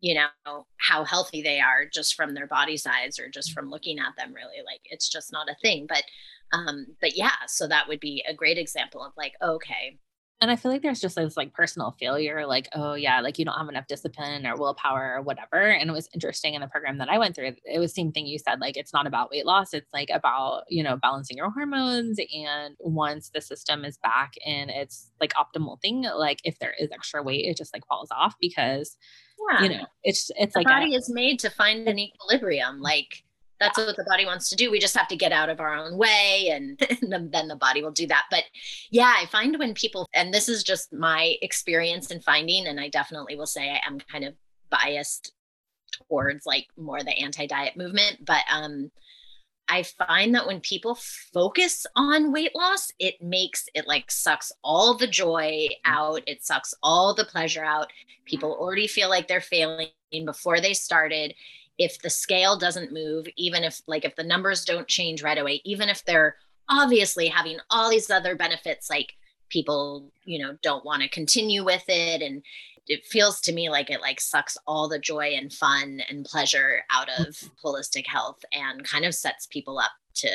you 0.00 0.14
know, 0.14 0.66
how 0.78 1.04
healthy 1.04 1.42
they 1.42 1.60
are 1.60 1.84
just 1.92 2.14
from 2.14 2.34
their 2.34 2.46
body 2.46 2.76
size 2.76 3.18
or 3.18 3.28
just 3.28 3.52
from 3.52 3.70
looking 3.70 3.98
at 3.98 4.16
them 4.16 4.34
really. 4.34 4.62
Like 4.64 4.80
it's 4.84 5.08
just 5.08 5.32
not 5.32 5.50
a 5.50 5.56
thing. 5.62 5.86
But 5.88 6.04
um, 6.52 6.86
but 7.00 7.16
yeah, 7.16 7.46
so 7.46 7.68
that 7.68 7.86
would 7.86 8.00
be 8.00 8.24
a 8.28 8.34
great 8.34 8.58
example 8.58 9.04
of 9.04 9.12
like, 9.16 9.34
okay, 9.40 9.98
and 10.40 10.50
I 10.50 10.56
feel 10.56 10.72
like 10.72 10.80
there's 10.80 11.00
just 11.00 11.16
this 11.16 11.36
like 11.36 11.52
personal 11.52 11.94
failure, 12.00 12.46
like, 12.46 12.68
oh 12.74 12.94
yeah, 12.94 13.20
like 13.20 13.38
you 13.38 13.44
don't 13.44 13.58
have 13.58 13.68
enough 13.68 13.86
discipline 13.86 14.46
or 14.46 14.56
willpower 14.56 15.16
or 15.16 15.22
whatever. 15.22 15.60
And 15.60 15.90
it 15.90 15.92
was 15.92 16.08
interesting 16.14 16.54
in 16.54 16.62
the 16.62 16.66
program 16.66 16.96
that 16.98 17.10
I 17.10 17.18
went 17.18 17.36
through, 17.36 17.56
it 17.64 17.78
was 17.78 17.94
same 17.94 18.10
thing 18.10 18.26
you 18.26 18.38
said, 18.38 18.58
like 18.58 18.78
it's 18.78 18.94
not 18.94 19.06
about 19.06 19.30
weight 19.30 19.44
loss. 19.44 19.74
It's 19.74 19.92
like 19.92 20.08
about, 20.08 20.62
you 20.68 20.82
know, 20.82 20.96
balancing 20.96 21.36
your 21.36 21.50
hormones. 21.50 22.18
And 22.18 22.74
once 22.80 23.30
the 23.34 23.42
system 23.42 23.84
is 23.84 23.98
back 23.98 24.32
in 24.44 24.70
its 24.70 25.10
like 25.20 25.34
optimal 25.34 25.78
thing, 25.82 26.02
like 26.16 26.40
if 26.44 26.58
there 26.58 26.74
is 26.78 26.90
extra 26.90 27.22
weight, 27.22 27.44
it 27.44 27.58
just 27.58 27.74
like 27.74 27.86
falls 27.86 28.08
off 28.10 28.34
because 28.40 28.96
yeah. 29.52 29.62
you 29.62 29.68
know, 29.68 29.86
it's 30.04 30.30
it's 30.36 30.54
the 30.54 30.60
like 30.60 30.66
body 30.66 30.94
a, 30.94 30.98
is 30.98 31.10
made 31.10 31.38
to 31.40 31.50
find 31.50 31.86
an 31.86 31.98
equilibrium. 31.98 32.80
Like 32.80 33.24
that's 33.60 33.78
what 33.78 33.96
the 33.96 34.04
body 34.04 34.24
wants 34.24 34.48
to 34.50 34.56
do. 34.56 34.70
We 34.70 34.80
just 34.80 34.96
have 34.96 35.08
to 35.08 35.16
get 35.16 35.32
out 35.32 35.50
of 35.50 35.60
our 35.60 35.74
own 35.74 35.96
way 35.96 36.48
and, 36.52 36.80
and 37.12 37.30
then 37.30 37.46
the 37.46 37.56
body 37.56 37.82
will 37.82 37.92
do 37.92 38.06
that. 38.08 38.24
But 38.30 38.44
yeah, 38.90 39.14
I 39.16 39.26
find 39.26 39.58
when 39.58 39.74
people, 39.74 40.08
and 40.14 40.32
this 40.32 40.48
is 40.48 40.64
just 40.64 40.92
my 40.92 41.36
experience 41.42 42.10
in 42.10 42.20
finding, 42.20 42.66
and 42.66 42.80
I 42.80 42.88
definitely 42.88 43.36
will 43.36 43.46
say 43.46 43.70
I 43.70 43.80
am 43.86 44.00
kind 44.00 44.24
of 44.24 44.34
biased 44.70 45.32
towards 46.08 46.46
like 46.46 46.68
more 46.76 47.02
the 47.02 47.16
anti-diet 47.18 47.76
movement, 47.76 48.24
but 48.24 48.42
um 48.50 48.90
I 49.68 49.84
find 49.84 50.34
that 50.34 50.48
when 50.48 50.58
people 50.60 50.96
focus 50.96 51.86
on 51.94 52.32
weight 52.32 52.56
loss, 52.56 52.90
it 52.98 53.22
makes 53.22 53.68
it 53.72 53.86
like 53.86 54.10
sucks 54.10 54.50
all 54.64 54.96
the 54.96 55.06
joy 55.06 55.68
out. 55.84 56.22
It 56.26 56.44
sucks 56.44 56.74
all 56.82 57.14
the 57.14 57.24
pleasure 57.24 57.64
out. 57.64 57.92
People 58.24 58.52
already 58.52 58.88
feel 58.88 59.08
like 59.08 59.28
they're 59.28 59.40
failing 59.40 59.90
before 60.24 60.60
they 60.60 60.74
started 60.74 61.34
if 61.80 61.98
the 62.02 62.10
scale 62.10 62.58
doesn't 62.58 62.92
move, 62.92 63.26
even 63.36 63.64
if 63.64 63.80
like 63.86 64.04
if 64.04 64.14
the 64.14 64.22
numbers 64.22 64.66
don't 64.66 64.86
change 64.86 65.22
right 65.22 65.38
away, 65.38 65.62
even 65.64 65.88
if 65.88 66.04
they're 66.04 66.36
obviously 66.68 67.26
having 67.26 67.56
all 67.70 67.88
these 67.88 68.10
other 68.10 68.36
benefits, 68.36 68.90
like 68.90 69.14
people, 69.48 70.12
you 70.24 70.38
know, 70.38 70.58
don't 70.62 70.84
want 70.84 71.02
to 71.02 71.08
continue 71.08 71.64
with 71.64 71.82
it. 71.88 72.20
And 72.20 72.42
it 72.86 73.06
feels 73.06 73.40
to 73.40 73.52
me 73.54 73.70
like 73.70 73.88
it 73.88 74.02
like 74.02 74.20
sucks 74.20 74.58
all 74.66 74.90
the 74.90 74.98
joy 74.98 75.32
and 75.34 75.50
fun 75.50 76.02
and 76.10 76.26
pleasure 76.26 76.82
out 76.90 77.08
of 77.18 77.28
mm-hmm. 77.28 77.66
holistic 77.66 78.06
health 78.06 78.44
and 78.52 78.84
kind 78.84 79.06
of 79.06 79.14
sets 79.14 79.46
people 79.46 79.78
up 79.78 79.92
to 80.16 80.28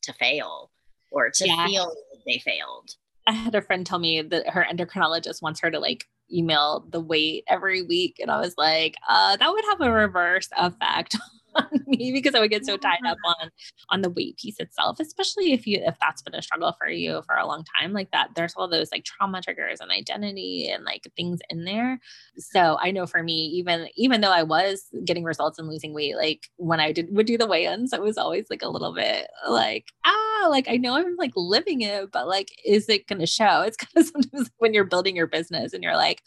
to 0.00 0.12
fail 0.14 0.70
or 1.10 1.28
to 1.28 1.46
yeah. 1.46 1.66
feel 1.66 1.92
they 2.26 2.38
failed. 2.38 2.96
I 3.26 3.32
had 3.32 3.54
a 3.54 3.60
friend 3.60 3.84
tell 3.84 3.98
me 3.98 4.22
that 4.22 4.48
her 4.48 4.64
endocrinologist 4.64 5.42
wants 5.42 5.60
her 5.60 5.70
to 5.70 5.78
like 5.78 6.06
email 6.32 6.86
the 6.90 7.00
weight 7.00 7.44
every 7.48 7.82
week. 7.82 8.16
And 8.20 8.30
I 8.30 8.40
was 8.40 8.54
like, 8.56 8.96
uh, 9.08 9.36
that 9.36 9.50
would 9.50 9.64
have 9.70 9.80
a 9.80 9.92
reverse 9.92 10.48
effect 10.56 11.16
on 11.56 11.80
me 11.86 12.12
because 12.12 12.34
I 12.34 12.40
would 12.40 12.50
get 12.50 12.66
so 12.66 12.76
tied 12.76 13.04
up 13.06 13.18
on 13.26 13.50
on 13.90 14.02
the 14.02 14.10
weight 14.10 14.36
piece 14.38 14.58
itself, 14.58 15.00
especially 15.00 15.52
if 15.52 15.66
you 15.66 15.80
if 15.82 15.96
that's 16.00 16.22
been 16.22 16.34
a 16.34 16.42
struggle 16.42 16.74
for 16.78 16.88
you 16.88 17.22
for 17.26 17.36
a 17.36 17.46
long 17.46 17.64
time 17.78 17.92
like 17.92 18.10
that. 18.12 18.30
There's 18.34 18.54
all 18.56 18.68
those 18.68 18.90
like 18.92 19.04
trauma 19.04 19.42
triggers 19.42 19.80
and 19.80 19.90
identity 19.90 20.68
and 20.68 20.84
like 20.84 21.06
things 21.16 21.40
in 21.50 21.64
there. 21.64 22.00
So 22.38 22.76
I 22.80 22.90
know 22.90 23.06
for 23.06 23.22
me, 23.22 23.46
even 23.54 23.88
even 23.96 24.20
though 24.20 24.32
I 24.32 24.42
was 24.42 24.86
getting 25.04 25.24
results 25.24 25.58
and 25.58 25.68
losing 25.68 25.94
weight, 25.94 26.16
like 26.16 26.48
when 26.56 26.80
I 26.80 26.92
did 26.92 27.14
would 27.14 27.26
do 27.26 27.38
the 27.38 27.46
weigh-ins, 27.46 27.92
it 27.92 28.02
was 28.02 28.18
always 28.18 28.46
like 28.50 28.62
a 28.62 28.68
little 28.68 28.94
bit 28.94 29.28
like, 29.48 29.86
ah, 30.04 30.46
like 30.50 30.68
I 30.68 30.76
know 30.76 30.94
I'm 30.94 31.16
like 31.16 31.32
living 31.36 31.82
it, 31.82 32.10
but 32.12 32.28
like, 32.28 32.50
is 32.64 32.88
it 32.88 33.06
gonna 33.06 33.26
show? 33.26 33.62
It's 33.62 33.76
kind 33.76 33.90
of 33.96 34.06
sometimes 34.12 34.50
when 34.58 34.74
you're 34.74 34.84
building 34.84 35.16
your 35.16 35.26
business 35.26 35.72
and 35.72 35.82
you're 35.82 35.96
like, 35.96 36.22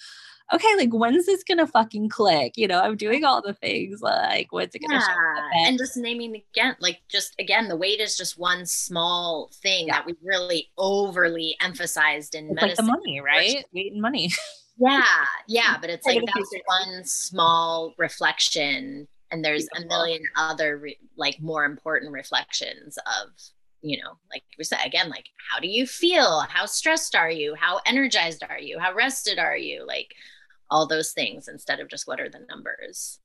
okay, 0.53 0.67
like 0.77 0.91
when's 0.91 1.25
this 1.25 1.43
gonna 1.43 1.67
fucking 1.67 2.09
click? 2.09 2.53
You 2.55 2.67
know, 2.67 2.79
I'm 2.79 2.97
doing 2.97 3.23
all 3.23 3.41
the 3.41 3.53
things. 3.53 4.01
Like, 4.01 4.51
when's 4.51 4.75
it 4.75 4.79
gonna 4.79 4.99
yeah. 4.99 5.67
And 5.67 5.77
just 5.77 5.97
naming 5.97 6.35
again, 6.35 6.75
like 6.79 7.01
just 7.09 7.35
again, 7.39 7.67
the 7.67 7.77
weight 7.77 7.99
is 7.99 8.17
just 8.17 8.37
one 8.37 8.65
small 8.65 9.49
thing 9.61 9.87
yeah. 9.87 9.95
that 9.95 10.05
we 10.05 10.15
really 10.23 10.69
overly 10.77 11.55
emphasized 11.61 12.35
in 12.35 12.45
it's 12.45 12.55
medicine. 12.55 12.85
Like 12.85 12.95
the 12.95 12.99
money, 12.99 13.21
right? 13.21 13.65
Weight 13.73 13.93
and 13.93 14.01
money. 14.01 14.31
yeah, 14.77 15.03
yeah, 15.47 15.77
but 15.79 15.89
it's 15.89 16.05
like 16.05 16.23
that's 16.25 16.53
one 16.65 17.03
small 17.03 17.93
reflection, 17.97 19.07
and 19.31 19.43
there's 19.43 19.67
Beautiful. 19.73 19.83
a 19.83 19.87
million 19.87 20.23
other 20.35 20.77
re- 20.77 20.99
like 21.15 21.39
more 21.41 21.65
important 21.65 22.11
reflections 22.11 22.97
of 22.97 23.29
you 23.81 23.97
know, 23.97 24.17
like 24.31 24.43
we 24.57 24.63
said 24.63 24.79
again, 24.85 25.09
like 25.09 25.29
how 25.49 25.59
do 25.59 25.67
you 25.67 25.85
feel? 25.87 26.41
How 26.49 26.65
stressed 26.65 27.15
are 27.15 27.31
you? 27.31 27.55
How 27.55 27.79
energized 27.85 28.43
are 28.49 28.59
you? 28.59 28.77
How 28.79 28.93
rested 28.93 29.39
are 29.39 29.55
you? 29.55 29.85
Like 29.87 30.13
all 30.71 30.87
those 30.87 31.11
things 31.11 31.47
instead 31.47 31.79
of 31.79 31.89
just 31.89 32.07
what 32.07 32.19
are 32.19 32.29
the 32.29 32.45
numbers. 32.49 33.19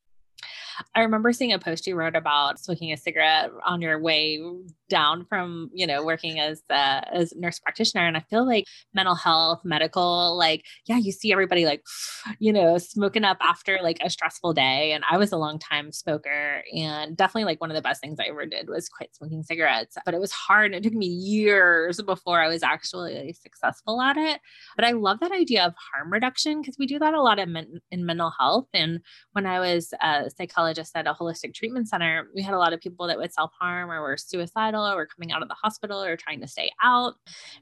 I 0.94 1.00
remember 1.00 1.32
seeing 1.32 1.52
a 1.52 1.58
post 1.58 1.86
you 1.86 1.94
wrote 1.94 2.16
about 2.16 2.58
smoking 2.58 2.92
a 2.92 2.96
cigarette 2.96 3.50
on 3.64 3.80
your 3.80 3.98
way 4.00 4.42
down 4.88 5.24
from, 5.28 5.70
you 5.72 5.86
know, 5.86 6.04
working 6.04 6.38
as 6.38 6.62
uh, 6.70 7.02
as 7.12 7.32
nurse 7.36 7.58
practitioner. 7.58 8.06
And 8.06 8.16
I 8.16 8.20
feel 8.20 8.46
like 8.46 8.64
mental 8.92 9.14
health, 9.14 9.60
medical, 9.64 10.36
like, 10.36 10.64
yeah, 10.86 10.98
you 10.98 11.12
see 11.12 11.32
everybody 11.32 11.64
like, 11.64 11.82
you 12.38 12.52
know, 12.52 12.78
smoking 12.78 13.24
up 13.24 13.38
after 13.40 13.78
like 13.82 13.98
a 14.02 14.10
stressful 14.10 14.52
day. 14.52 14.92
And 14.92 15.04
I 15.10 15.18
was 15.18 15.32
a 15.32 15.36
long 15.36 15.58
time 15.58 15.92
smoker 15.92 16.62
and 16.74 17.16
definitely 17.16 17.44
like 17.44 17.60
one 17.60 17.70
of 17.70 17.76
the 17.76 17.82
best 17.82 18.00
things 18.00 18.18
I 18.20 18.24
ever 18.24 18.46
did 18.46 18.68
was 18.68 18.88
quit 18.88 19.14
smoking 19.14 19.42
cigarettes. 19.42 19.96
But 20.04 20.14
it 20.14 20.20
was 20.20 20.32
hard. 20.32 20.66
And 20.66 20.74
it 20.74 20.88
took 20.88 20.96
me 20.96 21.06
years 21.06 22.00
before 22.02 22.40
I 22.40 22.48
was 22.48 22.62
actually 22.62 23.34
successful 23.40 24.00
at 24.00 24.16
it. 24.16 24.40
But 24.76 24.84
I 24.84 24.92
love 24.92 25.20
that 25.20 25.32
idea 25.32 25.64
of 25.64 25.74
harm 25.92 26.12
reduction 26.12 26.60
because 26.60 26.76
we 26.78 26.86
do 26.86 26.98
that 26.98 27.14
a 27.14 27.22
lot 27.22 27.38
in, 27.38 27.52
men- 27.52 27.80
in 27.90 28.06
mental 28.06 28.32
health. 28.38 28.66
And 28.74 29.00
when 29.32 29.46
I 29.46 29.60
was 29.60 29.92
a 30.00 30.30
psychologist 30.36 30.92
at 30.94 31.06
a 31.06 31.14
holistic 31.14 31.54
treatment 31.54 31.88
center, 31.88 32.28
we 32.34 32.42
had 32.42 32.54
a 32.54 32.58
lot 32.58 32.72
of 32.72 32.80
people 32.80 33.06
that 33.06 33.18
would 33.18 33.32
self 33.32 33.50
harm 33.58 33.90
or 33.90 34.00
were 34.00 34.16
suicidal 34.16 34.73
or 34.82 35.06
coming 35.06 35.32
out 35.32 35.42
of 35.42 35.48
the 35.48 35.54
hospital 35.54 36.02
or 36.02 36.16
trying 36.16 36.40
to 36.40 36.48
stay 36.48 36.70
out. 36.82 37.14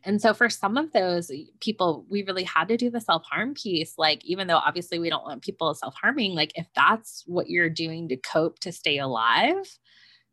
And 0.05 0.21
so 0.21 0.33
for 0.33 0.49
some 0.49 0.77
of 0.77 0.93
those 0.93 1.31
people, 1.61 2.07
we 2.09 2.25
really 2.25 2.45
had 2.45 2.69
to 2.69 2.77
do 2.77 2.91
the 2.91 3.01
self 3.01 3.25
harm 3.25 3.55
piece. 3.55 3.95
Like, 3.99 4.25
even 4.25 4.47
though 4.47 4.59
obviously 4.59 4.99
we 4.99 5.11
don't 5.11 5.25
want 5.25 5.43
people 5.43 5.75
self 5.75 5.95
harming, 6.01 6.35
like, 6.35 6.53
if 6.55 6.67
that's 6.75 7.25
what 7.27 7.51
you're 7.51 7.71
doing 7.71 8.09
to 8.09 8.17
cope 8.17 8.59
to 8.61 8.73
stay 8.73 8.99
alive, 8.99 9.79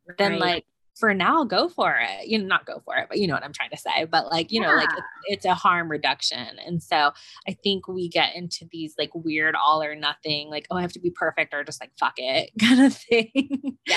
right. 0.08 0.18
then 0.18 0.40
like 0.40 0.66
for 1.00 1.14
now, 1.14 1.46
go 1.46 1.70
for 1.70 1.98
it. 1.98 2.28
You 2.28 2.40
know, 2.40 2.46
not 2.46 2.66
go 2.66 2.82
for 2.84 2.96
it, 2.98 3.08
but 3.08 3.18
you 3.18 3.28
know 3.28 3.34
what 3.34 3.44
I'm 3.44 3.54
trying 3.54 3.70
to 3.70 3.78
say. 3.78 4.04
But 4.04 4.28
like, 4.30 4.52
you 4.52 4.62
yeah. 4.62 4.68
know, 4.68 4.76
like 4.76 4.90
it's, 4.92 5.08
it's, 5.28 5.46
a 5.46 5.54
harm 5.54 5.90
reduction. 5.90 6.60
And 6.66 6.84
so 6.84 7.12
I 7.48 7.58
think 7.64 7.88
we 7.88 8.10
get 8.10 8.36
into 8.36 8.68
these 8.72 8.96
like 9.00 9.12
weird 9.14 9.56
all 9.56 9.82
or 9.82 9.96
nothing, 9.96 10.50
like, 10.50 10.68
oh, 10.70 10.76
I 10.76 10.82
have 10.82 10.92
to 10.94 11.00
be 11.00 11.10
perfect 11.10 11.54
or 11.54 11.64
just 11.64 11.82
like 11.82 11.92
fuck 11.98 12.16
it 12.18 12.52
kind 12.60 12.82
of 12.82 12.94
thing. 12.94 13.78
Yeah. 13.88 13.96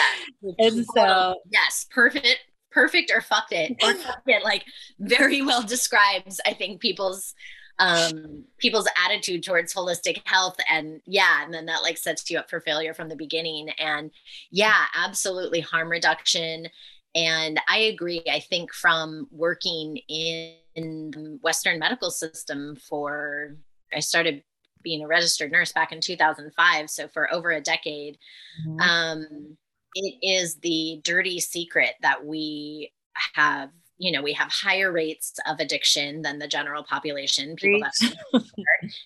and 0.59 0.87
so 0.95 1.41
yes, 1.51 1.87
perfect, 1.91 2.39
perfect 2.73 3.13
or 3.15 3.21
fucked 3.21 3.53
it. 3.53 3.77
Or 3.83 3.95
fuck 3.95 4.23
it, 4.27 4.43
like 4.45 4.65
very 4.99 5.43
well 5.43 5.63
describes, 5.63 6.41
I 6.47 6.55
think, 6.55 6.81
people's 6.81 7.35
um 7.79 8.45
people's 8.59 8.89
attitude 9.03 9.43
towards 9.43 9.75
holistic 9.75 10.21
health 10.27 10.57
and 10.71 11.01
yeah 11.07 11.43
and 11.43 11.53
then 11.53 11.67
that 11.67 11.83
like 11.83 11.97
sets 11.97 12.31
you 12.31 12.39
up 12.39 12.51
for 12.51 12.61
failure 12.61 12.93
from 12.93 13.09
the 13.09 13.17
beginning 13.17 13.71
and 13.79 14.11
yeah 14.51 14.85
absolutely 14.95 15.61
harm 15.61 15.89
reduction 15.89 16.69
and 17.15 17.59
i 17.69 17.79
agree 17.79 18.23
i 18.31 18.39
think 18.39 18.73
from 18.75 19.27
working 19.31 19.97
in, 20.09 20.55
in 20.75 21.11
the 21.13 21.39
western 21.43 21.79
medical 21.79 22.11
system 22.11 22.77
for 22.77 23.57
i 23.95 24.01
started 24.01 24.43
being 24.83 25.03
a 25.03 25.09
registered 25.09 25.51
nurse 25.51 25.73
back 25.73 25.93
in 25.93 26.01
2005 26.01 26.91
so 26.91 27.09
for 27.09 27.33
over 27.33 27.53
a 27.53 27.61
decade 27.61 28.19
mm-hmm. 28.67 28.81
um 28.81 29.57
it 29.95 30.19
is 30.23 30.57
the 30.57 31.01
dirty 31.05 31.41
secret 31.41 31.95
that 32.03 32.25
we 32.25 32.93
have 33.35 33.71
you 33.99 34.11
know 34.11 34.23
we 34.23 34.33
have 34.33 34.51
higher 34.51 34.91
rates 34.91 35.35
of 35.47 35.61
addiction 35.61 36.23
than 36.23 36.39
the 36.39 36.49
general 36.49 36.83
population 36.83 37.55
people 37.57 37.81
that 37.81 38.13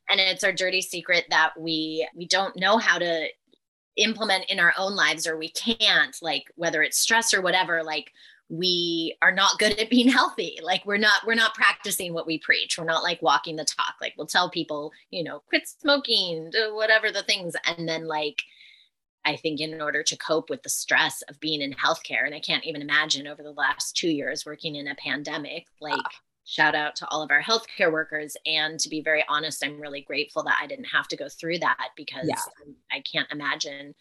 and 0.08 0.20
it's 0.20 0.44
our 0.44 0.52
dirty 0.52 0.80
secret 0.80 1.24
that 1.30 1.52
we 1.58 2.08
we 2.14 2.26
don't 2.26 2.56
know 2.56 2.78
how 2.78 2.98
to 2.98 3.26
implement 3.96 4.44
in 4.50 4.60
our 4.60 4.74
own 4.78 4.94
lives 4.94 5.26
or 5.26 5.36
we 5.36 5.48
can't 5.50 6.16
like 6.22 6.44
whether 6.54 6.82
it's 6.82 6.98
stress 6.98 7.34
or 7.34 7.40
whatever 7.40 7.82
like 7.82 8.12
we 8.48 9.16
are 9.22 9.32
not 9.32 9.58
good 9.58 9.78
at 9.78 9.90
being 9.90 10.08
healthy. 10.08 10.58
Like 10.62 10.86
we're 10.86 10.98
not 10.98 11.26
we're 11.26 11.34
not 11.34 11.54
practicing 11.54 12.14
what 12.14 12.26
we 12.26 12.38
preach. 12.38 12.78
We're 12.78 12.84
not 12.84 13.02
like 13.02 13.20
walking 13.20 13.56
the 13.56 13.64
talk. 13.64 13.94
Like 14.00 14.14
we'll 14.16 14.26
tell 14.26 14.50
people 14.50 14.92
you 15.10 15.24
know 15.24 15.42
quit 15.48 15.66
smoking 15.66 16.50
do 16.50 16.74
whatever 16.74 17.10
the 17.10 17.22
things. 17.22 17.54
And 17.64 17.88
then 17.88 18.06
like 18.06 18.42
I 19.26 19.34
think 19.34 19.60
in 19.60 19.82
order 19.82 20.04
to 20.04 20.16
cope 20.16 20.48
with 20.48 20.62
the 20.62 20.68
stress 20.68 21.20
of 21.22 21.40
being 21.40 21.60
in 21.60 21.72
healthcare, 21.72 22.24
and 22.24 22.34
I 22.34 22.38
can't 22.38 22.64
even 22.64 22.80
imagine 22.80 23.26
over 23.26 23.42
the 23.42 23.50
last 23.50 23.96
two 23.96 24.08
years 24.08 24.46
working 24.46 24.76
in 24.76 24.86
a 24.86 24.94
pandemic, 24.94 25.66
like 25.80 25.98
ah. 25.98 26.10
shout 26.44 26.76
out 26.76 26.94
to 26.96 27.08
all 27.08 27.22
of 27.22 27.32
our 27.32 27.42
healthcare 27.42 27.90
workers. 27.90 28.36
And 28.46 28.78
to 28.78 28.88
be 28.88 29.00
very 29.02 29.24
honest, 29.28 29.64
I'm 29.64 29.80
really 29.80 30.02
grateful 30.02 30.44
that 30.44 30.58
I 30.62 30.68
didn't 30.68 30.84
have 30.84 31.08
to 31.08 31.16
go 31.16 31.28
through 31.28 31.58
that 31.58 31.88
because 31.96 32.28
yeah. 32.28 32.36
I 32.92 33.02
can't 33.12 33.30
imagine. 33.32 33.96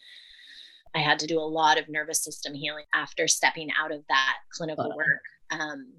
I 0.94 1.00
had 1.00 1.18
to 1.18 1.26
do 1.26 1.40
a 1.40 1.42
lot 1.42 1.76
of 1.76 1.88
nervous 1.88 2.22
system 2.22 2.54
healing 2.54 2.84
after 2.94 3.26
stepping 3.26 3.70
out 3.78 3.92
of 3.92 4.04
that 4.08 4.36
clinical 4.50 4.94
work. 4.96 5.22
Um, 5.50 5.94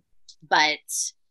but 0.49 0.79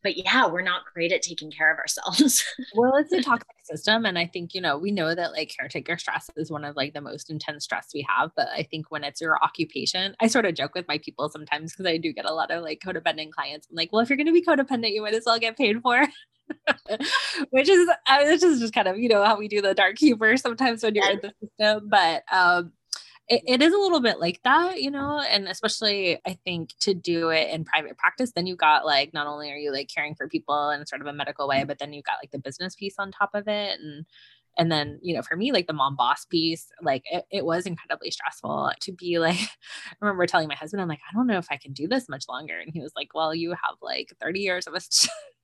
but 0.07 0.17
yeah, 0.17 0.47
we're 0.47 0.63
not 0.63 0.83
great 0.95 1.11
at 1.11 1.21
taking 1.21 1.51
care 1.51 1.73
of 1.73 1.79
ourselves. 1.79 2.45
well, 2.77 2.95
it's 2.95 3.13
a 3.13 3.21
toxic 3.21 3.57
system. 3.65 4.07
And 4.07 4.17
I 4.17 4.25
think, 4.25 4.55
you 4.55 4.61
know, 4.61 4.79
we 4.79 4.93
know 4.93 5.13
that 5.13 5.33
like 5.33 5.53
caretaker 5.59 5.99
stress 5.99 6.31
is 6.37 6.49
one 6.49 6.65
of 6.65 6.77
like 6.77 6.95
the 6.95 7.01
most 7.01 7.29
intense 7.29 7.65
stress 7.65 7.89
we 7.93 8.07
have. 8.09 8.31
But 8.37 8.47
I 8.55 8.63
think 8.63 8.89
when 8.93 9.03
it's 9.03 9.21
your 9.21 9.37
occupation, 9.43 10.15
I 10.21 10.29
sort 10.29 10.47
of 10.47 10.55
joke 10.55 10.77
with 10.77 10.87
my 10.87 10.99
people 10.99 11.29
sometimes 11.29 11.73
because 11.73 11.87
I 11.87 11.97
do 11.97 12.13
get 12.13 12.25
a 12.25 12.33
lot 12.33 12.53
of 12.53 12.63
like 12.63 12.81
codependent 12.87 13.33
clients. 13.33 13.67
I'm 13.69 13.75
like, 13.75 13.93
well, 13.93 14.01
if 14.01 14.09
you're 14.09 14.17
going 14.17 14.29
to 14.29 14.33
be 14.33 14.45
codependent, 14.45 14.93
you 14.93 15.03
might 15.03 15.15
as 15.15 15.25
well 15.27 15.41
get 15.41 15.57
paid 15.57 15.83
for 15.83 16.07
which 17.51 17.69
is 17.69 17.91
which 18.29 18.43
is 18.45 18.61
just 18.61 18.73
kind 18.73 18.87
of 18.87 18.97
you 18.97 19.09
know 19.09 19.25
how 19.25 19.37
we 19.37 19.49
do 19.49 19.61
the 19.61 19.75
dark 19.75 19.99
humor 19.99 20.37
sometimes 20.37 20.85
when 20.85 20.95
you're 20.95 21.11
in 21.11 21.19
the 21.21 21.33
system 21.41 21.89
but 21.89 22.23
um 22.31 22.71
it, 23.29 23.43
it 23.47 23.63
is 23.63 23.73
a 23.73 23.79
little 23.79 24.01
bit 24.01 24.21
like 24.21 24.41
that, 24.45 24.81
you 24.81 24.91
know, 24.91 25.21
and 25.21 25.49
especially 25.49 26.21
I 26.27 26.39
think 26.45 26.71
to 26.81 26.95
do 26.95 27.31
it 27.31 27.51
in 27.51 27.65
private 27.65 27.99
practice, 27.99 28.33
then 28.33 28.47
you 28.47 28.55
got 28.55 28.87
like 28.87 29.13
not 29.13 29.27
only 29.27 29.51
are 29.51 29.57
you 29.57 29.73
like 29.73 29.91
caring 29.93 30.15
for 30.15 30.29
people 30.29 30.71
in 30.71 30.87
sort 30.87 31.01
of 31.01 31.09
a 31.09 31.13
medical 31.13 31.49
way, 31.49 31.65
but 31.65 31.79
then 31.79 31.93
you've 31.93 32.05
got 32.05 32.19
like 32.23 32.31
the 32.31 32.39
business 32.39 32.77
piece 32.77 32.95
on 32.99 33.11
top 33.11 33.31
of 33.35 33.49
it. 33.49 33.81
And 33.81 34.07
and 34.59 34.73
then 34.73 34.99
you 35.03 35.15
know 35.15 35.23
for 35.23 35.37
me 35.37 35.53
like 35.53 35.67
the 35.67 35.73
mom 35.73 35.97
boss 35.97 36.25
piece 36.25 36.69
like 36.81 37.03
it, 37.11 37.25
it 37.31 37.45
was 37.45 37.67
incredibly 37.67 38.11
stressful 38.11 38.71
to 38.81 38.93
be 38.93 39.19
like 39.19 39.39
i 39.39 39.95
remember 40.01 40.27
telling 40.27 40.49
my 40.49 40.55
husband 40.55 40.81
i'm 40.81 40.89
like 40.89 41.01
i 41.11 41.15
don't 41.15 41.27
know 41.27 41.39
if 41.39 41.49
i 41.51 41.57
can 41.57 41.73
do 41.73 41.87
this 41.87 42.09
much 42.09 42.25
longer 42.29 42.59
and 42.59 42.73
he 42.73 42.81
was 42.81 42.93
like 42.97 43.09
well 43.15 43.35
you 43.35 43.51
have 43.51 43.77
like 43.83 44.15
30 44.21 44.41
years 44.41 44.67
of 44.67 44.75
a 44.75 44.81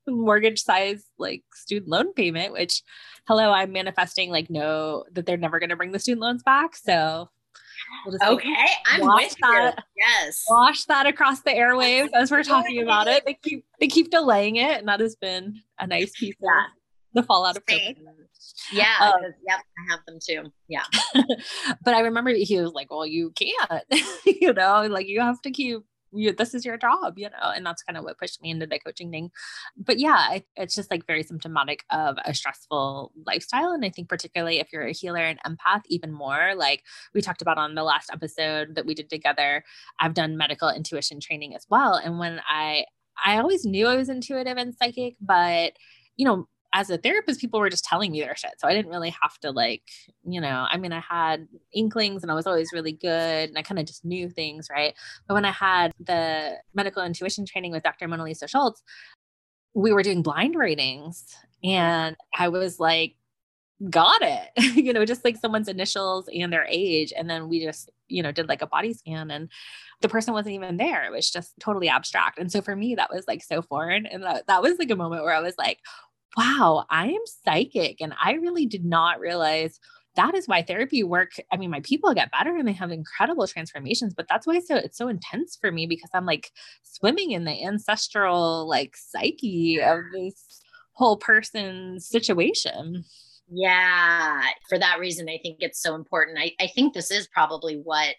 mortgage 0.11 0.63
size 0.63 1.05
like 1.19 1.45
student 1.53 1.91
loan 1.91 2.13
payment 2.15 2.53
which 2.53 2.83
hello 3.29 3.53
i'm 3.53 3.71
manifesting 3.71 4.31
like 4.31 4.51
no 4.51 5.05
that 5.13 5.27
they're 5.27 5.37
never 5.37 5.59
going 5.61 5.71
to 5.71 5.77
bring 5.77 5.93
the 5.93 5.99
student 5.99 6.23
loans 6.23 6.43
back 6.43 6.75
so 6.75 7.29
We'll 8.07 8.35
okay, 8.35 8.67
I'm 8.87 9.01
with 9.01 9.37
that. 9.41 9.75
you. 9.77 9.83
Yes, 9.97 10.45
wash 10.49 10.85
that 10.85 11.07
across 11.07 11.41
the 11.41 11.51
airwaves 11.51 12.11
as 12.15 12.31
we're 12.31 12.43
talking 12.43 12.83
about 12.83 13.07
it. 13.07 13.25
They 13.25 13.35
keep 13.35 13.65
they 13.81 13.89
keep 13.89 14.11
delaying 14.11 14.57
it, 14.57 14.79
and 14.79 14.89
that 14.89 15.01
has 15.01 15.17
been 15.17 15.61
a 15.79 15.87
nice 15.87 16.13
piece. 16.19 16.35
Yeah. 16.41 16.49
Of- 16.49 16.83
the 17.15 17.23
fallout 17.23 17.57
of 17.57 17.67
COVID. 17.67 17.97
Yeah, 18.73 18.95
um, 19.01 19.23
yep, 19.47 19.61
I 19.61 19.91
have 19.93 20.01
them 20.07 20.19
too. 20.25 20.53
Yeah. 20.69 20.85
but 21.85 21.95
I 21.95 22.01
remember 22.01 22.33
he 22.33 22.61
was 22.61 22.73
like, 22.73 22.91
Well, 22.91 23.07
you 23.07 23.33
can't, 23.33 23.85
you 24.27 24.53
know, 24.53 24.87
like 24.91 25.09
you 25.09 25.21
have 25.21 25.41
to 25.43 25.51
keep 25.51 25.83
you, 26.13 26.33
this 26.33 26.55
is 26.55 26.65
your 26.65 26.77
job, 26.77 27.19
you 27.19 27.29
know, 27.31 27.51
and 27.55 27.65
that's 27.65 27.83
kind 27.83 27.97
of 27.97 28.05
what 28.05 28.19
pushed 28.19 28.43
me 28.43 28.51
into 28.51 28.67
the 28.67 28.79
coaching 28.79 29.11
thing. 29.11 29.31
But 29.77 29.99
yeah, 29.99 30.35
it, 30.35 30.47
it's 30.57 30.75
just 30.75 30.91
like 30.91 31.07
very 31.07 31.23
symptomatic 31.23 31.85
of 31.91 32.17
a 32.25 32.35
stressful 32.35 33.13
lifestyle. 33.27 33.73
And 33.73 33.85
I 33.85 33.91
think, 33.91 34.09
particularly 34.09 34.61
if 34.61 34.73
you're 34.73 34.87
a 34.87 34.93
healer 34.93 35.25
and 35.25 35.41
empath, 35.43 35.83
even 35.89 36.13
more 36.13 36.55
like 36.57 36.83
we 37.15 37.21
talked 37.21 37.43
about 37.43 37.59
on 37.59 37.75
the 37.75 37.85
last 37.85 38.11
episode 38.13 38.75
that 38.75 38.87
we 38.87 38.95
did 38.95 39.11
together, 39.11 39.65
I've 40.01 40.15
done 40.15 40.37
medical 40.37 40.69
intuition 40.69 41.21
training 41.21 41.55
as 41.55 41.67
well. 41.69 41.95
And 41.95 42.19
when 42.19 42.41
I, 42.49 42.85
I 43.25 43.39
always 43.39 43.65
knew 43.65 43.87
I 43.87 43.97
was 43.97 44.09
intuitive 44.09 44.57
and 44.57 44.75
psychic, 44.75 45.17
but 45.21 45.73
you 46.17 46.27
know, 46.27 46.47
as 46.73 46.91
a 46.91 46.99
therapist, 46.99 47.41
people 47.41 47.61
were 47.61 47.71
just 47.71 47.85
telling 47.85 48.13
me 48.13 48.21
their 48.21 48.37
shit. 48.37 48.53
So 48.59 48.67
I 48.67 48.73
didn't 48.73 48.91
really 48.91 49.15
have 49.23 49.39
to 49.41 49.51
like, 49.51 49.83
you 50.25 50.41
know, 50.41 50.67
I 50.71 50.79
mean, 50.79 50.93
I 50.93 51.01
had 51.01 51.47
inklings 51.75 52.23
and 52.23 52.31
I 52.31 52.35
was 52.35 52.47
always 52.47 52.73
really 52.73 52.93
good 52.93 53.49
and 53.49 53.59
I 53.59 53.63
kind 53.63 53.79
of 53.79 53.87
just 53.87 54.05
knew 54.05 54.29
things, 54.29 54.69
right? 54.71 54.95
But 55.29 55.35
when 55.35 55.45
I 55.45 55.51
had 55.51 55.93
the 56.01 56.57
medical 56.75 57.05
intuition 57.05 57.45
training 57.45 57.73
with 57.73 57.83
Dr. 57.83 58.09
Mona 58.09 58.25
Lisa 58.25 58.49
Schulz, 58.49 58.83
we 59.75 59.93
were 59.93 60.03
doing 60.03 60.23
blind 60.23 60.55
readings 60.55 61.37
and 61.63 62.17
I 62.37 62.49
was 62.49 62.81
like, 62.81 63.17
got 63.91 64.23
it, 64.23 64.51
you 64.77 64.93
know, 64.93 65.05
just 65.05 65.25
like 65.25 65.37
someone's 65.37 65.69
initials 65.69 66.29
and 66.33 66.53
their 66.53 66.67
age. 66.69 67.13
And 67.17 67.29
then 67.29 67.49
we 67.49 67.65
just, 67.65 67.91
you 68.09 68.23
know, 68.23 68.33
did 68.33 68.49
like 68.49 68.63
a 68.63 68.67
body 68.67 68.95
scan 68.95 69.31
and 69.31 69.51
the 70.01 70.09
person 70.09 70.35
wasn't 70.35 70.55
even 70.55 70.77
there. 70.77 71.05
It 71.05 71.13
was 71.13 71.31
just 71.31 71.55
totally 71.61 71.89
abstract. 71.89 72.39
And 72.39 72.51
so 72.51 72.61
for 72.61 72.77
me, 72.77 72.95
that 72.95 73.11
was 73.13 73.25
like 73.27 73.43
so 73.43 73.63
foreign. 73.63 74.07
And 74.07 74.23
that, 74.23 74.47
that 74.47 74.63
was 74.63 74.79
like 74.79 74.91
a 74.91 74.97
moment 74.97 75.25
where 75.25 75.35
I 75.35 75.41
was 75.41 75.55
like, 75.59 75.79
wow, 76.37 76.87
I 76.91 77.09
am 77.09 77.21
psychic. 77.45 78.01
And 78.01 78.15
I 78.23 78.33
really 78.33 78.67
did 78.67 78.85
not 78.85 79.21
realize 79.21 79.79
that 80.15 80.35
is 80.35 80.47
why 80.47 80.63
therapy 80.63 81.03
work. 81.03 81.33
I 81.51 81.57
mean, 81.57 81.71
my 81.71 81.81
people 81.81 82.13
get 82.15 82.31
better 82.31 82.55
and 82.57 82.69
they 82.69 82.73
have 82.73 82.91
incredible 82.91 83.47
transformations, 83.47 84.15
but 84.15 84.27
that's 84.29 84.47
why 84.47 84.61
so 84.61 84.77
it's 84.77 84.99
so 84.99 85.09
intense 85.09 85.57
for 85.59 85.73
me 85.73 85.87
because 85.87 86.11
I'm 86.13 86.27
like 86.27 86.51
swimming 86.83 87.33
in 87.33 87.45
the 87.45 87.65
ancestral 87.65 88.69
like 88.69 88.95
psyche 88.97 89.81
of 89.81 90.01
this 90.13 90.63
whole 90.93 91.17
person's 91.17 92.07
situation. 92.09 93.05
Yeah. 93.51 94.43
For 94.69 94.79
that 94.79 94.99
reason, 94.99 95.29
I 95.29 95.39
think 95.43 95.59
it's 95.61 95.81
so 95.81 95.95
important. 95.95 96.39
I, 96.39 96.53
I 96.61 96.67
think 96.69 96.93
this 96.93 97.11
is 97.11 97.27
probably 97.29 97.77
what 97.77 98.17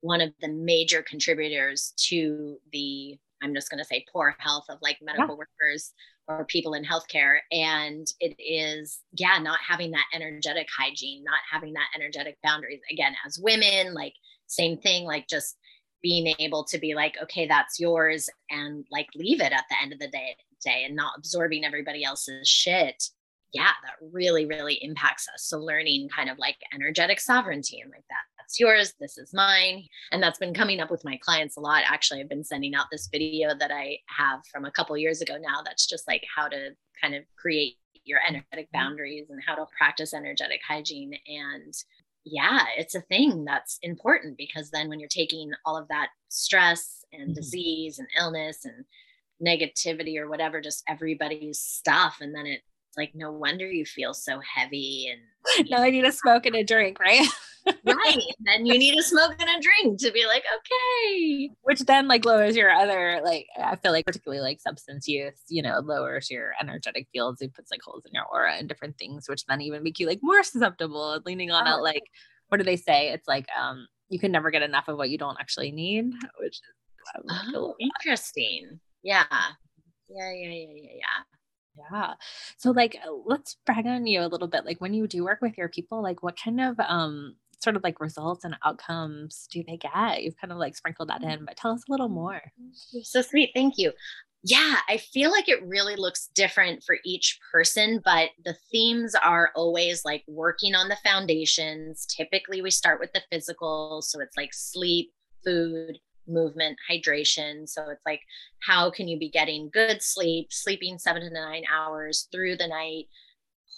one 0.00 0.20
of 0.20 0.32
the 0.40 0.48
major 0.48 1.02
contributors 1.02 1.94
to 2.08 2.58
the 2.72 3.18
I'm 3.42 3.54
just 3.54 3.70
going 3.70 3.78
to 3.78 3.84
say 3.84 4.04
poor 4.12 4.34
health 4.38 4.66
of 4.68 4.78
like 4.82 4.98
medical 5.02 5.36
yeah. 5.36 5.44
workers 5.68 5.92
or 6.28 6.44
people 6.44 6.74
in 6.74 6.84
healthcare. 6.84 7.38
And 7.50 8.06
it 8.20 8.36
is, 8.38 9.00
yeah, 9.12 9.38
not 9.38 9.58
having 9.66 9.90
that 9.92 10.06
energetic 10.14 10.68
hygiene, 10.76 11.24
not 11.24 11.40
having 11.50 11.72
that 11.74 11.88
energetic 11.94 12.38
boundaries. 12.42 12.80
Again, 12.90 13.14
as 13.26 13.38
women, 13.38 13.94
like 13.94 14.14
same 14.46 14.78
thing, 14.78 15.04
like 15.04 15.28
just 15.28 15.56
being 16.02 16.34
able 16.38 16.64
to 16.64 16.78
be 16.78 16.94
like, 16.94 17.16
okay, 17.22 17.46
that's 17.46 17.78
yours 17.78 18.28
and 18.50 18.84
like 18.90 19.06
leave 19.14 19.40
it 19.40 19.52
at 19.52 19.64
the 19.70 19.76
end 19.80 19.92
of 19.92 19.98
the 19.98 20.08
day, 20.08 20.36
day 20.64 20.84
and 20.84 20.96
not 20.96 21.14
absorbing 21.16 21.64
everybody 21.64 22.04
else's 22.04 22.48
shit 22.48 23.02
yeah, 23.52 23.70
that 23.84 24.06
really, 24.12 24.46
really 24.46 24.74
impacts 24.82 25.28
us. 25.28 25.44
So 25.44 25.58
learning 25.58 26.08
kind 26.14 26.30
of 26.30 26.38
like 26.38 26.56
energetic 26.74 27.20
sovereignty 27.20 27.80
and 27.80 27.90
like 27.90 28.04
that, 28.08 28.22
that's 28.38 28.58
yours, 28.58 28.94
this 28.98 29.18
is 29.18 29.34
mine. 29.34 29.84
And 30.10 30.22
that's 30.22 30.38
been 30.38 30.54
coming 30.54 30.80
up 30.80 30.90
with 30.90 31.04
my 31.04 31.18
clients 31.18 31.56
a 31.56 31.60
lot. 31.60 31.84
Actually, 31.86 32.20
I've 32.20 32.28
been 32.28 32.44
sending 32.44 32.74
out 32.74 32.86
this 32.90 33.08
video 33.12 33.50
that 33.58 33.70
I 33.70 33.98
have 34.08 34.40
from 34.50 34.64
a 34.64 34.70
couple 34.70 34.96
years 34.96 35.20
ago 35.20 35.34
now 35.34 35.60
that's 35.64 35.86
just 35.86 36.08
like 36.08 36.24
how 36.34 36.48
to 36.48 36.70
kind 37.00 37.14
of 37.14 37.24
create 37.36 37.76
your 38.04 38.20
energetic 38.26 38.66
mm-hmm. 38.66 38.78
boundaries 38.78 39.28
and 39.30 39.40
how 39.46 39.54
to 39.54 39.66
practice 39.76 40.14
energetic 40.14 40.60
hygiene. 40.66 41.14
And 41.26 41.74
yeah, 42.24 42.60
it's 42.78 42.94
a 42.94 43.00
thing 43.02 43.44
that's 43.44 43.78
important 43.82 44.38
because 44.38 44.70
then 44.70 44.88
when 44.88 45.00
you're 45.00 45.08
taking 45.08 45.50
all 45.66 45.76
of 45.76 45.88
that 45.88 46.08
stress 46.28 47.04
and 47.12 47.22
mm-hmm. 47.22 47.32
disease 47.34 47.98
and 47.98 48.08
illness 48.18 48.64
and 48.64 48.84
negativity 49.44 50.16
or 50.16 50.28
whatever, 50.28 50.60
just 50.60 50.84
everybody's 50.88 51.58
stuff, 51.58 52.18
and 52.20 52.34
then 52.34 52.46
it 52.46 52.60
like 52.96 53.12
no 53.14 53.30
wonder 53.32 53.66
you 53.66 53.84
feel 53.84 54.14
so 54.14 54.40
heavy 54.40 55.08
and 55.10 55.20
now 55.70 55.82
I 55.82 55.90
need 55.90 56.04
a 56.04 56.12
smoke 56.12 56.46
and 56.46 56.54
a 56.54 56.64
drink, 56.64 56.98
right? 57.00 57.26
right. 57.84 58.22
Then 58.40 58.66
you 58.66 58.78
need 58.78 58.98
a 58.98 59.02
smoke 59.02 59.34
and 59.38 59.48
a 59.48 59.60
drink 59.60 60.00
to 60.00 60.10
be 60.12 60.26
like, 60.26 60.44
okay. 60.56 61.50
Which 61.62 61.80
then 61.80 62.08
like 62.08 62.24
lowers 62.24 62.56
your 62.56 62.70
other 62.70 63.20
like 63.24 63.46
I 63.58 63.76
feel 63.76 63.92
like 63.92 64.06
particularly 64.06 64.42
like 64.42 64.60
substance 64.60 65.06
use, 65.08 65.40
you 65.48 65.62
know, 65.62 65.80
lowers 65.80 66.30
your 66.30 66.52
energetic 66.60 67.08
fields. 67.12 67.40
It 67.40 67.54
puts 67.54 67.70
like 67.70 67.80
holes 67.84 68.04
in 68.06 68.12
your 68.14 68.24
aura 68.24 68.54
and 68.54 68.68
different 68.68 68.98
things, 68.98 69.28
which 69.28 69.44
then 69.46 69.60
even 69.60 69.82
make 69.82 69.98
you 69.98 70.06
like 70.06 70.20
more 70.22 70.42
susceptible 70.42 71.20
leaning 71.24 71.50
on 71.50 71.68
oh. 71.68 71.78
it. 71.78 71.82
Like, 71.82 72.04
what 72.48 72.58
do 72.58 72.64
they 72.64 72.76
say? 72.76 73.10
It's 73.10 73.28
like 73.28 73.46
um 73.58 73.86
you 74.08 74.18
can 74.18 74.32
never 74.32 74.50
get 74.50 74.62
enough 74.62 74.88
of 74.88 74.96
what 74.96 75.10
you 75.10 75.18
don't 75.18 75.38
actually 75.40 75.72
need, 75.72 76.12
which 76.38 76.60
is 77.24 77.52
oh, 77.54 77.74
interesting. 77.78 78.80
Yeah. 79.02 79.24
Yeah, 80.08 80.32
yeah, 80.32 80.48
yeah, 80.48 80.66
yeah, 80.74 80.90
yeah. 80.96 81.22
Yeah. 81.76 82.14
So 82.58 82.70
like 82.70 82.96
uh, 83.04 83.12
let's 83.24 83.56
brag 83.64 83.86
on 83.86 84.06
you 84.06 84.20
a 84.20 84.28
little 84.28 84.48
bit. 84.48 84.64
Like 84.64 84.80
when 84.80 84.94
you 84.94 85.06
do 85.06 85.24
work 85.24 85.40
with 85.40 85.56
your 85.56 85.68
people, 85.68 86.02
like 86.02 86.22
what 86.22 86.38
kind 86.38 86.60
of 86.60 86.78
um 86.80 87.36
sort 87.62 87.76
of 87.76 87.82
like 87.82 88.00
results 88.00 88.44
and 88.44 88.56
outcomes 88.64 89.46
do 89.50 89.62
they 89.66 89.76
get? 89.76 90.22
You've 90.22 90.36
kind 90.36 90.52
of 90.52 90.58
like 90.58 90.76
sprinkled 90.76 91.08
that 91.08 91.22
in, 91.22 91.44
but 91.44 91.56
tell 91.56 91.72
us 91.72 91.84
a 91.88 91.92
little 91.92 92.08
more. 92.08 92.40
You're 92.92 93.04
so 93.04 93.22
sweet. 93.22 93.50
Thank 93.54 93.78
you. 93.78 93.92
Yeah, 94.44 94.78
I 94.88 94.96
feel 94.96 95.30
like 95.30 95.48
it 95.48 95.64
really 95.64 95.94
looks 95.94 96.28
different 96.34 96.82
for 96.82 96.96
each 97.04 97.38
person, 97.52 98.00
but 98.04 98.30
the 98.44 98.56
themes 98.72 99.14
are 99.14 99.52
always 99.54 100.04
like 100.04 100.24
working 100.26 100.74
on 100.74 100.88
the 100.88 100.98
foundations. 101.04 102.04
Typically, 102.06 102.60
we 102.60 102.72
start 102.72 102.98
with 102.98 103.12
the 103.12 103.22
physical. 103.30 104.02
So 104.02 104.20
it's 104.20 104.36
like 104.36 104.52
sleep, 104.52 105.12
food, 105.44 105.98
movement, 106.26 106.78
hydration. 106.90 107.68
So 107.68 107.88
it's 107.90 108.02
like, 108.06 108.20
how 108.66 108.90
can 108.90 109.08
you 109.08 109.18
be 109.18 109.30
getting 109.30 109.70
good 109.72 110.02
sleep, 110.02 110.52
sleeping 110.52 110.98
seven 110.98 111.22
to 111.22 111.30
nine 111.30 111.64
hours 111.72 112.28
through 112.32 112.56
the 112.56 112.68
night, 112.68 113.06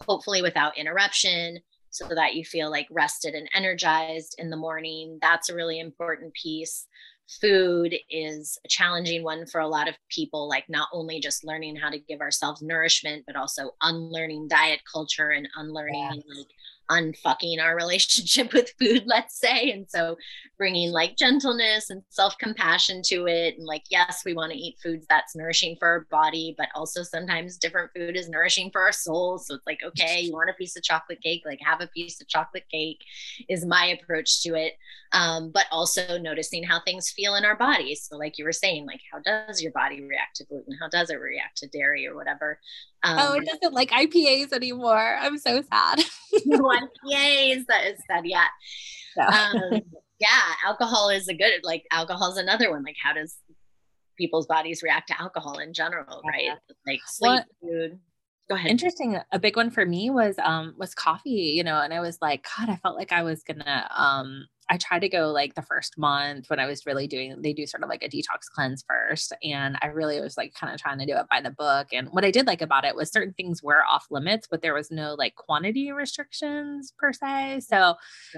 hopefully 0.06 0.42
without 0.42 0.76
interruption, 0.78 1.58
so 1.90 2.08
that 2.08 2.34
you 2.34 2.44
feel 2.44 2.70
like 2.70 2.88
rested 2.90 3.34
and 3.34 3.48
energized 3.54 4.34
in 4.38 4.50
the 4.50 4.56
morning. 4.56 5.18
That's 5.22 5.48
a 5.48 5.54
really 5.54 5.78
important 5.78 6.34
piece. 6.34 6.88
Food 7.40 7.94
is 8.10 8.58
a 8.64 8.68
challenging 8.68 9.22
one 9.22 9.46
for 9.46 9.60
a 9.60 9.68
lot 9.68 9.88
of 9.88 9.94
people, 10.10 10.48
like 10.48 10.64
not 10.68 10.88
only 10.92 11.20
just 11.20 11.44
learning 11.44 11.76
how 11.76 11.90
to 11.90 11.98
give 11.98 12.20
ourselves 12.20 12.62
nourishment, 12.62 13.24
but 13.26 13.36
also 13.36 13.70
unlearning 13.80 14.48
diet 14.48 14.80
culture 14.92 15.30
and 15.30 15.48
unlearning 15.56 15.94
yeah. 16.02 16.36
like 16.36 16.48
unfucking 16.90 17.60
our 17.60 17.76
relationship 17.84 18.52
with 18.52 18.72
food, 18.78 19.04
let's 19.06 19.38
say. 19.38 19.70
And 19.70 19.86
so 19.88 20.16
bringing 20.58 20.90
like 20.92 21.16
gentleness 21.16 21.90
and 21.90 22.02
self 22.08 22.36
compassion 22.38 23.02
to 23.06 23.26
it. 23.26 23.56
And 23.58 23.66
like, 23.66 23.84
yes, 23.90 24.22
we 24.24 24.34
want 24.34 24.52
to 24.52 24.58
eat 24.58 24.76
foods 24.82 25.06
that's 25.08 25.34
nourishing 25.36 25.76
for 25.78 25.88
our 25.88 26.06
body, 26.10 26.54
but 26.56 26.68
also 26.74 27.02
sometimes 27.02 27.56
different 27.56 27.90
food 27.94 28.16
is 28.16 28.28
nourishing 28.28 28.70
for 28.70 28.82
our 28.82 28.92
soul. 28.92 29.38
So 29.38 29.54
it's 29.54 29.66
like, 29.66 29.80
okay, 29.84 30.20
you 30.20 30.32
want 30.32 30.50
a 30.50 30.54
piece 30.54 30.76
of 30.76 30.82
chocolate 30.82 31.22
cake, 31.22 31.42
like 31.44 31.60
have 31.64 31.80
a 31.80 31.88
piece 31.88 32.20
of 32.20 32.28
chocolate 32.28 32.64
cake 32.70 33.02
is 33.48 33.64
my 33.64 33.86
approach 33.86 34.42
to 34.42 34.54
it. 34.54 34.74
Um, 35.12 35.50
but 35.52 35.66
also 35.70 36.18
noticing 36.18 36.64
how 36.64 36.80
things 36.80 37.10
feel 37.10 37.36
in 37.36 37.44
our 37.44 37.56
bodies. 37.56 38.08
So, 38.10 38.16
like 38.16 38.36
you 38.36 38.44
were 38.44 38.52
saying, 38.52 38.84
like, 38.86 39.00
how 39.12 39.20
does 39.20 39.62
your 39.62 39.70
body 39.70 40.02
react 40.02 40.36
to 40.36 40.44
gluten? 40.44 40.76
How 40.80 40.88
does 40.88 41.08
it 41.08 41.20
react 41.20 41.58
to 41.58 41.68
dairy 41.68 42.04
or 42.08 42.16
whatever? 42.16 42.58
Um, 43.04 43.18
oh, 43.20 43.34
it 43.34 43.38
um, 43.38 43.44
doesn't 43.44 43.74
like 43.74 43.90
IPAs 43.90 44.52
anymore. 44.52 45.16
I'm 45.20 45.38
so 45.38 45.62
sad. 45.62 46.00
no 46.46 46.58
IPAs. 47.06 47.66
That 47.66 47.84
is 47.86 48.00
sad. 48.10 48.24
Yeah. 48.24 48.46
No. 49.16 49.26
Um, 49.26 49.82
yeah. 50.18 50.40
Alcohol 50.64 51.10
is 51.10 51.28
a 51.28 51.34
good, 51.34 51.60
like, 51.62 51.84
alcohol 51.92 52.32
is 52.32 52.38
another 52.38 52.70
one. 52.70 52.82
Like, 52.82 52.96
how 53.02 53.12
does 53.12 53.36
people's 54.16 54.46
bodies 54.46 54.82
react 54.82 55.08
to 55.08 55.20
alcohol 55.20 55.58
in 55.58 55.74
general, 55.74 56.22
right? 56.26 56.56
Like, 56.86 57.00
sleep, 57.06 57.30
well, 57.30 57.44
food. 57.60 57.98
Go 58.48 58.56
ahead. 58.56 58.70
Interesting. 58.70 59.18
A 59.32 59.38
big 59.38 59.56
one 59.56 59.70
for 59.70 59.86
me 59.86 60.10
was 60.10 60.36
um 60.38 60.74
was 60.76 60.94
coffee, 60.94 61.54
you 61.56 61.64
know, 61.64 61.80
and 61.80 61.94
I 61.94 62.00
was 62.00 62.18
like, 62.20 62.46
God, 62.56 62.68
I 62.68 62.76
felt 62.76 62.96
like 62.96 63.10
I 63.10 63.22
was 63.22 63.42
gonna 63.42 63.88
um 63.90 64.46
I 64.70 64.76
tried 64.76 65.00
to 65.00 65.08
go 65.08 65.30
like 65.30 65.54
the 65.54 65.62
first 65.62 65.98
month 65.98 66.48
when 66.48 66.58
I 66.58 66.66
was 66.66 66.86
really 66.86 67.06
doing, 67.06 67.40
they 67.42 67.52
do 67.52 67.66
sort 67.66 67.82
of 67.82 67.88
like 67.88 68.02
a 68.02 68.08
detox 68.08 68.46
cleanse 68.54 68.84
first. 68.88 69.32
And 69.42 69.76
I 69.82 69.88
really 69.88 70.20
was 70.20 70.36
like 70.36 70.54
kind 70.54 70.72
of 70.74 70.80
trying 70.80 70.98
to 70.98 71.06
do 71.06 71.16
it 71.16 71.26
by 71.30 71.40
the 71.40 71.50
book. 71.50 71.88
And 71.92 72.08
what 72.08 72.24
I 72.24 72.30
did 72.30 72.46
like 72.46 72.62
about 72.62 72.84
it 72.84 72.96
was 72.96 73.10
certain 73.10 73.34
things 73.34 73.62
were 73.62 73.84
off 73.84 74.06
limits, 74.10 74.46
but 74.50 74.62
there 74.62 74.74
was 74.74 74.90
no 74.90 75.14
like 75.14 75.34
quantity 75.36 75.92
restrictions 75.92 76.92
per 76.98 77.12
se. 77.12 77.26
Mm, 77.26 77.62
so, 77.62 77.94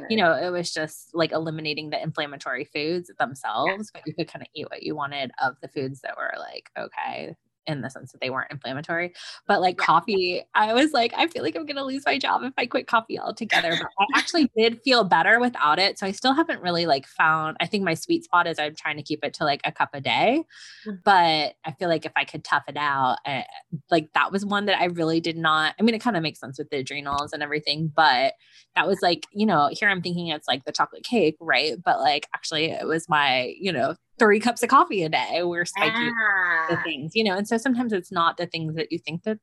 you 0.09 0.17
know, 0.17 0.33
it 0.33 0.51
was 0.51 0.73
just 0.73 1.11
like 1.15 1.33
eliminating 1.33 1.91
the 1.91 2.03
inflammatory 2.03 2.65
foods 2.65 3.11
themselves, 3.19 3.91
yeah. 3.95 4.01
but 4.01 4.03
you 4.07 4.15
could 4.15 4.29
kind 4.29 4.43
of 4.43 4.49
eat 4.55 4.67
what 4.71 4.83
you 4.83 4.97
wanted 4.97 5.31
of 5.43 5.55
the 5.63 5.69
foods 5.69 6.01
that 6.01 6.17
were 6.17 6.35
like, 6.39 6.71
okay, 6.79 7.35
in 7.67 7.81
the 7.81 7.91
sense 7.91 8.13
that 8.13 8.21
they 8.21 8.31
weren't 8.31 8.51
inflammatory. 8.51 9.13
But 9.47 9.61
like 9.61 9.77
yeah. 9.79 9.87
coffee, 9.87 10.43
I 10.55 10.73
was 10.75 10.93
like, 10.93 11.13
I 11.17 11.27
feel 11.27 11.43
like 11.43 11.57
I'm 11.57 11.67
going 11.67 11.77
to 11.77 11.85
lose 11.85 12.05
my 12.07 12.19
job 12.19 12.43
if 12.43 12.53
I 12.57 12.67
quit 12.67 12.87
coffee 12.87 13.19
altogether. 13.19 13.71
But 13.71 13.89
I 13.99 14.19
actually 14.19 14.51
did 14.57 14.81
feel 14.83 15.05
better 15.05 15.41
without 15.41 15.79
it. 15.79 15.99
So 15.99 16.07
I 16.07 16.13
still 16.13 16.35
haven't 16.35 16.63
really 16.63 16.87
like 16.87 17.07
found, 17.07 17.57
I 17.61 17.67
think 17.67 17.85
my 17.85 17.95
sweet 17.95 18.25
spot 18.25 18.47
is 18.47 18.59
I'm 18.59 18.75
trying 18.75 18.97
to 18.97 19.03
keep 19.03 19.25
it 19.25 19.35
to 19.35 19.45
like 19.45 19.61
a 19.65 19.73
cup 19.73 19.91
a 19.93 20.01
day. 20.01 20.45
Mm-hmm. 20.87 20.97
But 21.05 21.55
I 21.65 21.73
feel 21.79 21.89
like 21.89 22.07
if 22.07 22.13
I 22.17 22.25
could 22.25 22.45
tough 22.45 22.65
it 22.69 22.77
out, 22.77 23.19
uh, 23.27 23.43
like 23.91 24.13
that 24.15 24.33
was 24.33 24.45
one 24.45 24.67
that 24.67 24.81
I 24.81 24.87
really 24.87 25.21
did 25.21 25.37
not, 25.37 25.75
I 25.79 25.83
mean, 25.83 25.95
it 25.95 26.01
kind 26.01 26.17
of 26.17 26.23
makes 26.23 26.41
sense 26.41 26.59
with 26.59 26.71
the 26.71 26.79
adrenals 26.79 27.33
and 27.33 27.43
everything, 27.43 27.93
but 27.95 28.35
that 28.75 28.87
was 28.87 29.01
like, 29.03 29.27
you 29.33 29.47
know, 29.47 29.71
here 29.73 29.89
I'm 29.89 30.03
thinking 30.03 30.29
it's 30.29 30.49
like 30.49 30.65
the 30.65 30.73
chocolate 30.73 31.05
cake, 31.05 31.37
right? 31.41 31.75
But 31.83 32.01
like 32.01 32.29
actually 32.35 32.67
it 32.71 32.87
was 32.87 33.09
my, 33.09 33.55
you 33.59 33.73
know, 33.73 33.97
three 34.19 34.41
cups 34.41 34.63
of 34.63 34.69
coffee 34.69 35.03
a 35.03 35.09
day. 35.09 35.43
We're 35.43 35.65
spiking 35.65 36.13
ah. 36.13 36.67
the 36.71 36.77
things, 36.83 37.13
you 37.15 37.25
know, 37.25 37.37
and 37.37 37.47
so 37.47 37.57
sometimes 37.57 37.93
it's 37.93 38.13
not 38.13 38.37
the 38.37 38.47
things 38.47 38.75
that 38.77 38.91
you 38.91 38.99
think 38.99 39.23
that 39.25 39.39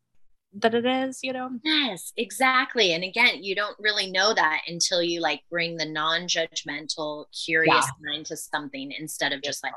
that 0.55 0.75
it 0.75 0.85
is, 0.85 1.19
you 1.23 1.33
know? 1.33 1.49
Yes, 1.63 2.13
exactly. 2.15 2.93
And 2.93 3.03
again, 3.03 3.43
you 3.43 3.55
don't 3.55 3.75
really 3.79 4.11
know 4.11 4.35
that 4.35 4.61
until 4.67 5.01
you 5.01 5.19
like 5.19 5.41
bring 5.49 5.77
the 5.77 5.85
non-judgmental, 5.85 7.25
curious 7.45 7.73
yeah. 7.73 8.11
mind 8.11 8.27
to 8.27 8.37
something 8.37 8.93
instead 8.99 9.33
of 9.33 9.41
just 9.41 9.63
like, 9.63 9.73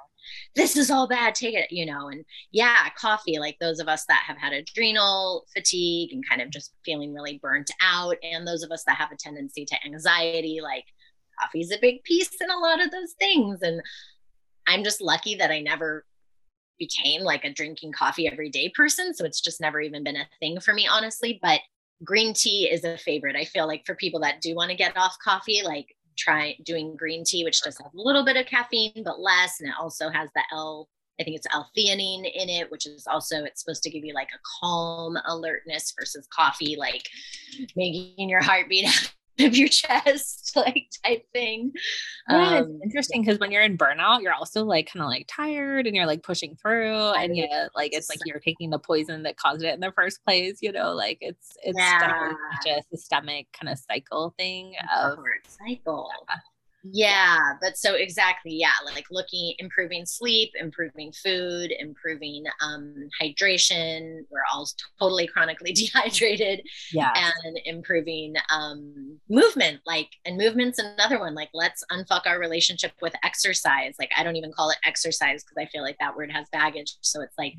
this 0.55 0.77
is 0.77 0.91
all 0.91 1.09
bad, 1.09 1.35
take 1.35 1.55
it, 1.55 1.69
you 1.71 1.87
know. 1.87 2.09
And 2.09 2.27
yeah, 2.53 2.91
coffee, 2.99 3.39
like 3.39 3.57
those 3.59 3.79
of 3.79 3.89
us 3.89 4.05
that 4.09 4.25
have 4.27 4.37
had 4.37 4.53
adrenal 4.53 5.47
fatigue 5.55 6.13
and 6.13 6.23
kind 6.29 6.43
of 6.43 6.51
just 6.51 6.73
feeling 6.85 7.15
really 7.15 7.39
burnt 7.43 7.71
out, 7.81 8.17
and 8.23 8.47
those 8.47 8.63
of 8.63 8.71
us 8.71 8.85
that 8.85 8.99
have 8.99 9.13
a 9.13 9.17
tendency 9.17 9.65
to 9.65 9.77
anxiety, 9.87 10.61
like 10.63 10.85
coffee 11.41 11.61
is 11.61 11.73
a 11.73 11.79
big 11.81 12.03
piece 12.05 12.31
in 12.41 12.51
a 12.51 12.59
lot 12.59 12.85
of 12.85 12.91
those 12.91 13.15
things. 13.19 13.61
And 13.63 13.81
I'm 14.67 14.85
just 14.85 15.01
lucky 15.01 15.35
that 15.37 15.51
I 15.51 15.61
never 15.61 16.05
became 16.79 17.23
like 17.23 17.45
a 17.45 17.53
drinking 17.53 17.93
coffee 17.93 18.29
every 18.29 18.51
day 18.51 18.71
person. 18.75 19.15
So 19.15 19.25
it's 19.25 19.41
just 19.41 19.61
never 19.61 19.81
even 19.81 20.05
been 20.05 20.17
a 20.17 20.29
thing 20.41 20.61
for 20.61 20.75
me, 20.75 20.87
honestly. 20.91 21.39
But 21.43 21.61
green 22.05 22.35
tea 22.35 22.69
is 22.71 22.85
a 22.85 22.99
favorite. 22.99 23.37
I 23.37 23.45
feel 23.45 23.67
like 23.67 23.87
for 23.87 23.95
people 23.95 24.21
that 24.21 24.41
do 24.41 24.55
want 24.55 24.71
to 24.71 24.77
get 24.77 24.97
off 24.97 25.17
coffee, 25.23 25.63
like 25.65 25.97
try 26.19 26.57
doing 26.65 26.97
green 26.97 27.25
tea, 27.25 27.45
which 27.45 27.63
does 27.63 27.79
have 27.79 27.93
a 27.95 28.01
little 28.01 28.25
bit 28.25 28.37
of 28.37 28.47
caffeine, 28.47 29.03
but 29.05 29.21
less. 29.21 29.61
And 29.61 29.69
it 29.69 29.75
also 29.79 30.09
has 30.11 30.29
the 30.35 30.43
L, 30.53 30.89
I 31.21 31.25
think 31.25 31.37
it's 31.37 31.47
L-theanine 31.53 32.31
in 32.35 32.49
it, 32.49 32.71
which 32.71 32.87
is 32.87 33.07
also, 33.07 33.45
it's 33.45 33.63
supposed 33.63 33.83
to 33.85 33.91
give 33.91 34.05
you 34.05 34.13
like 34.13 34.29
a 34.35 34.41
calm 34.61 35.17
alertness 35.27 35.95
versus 35.99 36.27
coffee, 36.31 36.77
like 36.79 37.09
making 37.75 38.29
your 38.29 38.43
heart 38.43 38.69
beat 38.69 39.15
of 39.41 39.57
your 39.57 39.69
chest 39.69 40.53
like 40.57 40.89
type 41.05 41.25
thing. 41.33 41.73
Yeah 42.29 42.59
um, 42.59 42.65
it's 42.65 42.85
interesting 42.85 43.23
because 43.23 43.39
when 43.39 43.51
you're 43.51 43.63
in 43.63 43.77
burnout 43.77 44.23
you're 44.23 44.35
also 44.35 44.65
like 44.65 44.91
kind 44.93 45.03
of 45.03 45.09
like 45.09 45.27
tired 45.29 45.87
and 45.87 45.95
you're 45.95 46.07
like 46.07 46.23
pushing 46.23 46.57
through 46.57 47.13
and 47.13 47.37
yeah 47.37 47.69
like 47.75 47.93
it's 47.93 48.09
like 48.09 48.19
you're 48.25 48.41
taking 48.41 48.71
the 48.71 48.79
poison 48.79 49.23
that 49.23 49.37
caused 49.37 49.63
it 49.63 49.75
in 49.75 49.81
the 49.81 49.93
first 49.93 50.25
place 50.25 50.59
you 50.63 50.73
know 50.73 50.95
like 50.95 51.19
it's 51.21 51.57
it's 51.63 51.79
yeah. 51.79 52.33
a 52.69 52.83
systemic 52.91 53.47
kind 53.53 53.73
of 53.73 53.79
cycle 53.79 54.35
thing 54.39 54.75
of 54.97 55.19
cycle. 55.47 56.11
yeah 56.29 56.37
yeah 56.93 57.53
but 57.61 57.77
so 57.77 57.95
exactly 57.95 58.53
yeah 58.53 58.73
like 58.85 59.07
looking 59.11 59.55
improving 59.59 60.05
sleep 60.05 60.51
improving 60.61 61.13
food 61.13 61.73
improving 61.79 62.45
um 62.63 62.95
hydration 63.21 64.21
we're 64.31 64.41
all 64.53 64.69
totally 64.99 65.27
chronically 65.27 65.73
dehydrated 65.75 66.63
yeah. 66.93 67.13
and 67.15 67.59
improving 67.65 68.35
um 68.55 69.19
movement 69.29 69.81
like 69.87 70.09
and 70.25 70.37
movement's 70.37 70.79
another 70.79 71.19
one 71.19 71.35
like 71.35 71.51
let's 71.55 71.85
unfuck 71.91 72.27
our 72.27 72.39
relationship 72.39 72.93
with 73.01 73.15
exercise 73.23 73.95
like 73.99 74.11
i 74.17 74.23
don't 74.23 74.37
even 74.37 74.53
call 74.53 74.71
it 74.71 74.79
exercise 74.85 75.43
because 75.43 75.57
i 75.59 75.67
feel 75.71 75.83
like 75.83 75.97
that 75.99 76.17
word 76.17 76.31
has 76.31 76.49
baggage 76.51 76.97
so 77.01 77.21
it's 77.21 77.37
like 77.39 77.55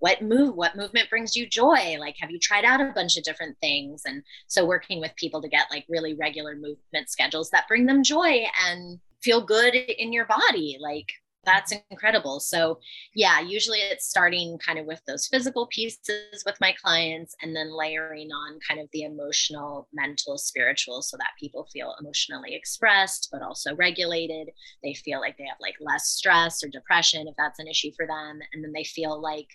what 0.00 0.22
move 0.22 0.56
what 0.56 0.76
movement 0.76 1.08
brings 1.08 1.36
you 1.36 1.46
joy? 1.48 1.96
Like 1.98 2.16
have 2.18 2.30
you 2.30 2.38
tried 2.40 2.64
out 2.64 2.80
a 2.80 2.92
bunch 2.94 3.16
of 3.16 3.22
different 3.22 3.56
things? 3.60 4.02
And 4.04 4.22
so 4.48 4.66
working 4.66 5.00
with 5.00 5.14
people 5.16 5.40
to 5.42 5.48
get 5.48 5.70
like 5.70 5.84
really 5.88 6.14
regular 6.14 6.56
movement 6.56 7.08
schedules 7.08 7.50
that 7.50 7.68
bring 7.68 7.86
them 7.86 8.02
joy 8.02 8.44
and 8.66 8.98
feel 9.22 9.44
good 9.44 9.74
in 9.74 10.12
your 10.12 10.24
body 10.24 10.78
like 10.80 11.06
that's 11.44 11.72
incredible. 11.90 12.38
So 12.40 12.80
yeah 13.14 13.40
usually 13.40 13.78
it's 13.78 14.08
starting 14.08 14.58
kind 14.64 14.78
of 14.78 14.86
with 14.86 15.02
those 15.06 15.26
physical 15.26 15.66
pieces 15.66 16.42
with 16.44 16.56
my 16.60 16.74
clients 16.82 17.34
and 17.42 17.54
then 17.54 17.76
layering 17.76 18.30
on 18.30 18.58
kind 18.66 18.80
of 18.80 18.88
the 18.92 19.02
emotional 19.02 19.88
mental 19.92 20.38
spiritual 20.38 21.02
so 21.02 21.16
that 21.18 21.30
people 21.38 21.66
feel 21.72 21.94
emotionally 22.00 22.54
expressed 22.54 23.28
but 23.30 23.42
also 23.42 23.74
regulated. 23.76 24.48
They 24.82 24.94
feel 24.94 25.20
like 25.20 25.36
they 25.36 25.46
have 25.46 25.58
like 25.60 25.76
less 25.80 26.08
stress 26.08 26.64
or 26.64 26.68
depression 26.68 27.28
if 27.28 27.34
that's 27.36 27.58
an 27.58 27.68
issue 27.68 27.90
for 27.96 28.06
them. 28.06 28.40
And 28.52 28.64
then 28.64 28.72
they 28.72 28.84
feel 28.84 29.20
like 29.20 29.48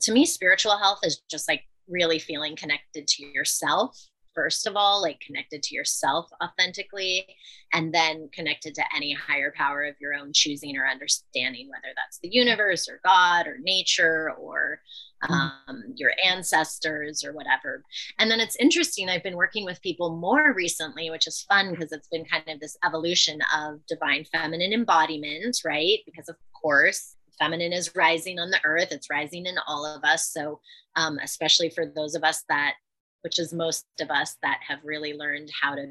to 0.00 0.12
me, 0.12 0.26
spiritual 0.26 0.78
health 0.78 1.00
is 1.02 1.22
just 1.30 1.48
like 1.48 1.62
really 1.88 2.18
feeling 2.18 2.56
connected 2.56 3.06
to 3.06 3.26
yourself 3.26 3.98
first 4.38 4.68
of 4.68 4.76
all, 4.76 5.02
like 5.02 5.18
connected 5.18 5.64
to 5.64 5.74
yourself 5.74 6.30
authentically, 6.40 7.26
and 7.72 7.92
then 7.92 8.28
connected 8.32 8.72
to 8.72 8.84
any 8.94 9.12
higher 9.12 9.52
power 9.56 9.82
of 9.84 9.96
your 10.00 10.14
own 10.14 10.32
choosing 10.32 10.76
or 10.76 10.86
understanding, 10.86 11.68
whether 11.68 11.92
that's 11.96 12.20
the 12.20 12.28
universe 12.30 12.88
or 12.88 13.00
God 13.04 13.48
or 13.48 13.58
nature 13.60 14.30
or 14.38 14.80
um, 15.28 15.82
your 15.96 16.12
ancestors 16.24 17.24
or 17.24 17.32
whatever. 17.32 17.82
And 18.20 18.30
then 18.30 18.38
it's 18.38 18.54
interesting, 18.54 19.08
I've 19.08 19.24
been 19.24 19.36
working 19.36 19.64
with 19.64 19.82
people 19.82 20.16
more 20.16 20.54
recently, 20.54 21.10
which 21.10 21.26
is 21.26 21.44
fun 21.48 21.72
because 21.72 21.90
it's 21.90 22.06
been 22.06 22.24
kind 22.24 22.44
of 22.46 22.60
this 22.60 22.76
evolution 22.86 23.40
of 23.52 23.84
divine 23.88 24.24
feminine 24.24 24.72
embodiment, 24.72 25.56
right? 25.64 25.98
Because, 26.06 26.28
of 26.28 26.36
course, 26.52 27.16
feminine 27.38 27.72
is 27.72 27.94
rising 27.94 28.38
on 28.38 28.50
the 28.50 28.60
earth 28.64 28.88
it's 28.90 29.10
rising 29.10 29.46
in 29.46 29.56
all 29.66 29.84
of 29.86 30.02
us. 30.04 30.30
So 30.32 30.60
um, 30.96 31.18
especially 31.22 31.70
for 31.70 31.86
those 31.86 32.14
of 32.14 32.24
us 32.24 32.44
that 32.48 32.74
which 33.22 33.38
is 33.38 33.52
most 33.52 33.86
of 34.00 34.10
us 34.10 34.36
that 34.42 34.60
have 34.66 34.78
really 34.84 35.14
learned 35.14 35.50
how 35.60 35.74
to 35.74 35.86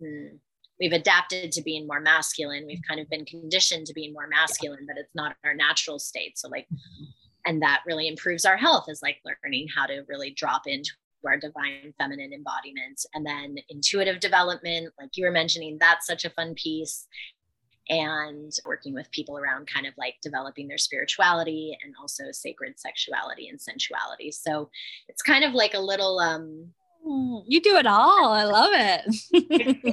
hmm, 0.00 0.36
we've 0.80 0.92
adapted 0.92 1.52
to 1.52 1.62
being 1.62 1.86
more 1.86 2.00
masculine. 2.00 2.66
We've 2.66 2.82
kind 2.86 3.00
of 3.00 3.08
been 3.08 3.24
conditioned 3.24 3.86
to 3.86 3.94
being 3.94 4.12
more 4.12 4.28
masculine 4.28 4.86
but 4.86 4.98
it's 4.98 5.14
not 5.14 5.36
our 5.44 5.54
natural 5.54 5.98
state. 5.98 6.38
So 6.38 6.48
like 6.48 6.66
and 7.46 7.62
that 7.62 7.82
really 7.86 8.08
improves 8.08 8.44
our 8.44 8.56
health 8.56 8.86
is 8.88 9.00
like 9.02 9.18
learning 9.24 9.68
how 9.74 9.86
to 9.86 10.02
really 10.08 10.30
drop 10.30 10.62
into 10.66 10.90
our 11.26 11.36
divine 11.36 11.92
feminine 11.98 12.32
embodiment 12.32 13.00
and 13.14 13.26
then 13.26 13.56
intuitive 13.68 14.20
development 14.20 14.92
like 15.00 15.10
you 15.14 15.24
were 15.24 15.32
mentioning 15.32 15.76
that's 15.80 16.06
such 16.06 16.24
a 16.24 16.30
fun 16.30 16.54
piece 16.54 17.08
and 17.88 18.52
working 18.64 18.94
with 18.94 19.10
people 19.10 19.38
around 19.38 19.68
kind 19.72 19.86
of 19.86 19.94
like 19.96 20.14
developing 20.22 20.68
their 20.68 20.78
spirituality 20.78 21.76
and 21.84 21.94
also 22.00 22.24
sacred 22.32 22.78
sexuality 22.78 23.48
and 23.48 23.60
sensuality. 23.60 24.30
So 24.32 24.70
it's 25.08 25.22
kind 25.22 25.44
of 25.44 25.52
like 25.52 25.74
a 25.74 25.80
little 25.80 26.18
um 26.18 26.72
mm, 27.06 27.42
you 27.46 27.60
do 27.60 27.76
it 27.76 27.86
all. 27.86 28.32
I 28.32 28.44
love 28.44 28.70
it. 28.72 29.92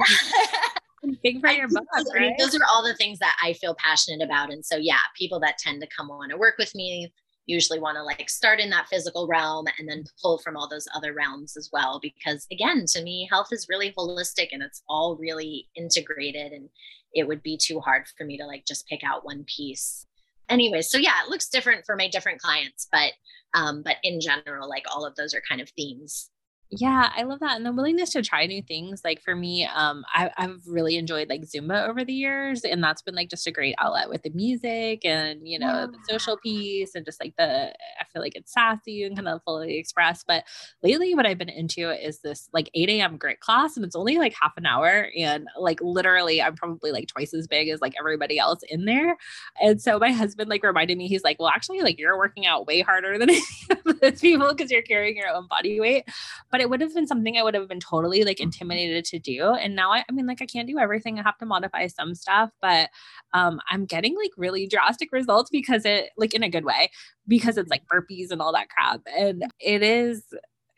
Big 1.21 1.41
for 1.41 1.49
your 1.49 1.67
book, 1.67 1.83
right? 1.93 2.05
I 2.15 2.19
mean, 2.21 2.35
those 2.39 2.55
are 2.55 2.65
all 2.69 2.81
the 2.81 2.95
things 2.95 3.19
that 3.19 3.35
I 3.43 3.53
feel 3.53 3.75
passionate 3.75 4.23
about. 4.23 4.51
And 4.51 4.65
so 4.65 4.77
yeah, 4.77 4.99
people 5.17 5.39
that 5.41 5.57
tend 5.57 5.81
to 5.81 5.87
come 5.95 6.09
on 6.09 6.29
to 6.29 6.37
work 6.37 6.55
with 6.57 6.73
me 6.75 7.11
usually 7.45 7.79
want 7.79 7.97
to 7.97 8.03
like 8.03 8.29
start 8.29 8.59
in 8.59 8.69
that 8.69 8.87
physical 8.87 9.27
realm 9.27 9.65
and 9.77 9.87
then 9.87 10.03
pull 10.21 10.37
from 10.39 10.55
all 10.55 10.67
those 10.67 10.87
other 10.95 11.13
realms 11.13 11.57
as 11.57 11.69
well 11.73 11.99
because 12.01 12.47
again 12.51 12.85
to 12.87 13.03
me 13.03 13.27
health 13.29 13.49
is 13.51 13.67
really 13.69 13.93
holistic 13.97 14.47
and 14.51 14.63
it's 14.63 14.81
all 14.87 15.17
really 15.17 15.67
integrated 15.75 16.51
and 16.51 16.69
it 17.14 17.28
would 17.28 17.43
be 17.43 17.57
too 17.57 17.80
hard 17.80 18.03
for 18.18 18.26
me 18.26 18.38
to 18.38 18.45
like 18.45 18.66
just 18.66 18.88
pick 18.88 19.01
out 19.03 19.26
one 19.26 19.45
piece. 19.45 20.05
Anyway 20.49 20.82
so 20.82 20.97
yeah 20.97 21.24
it 21.24 21.30
looks 21.30 21.47
different 21.47 21.86
for 21.86 21.95
my 21.95 22.09
different 22.09 22.41
clients 22.41 22.88
but 22.91 23.14
um 23.53 23.82
but 23.82 23.95
in 24.03 24.20
general 24.20 24.68
like 24.68 24.84
all 24.93 25.05
of 25.05 25.16
those 25.16 25.34
are 25.34 25.41
kind 25.47 25.61
of 25.61 25.70
themes 25.70 26.30
yeah, 26.70 27.11
I 27.16 27.24
love 27.24 27.39
that. 27.39 27.55
And 27.55 27.66
the 27.66 27.72
willingness 27.72 28.11
to 28.11 28.22
try 28.22 28.45
new 28.45 28.61
things. 28.61 29.01
Like 29.03 29.22
for 29.22 29.36
me, 29.36 29.66
um, 29.66 30.03
I, 30.14 30.32
have 30.38 30.61
really 30.66 30.97
enjoyed 30.97 31.30
like 31.30 31.41
Zumba 31.41 31.88
over 31.88 32.03
the 32.03 32.14
years. 32.14 32.64
And 32.64 32.84
that's 32.84 33.01
been 33.01 33.16
like 33.16 33.30
just 33.30 33.45
a 33.45 33.51
great 33.51 33.76
outlet 33.80 34.09
with 34.09 34.24
the 34.24 34.32
music 34.32 35.05
and, 35.05 35.47
you 35.47 35.59
know, 35.59 35.68
yeah. 35.68 35.86
the 35.86 35.97
social 36.09 36.38
piece 36.38 36.95
and 36.95 37.05
just 37.05 37.20
like 37.20 37.36
the, 37.38 37.70
I 37.70 38.05
feel 38.11 38.22
like 38.22 38.36
it's 38.36 38.53
sassy 38.53 39.03
and 39.03 39.16
kind 39.16 39.28
of 39.28 39.41
fully 39.43 39.78
expressed. 39.78 40.26
But 40.28 40.45
lately, 40.82 41.14
what 41.14 41.26
I've 41.26 41.38
been 41.38 41.49
into 41.49 41.91
is 41.91 42.20
this 42.20 42.49
like 42.53 42.72
8 42.74 42.89
a.m. 42.89 43.18
grit 43.18 43.39
class. 43.39 43.76
And 43.76 43.86
it's 43.86 43.95
only 43.95 44.18
like 44.18 44.34
half 44.39 44.53
an 44.57 44.66
hour. 44.66 45.09
And 45.18 45.47
like 45.59 45.80
literally, 45.82 46.41
I'm 46.41 46.55
probably 46.55 46.91
like 46.91 47.07
twice 47.07 47.34
as 47.34 47.47
big 47.47 47.70
as 47.70 47.82
like 47.82 47.93
everybody 47.99 48.39
else 48.39 48.61
in 48.68 48.86
there. 48.86 49.18
And 49.61 49.80
so 49.82 49.99
my 49.99 50.11
husband 50.11 50.49
like 50.49 50.64
reminded 50.64 50.97
me, 50.97 51.07
he's 51.07 51.24
like, 51.24 51.39
well, 51.39 51.49
actually, 51.53 51.82
like 51.82 51.99
you're 51.99 52.18
working 52.18 52.47
out 52.47 52.66
way 52.66 52.82
harder 52.82 53.20
than 53.20 53.30
those 54.01 54.20
people 54.20 54.49
because 54.49 54.72
you're 54.72 54.82
carrying 54.82 55.18
your 55.18 55.30
own 55.30 55.47
body 55.47 55.80
weight. 55.80 56.05
But 56.51 56.62
it 56.64 56.70
would 56.70 56.80
have 56.80 56.95
been 56.95 57.05
something 57.05 57.38
I 57.38 57.43
would 57.43 57.53
have 57.53 57.68
been 57.68 57.82
totally 57.82 58.24
like 58.24 58.38
mm-hmm. 58.38 58.45
intimidated 58.45 59.03
to 59.05 59.20
do. 59.20 59.53
And 59.53 59.76
now 59.76 59.91
I, 59.91 60.05
I 60.09 60.14
mean, 60.14 60.26
like 60.26 60.41
I 60.41 60.45
can't 60.45 60.68
do 60.68 60.80
everything. 60.80 61.20
I 61.20 61.24
have 61.24 61.38
to 61.39 61.45
modify 61.45 61.88
some 61.88 62.16
stuff, 62.16 62.51
but 62.61 62.89
um, 63.34 63.59
I'm 63.70 63.86
getting 63.86 64.16
like 64.16 64.32
really 64.38 64.66
drastic 64.66 65.11
results 65.11 65.49
because 65.49 65.84
it 65.84 66.11
like 66.18 66.34
in 66.34 66.41
a 66.41 66.49
good 66.49 66.64
way, 66.64 66.89
because 67.28 67.57
it's 67.57 67.70
like 67.70 67.84
burpees 67.93 68.32
and 68.32 68.41
all 68.41 68.53
that 68.53 68.70
crap. 68.70 69.01
And 69.18 69.43
it 69.59 69.84
is 69.84 70.24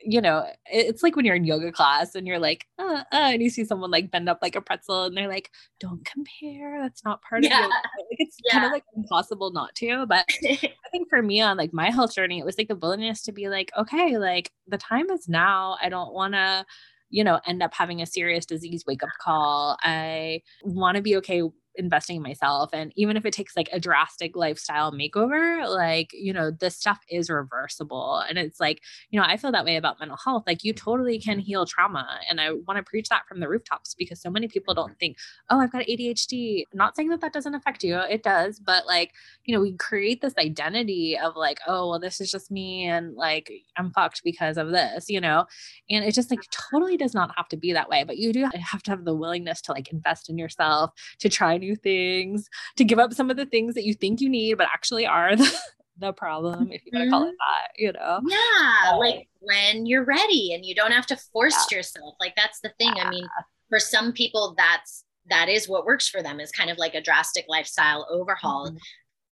you 0.05 0.21
know, 0.21 0.45
it's 0.65 1.01
like 1.01 1.15
when 1.15 1.25
you're 1.25 1.35
in 1.35 1.45
yoga 1.45 1.71
class 1.71 2.15
and 2.15 2.27
you're 2.27 2.39
like, 2.39 2.67
uh, 2.77 3.03
uh, 3.11 3.31
and 3.33 3.41
you 3.41 3.49
see 3.49 3.65
someone 3.65 3.89
like 3.89 4.11
bend 4.11 4.29
up 4.29 4.39
like 4.41 4.55
a 4.55 4.61
pretzel 4.61 5.05
and 5.05 5.17
they're 5.17 5.27
like, 5.27 5.49
don't 5.79 6.05
compare. 6.05 6.79
That's 6.81 7.03
not 7.03 7.21
part 7.23 7.43
yeah. 7.43 7.57
of 7.57 7.63
yoga. 7.63 7.73
Like, 7.73 8.19
it's 8.19 8.37
yeah. 8.45 8.53
kind 8.53 8.65
of 8.65 8.71
like 8.71 8.83
impossible 8.95 9.51
not 9.51 9.73
to. 9.75 10.05
But 10.05 10.25
I 10.43 10.69
think 10.91 11.09
for 11.09 11.21
me 11.21 11.41
on 11.41 11.57
like 11.57 11.73
my 11.73 11.89
health 11.89 12.13
journey, 12.13 12.39
it 12.39 12.45
was 12.45 12.57
like 12.57 12.67
the 12.67 12.75
willingness 12.75 13.23
to 13.23 13.31
be 13.31 13.49
like, 13.49 13.71
okay, 13.77 14.17
like 14.17 14.51
the 14.67 14.77
time 14.77 15.09
is 15.09 15.27
now. 15.27 15.77
I 15.81 15.89
don't 15.89 16.13
want 16.13 16.33
to 16.35 16.65
you 17.11 17.23
know, 17.23 17.39
end 17.45 17.63
up 17.63 17.73
having 17.73 18.01
a 18.01 18.05
serious 18.05 18.45
disease 18.45 18.83
wake 18.85 19.03
up 19.03 19.09
call. 19.21 19.77
I 19.83 20.41
want 20.63 20.95
to 20.97 21.01
be 21.01 21.15
okay 21.17 21.43
investing 21.77 22.17
in 22.17 22.21
myself 22.21 22.69
and 22.73 22.91
even 22.95 23.17
if 23.17 23.25
it 23.25 23.33
takes 23.33 23.55
like 23.55 23.69
a 23.71 23.79
drastic 23.79 24.35
lifestyle 24.35 24.91
makeover 24.91 25.67
like 25.67 26.09
you 26.13 26.31
know 26.33 26.51
this 26.51 26.75
stuff 26.75 26.99
is 27.09 27.29
reversible 27.29 28.23
and 28.29 28.37
it's 28.37 28.59
like 28.59 28.81
you 29.09 29.19
know 29.19 29.25
i 29.25 29.37
feel 29.37 29.51
that 29.51 29.65
way 29.65 29.75
about 29.75 29.99
mental 29.99 30.17
health 30.23 30.43
like 30.47 30.63
you 30.63 30.73
totally 30.73 31.19
can 31.19 31.39
heal 31.39 31.65
trauma 31.65 32.19
and 32.29 32.39
i 32.39 32.51
want 32.51 32.77
to 32.77 32.83
preach 32.83 33.09
that 33.09 33.27
from 33.27 33.39
the 33.39 33.47
rooftops 33.47 33.95
because 33.95 34.21
so 34.21 34.29
many 34.29 34.47
people 34.47 34.73
don't 34.73 34.97
think 34.99 35.17
oh 35.49 35.59
i've 35.59 35.71
got 35.71 35.85
adhd 35.85 36.63
not 36.73 36.95
saying 36.95 37.09
that 37.09 37.21
that 37.21 37.33
doesn't 37.33 37.55
affect 37.55 37.83
you 37.83 37.97
it 37.97 38.23
does 38.23 38.59
but 38.59 38.85
like 38.85 39.11
you 39.45 39.53
know 39.53 39.61
we 39.61 39.73
create 39.73 40.21
this 40.21 40.33
identity 40.37 41.17
of 41.17 41.35
like 41.35 41.59
oh 41.67 41.89
well 41.89 41.99
this 41.99 42.21
is 42.21 42.31
just 42.31 42.51
me 42.51 42.85
and 42.85 43.15
like 43.15 43.51
i'm 43.77 43.91
fucked 43.91 44.21
because 44.23 44.57
of 44.57 44.71
this 44.71 45.05
you 45.09 45.21
know? 45.21 45.45
And 45.89 46.03
it 46.03 46.13
just 46.13 46.31
like 46.31 46.39
totally 46.51 46.97
does 46.97 47.13
not 47.13 47.31
have 47.37 47.47
to 47.49 47.57
be 47.57 47.73
that 47.73 47.89
way 47.89 48.03
but 48.03 48.17
you 48.17 48.33
do 48.33 48.43
have 48.43 48.83
to 48.83 48.91
have 48.91 49.05
the 49.05 49.15
willingness 49.15 49.61
to 49.61 49.71
like 49.71 49.91
invest 49.91 50.29
in 50.29 50.37
yourself 50.37 50.91
to 51.19 51.29
try 51.29 51.57
new 51.65 51.75
things, 51.75 52.49
to 52.77 52.83
give 52.83 52.99
up 52.99 53.13
some 53.13 53.29
of 53.29 53.37
the 53.37 53.45
things 53.45 53.75
that 53.75 53.83
you 53.83 53.93
think 53.93 54.21
you 54.21 54.29
need, 54.29 54.57
but 54.57 54.67
actually 54.73 55.05
are 55.05 55.35
the, 55.35 55.59
the 55.97 56.13
problem, 56.13 56.71
if 56.71 56.81
you 56.85 56.91
want 56.93 57.05
to 57.05 57.09
call 57.09 57.23
it 57.23 57.27
mm-hmm. 57.27 57.31
that, 57.31 57.71
you 57.77 57.91
know? 57.91 58.19
Yeah. 58.27 58.91
Um, 58.91 58.99
like 58.99 59.27
when 59.39 59.85
you're 59.85 60.05
ready 60.05 60.53
and 60.53 60.65
you 60.65 60.75
don't 60.75 60.91
have 60.91 61.07
to 61.07 61.17
force 61.33 61.67
yeah. 61.71 61.77
yourself. 61.77 62.15
Like 62.19 62.33
that's 62.35 62.59
the 62.61 62.73
thing. 62.77 62.93
Yeah. 62.95 63.05
I 63.05 63.09
mean, 63.09 63.25
for 63.69 63.79
some 63.79 64.11
people, 64.11 64.55
that's 64.57 65.03
that 65.29 65.49
is 65.49 65.67
what 65.67 65.85
works 65.85 66.07
for 66.07 66.21
them 66.21 66.39
is 66.39 66.51
kind 66.51 66.69
of 66.69 66.77
like 66.77 66.93
a 66.93 67.01
drastic 67.01 67.45
lifestyle 67.47 68.07
overhaul. 68.11 68.67
Mm-hmm. 68.67 68.77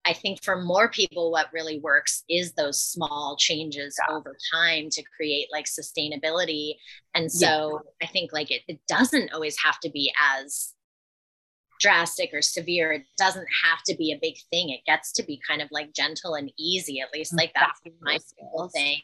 I 0.06 0.14
think 0.14 0.44
for 0.44 0.62
more 0.62 0.90
people, 0.90 1.32
what 1.32 1.54
really 1.54 1.80
works 1.80 2.24
is 2.28 2.54
those 2.54 2.82
small 2.82 3.36
changes 3.40 3.96
yeah. 4.08 4.16
over 4.16 4.36
time 4.54 4.90
to 4.92 5.04
create 5.16 5.48
like 5.52 5.66
sustainability. 5.66 6.74
And 7.14 7.32
so 7.32 7.82
yeah. 8.02 8.08
I 8.08 8.12
think 8.12 8.34
like 8.34 8.50
it, 8.50 8.64
it 8.68 8.80
doesn't 8.88 9.32
always 9.34 9.58
have 9.64 9.80
to 9.82 9.92
be 9.92 10.12
as 10.40 10.74
drastic 11.82 12.30
or 12.34 12.42
severe. 12.42 12.94
It 12.94 13.06
doesn't 13.18 13.48
have 13.64 13.80
to 13.88 13.96
be 13.98 14.12
a 14.12 14.20
big 14.22 14.36
thing. 14.52 14.70
It 14.70 14.86
gets 14.86 15.12
to 15.14 15.24
be 15.24 15.42
kind 15.46 15.62
of 15.62 15.68
like 15.72 15.94
gentle 15.94 16.36
and 16.36 16.52
easy, 16.58 17.02
at 17.02 17.12
least 17.14 17.36
like 17.36 17.52
that's 17.54 17.82
my 18.02 18.20
whole 18.40 18.70
thing. 18.70 19.00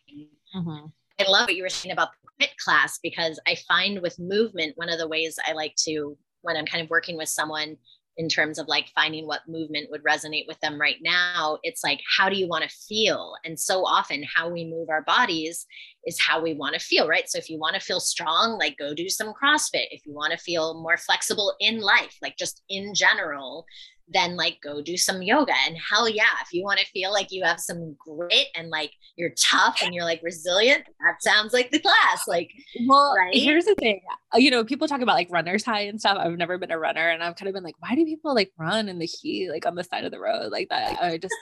Mm-hmm. 0.56 0.86
I 1.20 1.30
love 1.30 1.48
what 1.48 1.56
you 1.56 1.64
were 1.64 1.70
saying 1.70 1.92
about 1.92 2.10
the 2.12 2.30
grit 2.38 2.56
class 2.64 3.00
because 3.02 3.40
I 3.48 3.58
find 3.68 4.02
with 4.02 4.20
movement, 4.20 4.78
one 4.78 4.90
of 4.90 5.00
the 5.00 5.08
ways 5.08 5.40
I 5.46 5.54
like 5.54 5.76
to, 5.86 6.16
when 6.42 6.56
I'm 6.56 6.68
kind 6.68 6.84
of 6.84 6.90
working 6.90 7.18
with 7.18 7.30
someone, 7.30 7.76
in 8.18 8.28
terms 8.28 8.58
of 8.58 8.68
like 8.68 8.88
finding 8.96 9.28
what 9.28 9.48
movement 9.48 9.90
would 9.92 10.04
resonate 10.04 10.48
with 10.48 10.60
them 10.60 10.80
right 10.80 10.98
now 11.02 11.58
it's 11.64 11.84
like 11.84 12.02
how 12.18 12.30
do 12.30 12.36
you 12.36 12.48
want 12.48 12.64
to 12.64 12.78
feel? 12.88 13.34
And 13.46 13.60
so 13.60 13.86
often 13.86 14.24
how 14.24 14.50
we 14.50 14.66
move 14.66 14.90
our 14.90 15.04
bodies 15.04 15.66
is 16.06 16.20
how 16.20 16.42
we 16.42 16.54
want 16.54 16.74
to 16.74 16.80
feel 16.80 17.08
right? 17.08 17.30
So 17.30 17.38
if 17.38 17.50
you 17.50 17.60
want 17.60 17.76
to 17.76 17.82
feel 17.82 18.00
strong 18.00 18.58
like 18.58 18.78
go 18.78 18.94
do 18.94 19.10
some 19.10 19.34
crossfit. 19.34 19.88
If 19.92 20.06
you 20.06 20.14
want 20.14 20.32
to 20.32 20.38
feel 20.38 20.82
more 20.82 20.98
flexible 20.98 21.56
in 21.60 21.80
life 21.80 22.18
like 22.22 22.38
just 22.38 22.64
in 22.70 22.94
general 22.94 23.66
then 24.14 24.36
like 24.36 24.60
go 24.64 24.82
do 24.82 24.98
some 24.98 25.22
yoga. 25.22 25.54
And 25.68 25.78
hell 25.78 26.08
yeah, 26.08 26.24
if 26.42 26.54
you 26.54 26.64
want 26.64 26.80
to 26.80 26.86
feel 26.88 27.12
like 27.12 27.32
you 27.32 27.44
have 27.44 27.60
some 27.60 27.96
grit 28.00 28.48
and 28.56 28.70
like 28.70 28.92
you're 29.16 29.34
tough 29.38 29.80
and 29.84 29.94
you're 29.94 30.06
like 30.06 30.22
resilient, 30.24 30.84
that 30.86 31.22
sounds 31.22 31.54
like 31.54 31.72
the 31.72 31.80
class. 31.80 32.28
Like, 32.28 32.52
well, 32.88 33.16
right? 33.18 33.36
here's 33.36 33.66
the 33.66 33.76
thing 33.76 34.02
uh, 34.34 34.38
you 34.38 34.52
know, 34.52 34.64
people 34.64 34.88
talk 34.88 35.02
about 35.02 35.16
like 35.16 35.32
runner's 35.32 35.64
high 35.64 35.82
and 35.82 36.00
stuff. 36.00 36.18
I've 36.20 36.38
never 36.38 36.58
been 36.58 36.72
a 36.72 36.80
runner 36.80 37.10
and 37.10 37.24
I've 37.24 37.36
kind 37.36 37.48
of 37.48 37.54
been 37.54 37.64
like, 37.64 37.76
why 37.80 37.96
do 37.96 38.04
people 38.04 38.36
like 38.36 38.52
run 38.58 38.90
in 38.90 39.00
the 39.00 39.06
heat, 39.06 39.50
like 39.50 39.66
on 39.66 39.76
the 39.76 39.84
side 39.84 40.04
of 40.04 40.12
the 40.12 40.20
road 40.20 40.52
like 40.52 40.68
that? 40.70 41.02
I 41.02 41.18
just, 41.18 41.34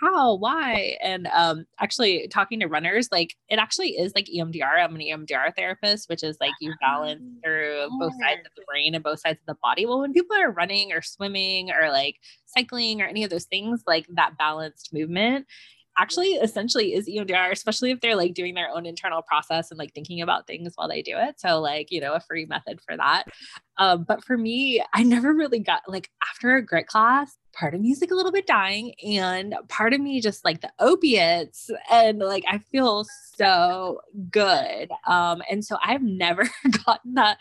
how, 0.00 0.36
why? 0.36 0.96
And 1.02 1.26
um, 1.32 1.66
actually 1.80 2.28
talking 2.28 2.60
to 2.60 2.66
runners, 2.66 3.08
like 3.10 3.34
it 3.48 3.58
actually 3.58 3.90
is 3.90 4.12
like 4.14 4.26
EMDR. 4.26 4.78
I'm 4.78 4.94
an 4.94 5.00
EMDR 5.00 5.56
therapist, 5.56 6.08
which 6.08 6.22
is 6.22 6.36
like 6.40 6.52
you 6.60 6.72
balance 6.80 7.22
through 7.44 7.88
both 7.98 8.12
sides 8.20 8.42
of 8.44 8.52
the 8.56 8.62
brain 8.68 8.94
and 8.94 9.02
both 9.02 9.20
sides 9.20 9.40
of 9.40 9.46
the 9.46 9.58
body. 9.60 9.84
Well, 9.84 10.00
when 10.00 10.12
people 10.12 10.36
are 10.36 10.52
running 10.52 10.92
or 10.92 11.02
swimming 11.02 11.70
or 11.70 11.83
like 11.90 12.16
cycling 12.46 13.00
or 13.00 13.06
any 13.06 13.24
of 13.24 13.30
those 13.30 13.44
things, 13.44 13.82
like 13.86 14.06
that 14.10 14.38
balanced 14.38 14.92
movement 14.92 15.46
actually 15.98 16.32
essentially 16.34 16.94
is 16.94 17.08
EMDR, 17.08 17.52
especially 17.52 17.90
if 17.90 18.00
they're 18.00 18.16
like 18.16 18.34
doing 18.34 18.54
their 18.54 18.68
own 18.68 18.86
internal 18.86 19.22
process 19.22 19.70
and 19.70 19.78
like 19.78 19.92
thinking 19.94 20.20
about 20.20 20.46
things 20.46 20.72
while 20.74 20.88
they 20.88 21.02
do 21.02 21.16
it. 21.16 21.38
So 21.38 21.60
like, 21.60 21.90
you 21.90 22.00
know, 22.00 22.14
a 22.14 22.20
free 22.20 22.46
method 22.46 22.80
for 22.86 22.96
that. 22.96 23.24
Um, 23.78 24.04
but 24.06 24.24
for 24.24 24.36
me, 24.36 24.82
I 24.92 25.02
never 25.02 25.32
really 25.32 25.60
got 25.60 25.82
like 25.86 26.10
after 26.28 26.56
a 26.56 26.64
grit 26.64 26.86
class, 26.86 27.36
part 27.54 27.74
of 27.74 27.80
me 27.80 27.90
is 27.90 28.00
like 28.00 28.10
a 28.10 28.14
little 28.14 28.32
bit 28.32 28.46
dying 28.46 28.94
and 29.04 29.54
part 29.68 29.94
of 29.94 30.00
me 30.00 30.20
just 30.20 30.44
like 30.44 30.60
the 30.60 30.72
opiates 30.80 31.70
and 31.90 32.18
like 32.18 32.44
I 32.48 32.58
feel 32.58 33.06
so 33.36 34.00
good. 34.30 34.90
Um 35.06 35.42
and 35.50 35.64
so 35.64 35.76
I've 35.84 36.02
never 36.02 36.48
gotten 36.86 37.14
that 37.14 37.40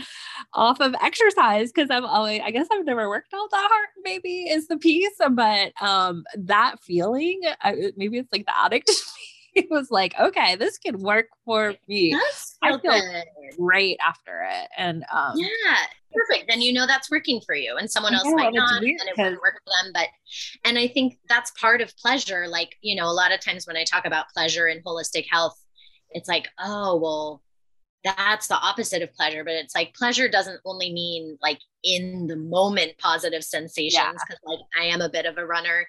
off 0.53 0.79
of 0.79 0.95
exercise 1.01 1.71
because 1.71 1.89
I'm 1.89 2.05
always 2.05 2.41
I 2.43 2.51
guess 2.51 2.67
I've 2.71 2.85
never 2.85 3.09
worked 3.09 3.33
out 3.33 3.51
that 3.51 3.67
hard 3.69 3.89
maybe 4.03 4.43
is 4.49 4.67
the 4.67 4.77
piece 4.77 5.17
but 5.31 5.73
um 5.81 6.23
that 6.35 6.75
feeling 6.81 7.41
I, 7.61 7.91
maybe 7.97 8.17
it's 8.17 8.31
like 8.31 8.45
the 8.45 8.57
addict 8.57 8.91
it 9.55 9.69
was 9.69 9.91
like, 9.91 10.13
okay, 10.19 10.55
this 10.55 10.77
could 10.77 10.97
work 10.97 11.27
for 11.45 11.75
me. 11.87 12.15
I 12.63 12.71
feel 12.71 12.79
good. 12.79 13.23
great 13.57 13.99
after 14.05 14.47
it. 14.49 14.67
And 14.77 15.03
um, 15.13 15.33
yeah, 15.35 15.47
perfect. 16.11 16.49
Then 16.49 16.61
you 16.61 16.73
know 16.73 16.87
that's 16.87 17.11
working 17.11 17.39
for 17.45 17.53
you, 17.53 17.75
and 17.77 17.89
someone 17.89 18.15
else 18.15 18.27
might 18.33 18.53
not, 18.53 18.81
and 18.81 18.87
it 18.87 19.17
wouldn't 19.17 19.41
work 19.41 19.61
for 19.63 19.83
them. 19.83 19.91
But 19.93 20.07
and 20.65 20.77
I 20.77 20.87
think 20.87 21.19
that's 21.29 21.51
part 21.51 21.81
of 21.81 21.95
pleasure. 21.97 22.47
Like 22.47 22.75
you 22.81 22.95
know, 22.95 23.05
a 23.05 23.13
lot 23.13 23.31
of 23.31 23.41
times 23.41 23.67
when 23.67 23.77
I 23.77 23.83
talk 23.83 24.05
about 24.05 24.29
pleasure 24.33 24.65
and 24.67 24.83
holistic 24.83 25.27
health, 25.29 25.59
it's 26.11 26.27
like, 26.27 26.47
oh 26.59 26.97
well, 26.97 27.43
that's 28.03 28.47
the 28.47 28.55
opposite 28.55 29.01
of 29.01 29.13
pleasure 29.13 29.43
but 29.43 29.53
it's 29.53 29.75
like 29.75 29.93
pleasure 29.93 30.27
doesn't 30.27 30.59
only 30.65 30.91
mean 30.91 31.37
like 31.41 31.59
in 31.83 32.27
the 32.27 32.35
moment 32.35 32.91
positive 32.97 33.43
sensations 33.43 34.21
because 34.27 34.39
yeah. 34.45 34.49
like 34.49 34.59
i 34.79 34.85
am 34.85 35.01
a 35.01 35.09
bit 35.09 35.25
of 35.25 35.37
a 35.37 35.45
runner. 35.45 35.85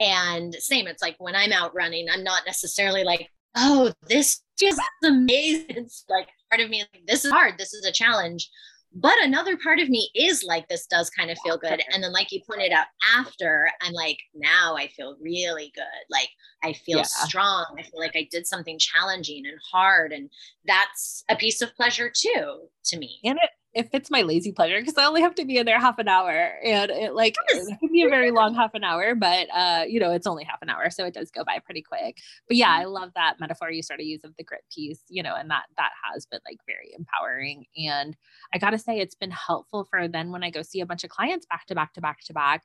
And 0.00 0.54
same 0.54 0.86
it's 0.86 1.02
like 1.02 1.16
when 1.18 1.34
i'm 1.34 1.52
out 1.52 1.74
running 1.74 2.06
i'm 2.12 2.24
not 2.24 2.42
necessarily 2.46 3.04
like 3.04 3.28
oh 3.56 3.92
this 4.08 4.42
is 4.62 4.78
amazing. 5.04 5.66
It's 5.68 6.04
like 6.08 6.28
part 6.50 6.62
of 6.62 6.70
me 6.70 6.84
like 6.92 7.06
this 7.06 7.24
is 7.24 7.32
hard. 7.32 7.58
This 7.58 7.74
is 7.74 7.84
a 7.84 7.92
challenge 7.92 8.50
but 8.94 9.14
another 9.22 9.56
part 9.56 9.78
of 9.78 9.88
me 9.88 10.10
is 10.14 10.42
like 10.42 10.68
this 10.68 10.86
does 10.86 11.10
kind 11.10 11.30
of 11.30 11.38
feel 11.44 11.58
good. 11.58 11.82
And 11.92 12.02
then 12.02 12.12
like 12.12 12.32
you 12.32 12.40
pointed 12.48 12.72
out 12.72 12.86
after 13.16 13.70
i'm 13.82 13.92
like 13.92 14.18
now 14.34 14.76
i 14.76 14.88
feel 14.88 15.16
really 15.20 15.72
good. 15.74 15.84
Like 16.10 16.28
i 16.62 16.72
feel 16.72 16.98
yeah. 16.98 17.04
strong. 17.04 17.66
I 17.78 17.82
feel 17.82 18.00
like 18.00 18.16
i 18.16 18.26
did 18.30 18.46
something 18.46 18.78
challenging 18.78 19.44
and 19.46 19.58
hard. 19.70 20.12
And 20.12 20.30
that's 20.64 21.24
a 21.28 21.36
piece 21.36 21.60
of 21.60 21.74
pleasure 21.74 22.10
too 22.14 22.68
to 22.86 22.98
me. 22.98 23.20
And 23.24 23.38
it 23.42 23.50
it 23.74 23.90
fits 23.90 24.10
my 24.10 24.22
lazy 24.22 24.50
pleasure 24.50 24.80
because 24.80 24.96
I 24.96 25.04
only 25.04 25.20
have 25.20 25.34
to 25.34 25.44
be 25.44 25.58
in 25.58 25.66
there 25.66 25.78
half 25.78 25.98
an 25.98 26.08
hour 26.08 26.30
and 26.64 26.90
it 26.90 27.14
like 27.14 27.34
yes. 27.52 27.68
it 27.68 27.78
can 27.78 27.92
be 27.92 28.02
a 28.02 28.08
very 28.08 28.30
long 28.30 28.54
half 28.54 28.72
an 28.74 28.82
hour, 28.82 29.14
but 29.14 29.46
uh, 29.52 29.84
you 29.86 30.00
know, 30.00 30.10
it's 30.10 30.26
only 30.26 30.44
half 30.44 30.62
an 30.62 30.70
hour. 30.70 30.88
So 30.90 31.04
it 31.04 31.12
does 31.12 31.30
go 31.30 31.44
by 31.44 31.58
pretty 31.58 31.82
quick. 31.82 32.16
But 32.48 32.56
yeah, 32.56 32.70
I 32.70 32.84
love 32.84 33.10
that 33.14 33.38
metaphor 33.38 33.70
you 33.70 33.82
started 33.82 34.04
use 34.04 34.24
of 34.24 34.34
the 34.36 34.44
grit 34.44 34.64
piece, 34.74 35.02
you 35.08 35.22
know, 35.22 35.34
and 35.34 35.50
that 35.50 35.64
that 35.76 35.90
has 36.12 36.24
been 36.26 36.40
like 36.46 36.58
very 36.66 36.92
empowering. 36.96 37.66
And 37.76 38.16
I 38.54 38.58
gotta 38.58 38.78
say 38.78 38.98
it's 38.98 39.14
been 39.14 39.30
helpful 39.30 39.84
for 39.84 40.08
then 40.08 40.32
when 40.32 40.42
I 40.42 40.50
go 40.50 40.62
see 40.62 40.80
a 40.80 40.86
bunch 40.86 41.04
of 41.04 41.10
clients 41.10 41.46
back 41.46 41.66
to 41.66 41.74
back 41.74 41.92
to 41.94 42.00
back 42.00 42.20
to 42.24 42.32
back. 42.32 42.64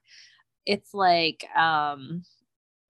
It's 0.66 0.94
like 0.94 1.46
um 1.56 2.24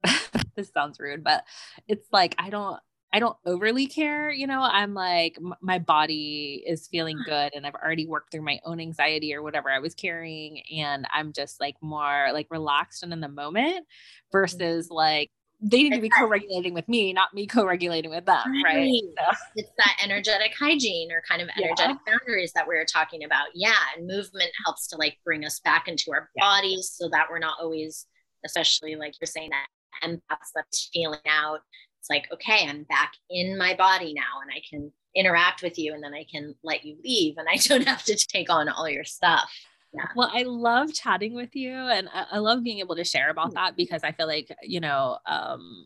this 0.55 0.69
sounds 0.71 0.99
rude, 0.99 1.23
but 1.23 1.45
it's 1.87 2.07
like 2.11 2.35
I 2.37 2.51
don't 2.51 2.79
I 3.13 3.19
don't 3.19 3.37
overly 3.45 3.85
care. 3.85 4.31
You 4.31 4.47
know, 4.47 4.61
I'm 4.61 4.95
like, 4.95 5.37
m- 5.37 5.53
my 5.61 5.77
body 5.77 6.63
is 6.65 6.87
feeling 6.87 7.17
good 7.25 7.51
and 7.53 7.65
I've 7.65 7.75
already 7.75 8.07
worked 8.07 8.31
through 8.31 8.41
my 8.41 8.59
own 8.65 8.79
anxiety 8.79 9.35
or 9.35 9.43
whatever 9.43 9.69
I 9.69 9.77
was 9.77 9.93
carrying. 9.93 10.63
And 10.75 11.05
I'm 11.13 11.31
just 11.31 11.59
like 11.59 11.75
more 11.79 12.29
like 12.33 12.47
relaxed 12.49 13.03
and 13.03 13.13
in 13.13 13.21
the 13.21 13.29
moment 13.29 13.85
mm. 13.85 14.31
versus 14.31 14.89
like, 14.89 15.29
they 15.61 15.83
need 15.83 15.93
to 15.93 16.01
be 16.01 16.09
co-regulating 16.09 16.73
with 16.73 16.89
me, 16.89 17.13
not 17.13 17.33
me 17.33 17.47
co-regulating 17.47 18.11
with 18.11 18.25
them, 18.25 18.43
right? 18.65 18.75
right? 18.75 19.01
So. 19.17 19.37
It's 19.55 19.71
that 19.77 19.97
energetic 20.03 20.51
hygiene 20.59 21.09
or 21.11 21.21
kind 21.29 21.41
of 21.41 21.47
energetic 21.55 21.97
yeah. 22.05 22.13
boundaries 22.17 22.51
that 22.53 22.67
we 22.67 22.75
were 22.75 22.85
talking 22.91 23.23
about. 23.23 23.47
Yeah, 23.53 23.79
and 23.95 24.05
movement 24.05 24.51
helps 24.65 24.87
to 24.87 24.97
like 24.97 25.19
bring 25.23 25.45
us 25.45 25.61
back 25.61 25.87
into 25.87 26.11
our 26.11 26.29
yeah. 26.35 26.43
bodies 26.43 26.91
so 26.93 27.07
that 27.13 27.27
we're 27.29 27.39
not 27.39 27.59
always, 27.61 28.07
especially 28.45 28.97
like 28.97 29.13
you're 29.21 29.27
saying 29.27 29.51
that 29.51 29.67
empaths 30.05 30.49
that's 30.53 30.89
feeling 30.91 31.19
out 31.27 31.59
it's 32.03 32.09
like 32.09 32.27
okay 32.33 32.67
i'm 32.67 32.83
back 32.83 33.13
in 33.29 33.57
my 33.57 33.73
body 33.75 34.13
now 34.13 34.41
and 34.41 34.51
i 34.51 34.61
can 34.69 34.91
interact 35.15 35.63
with 35.63 35.79
you 35.79 35.93
and 35.93 36.03
then 36.03 36.13
i 36.13 36.25
can 36.29 36.53
let 36.63 36.83
you 36.83 36.97
leave 37.03 37.35
and 37.37 37.47
i 37.49 37.55
don't 37.67 37.87
have 37.87 38.03
to 38.03 38.15
take 38.15 38.49
on 38.49 38.67
all 38.67 38.89
your 38.89 39.05
stuff 39.05 39.49
yeah. 39.95 40.07
Well, 40.15 40.31
I 40.33 40.41
love 40.41 40.91
chatting 40.91 41.35
with 41.35 41.55
you 41.55 41.71
and 41.71 42.09
I, 42.11 42.25
I 42.31 42.37
love 42.39 42.63
being 42.63 42.79
able 42.79 42.95
to 42.95 43.03
share 43.03 43.29
about 43.29 43.51
mm. 43.51 43.53
that 43.53 43.77
because 43.77 44.03
I 44.03 44.11
feel 44.11 44.25
like, 44.25 44.51
you 44.63 44.79
know, 44.79 45.19
um, 45.27 45.85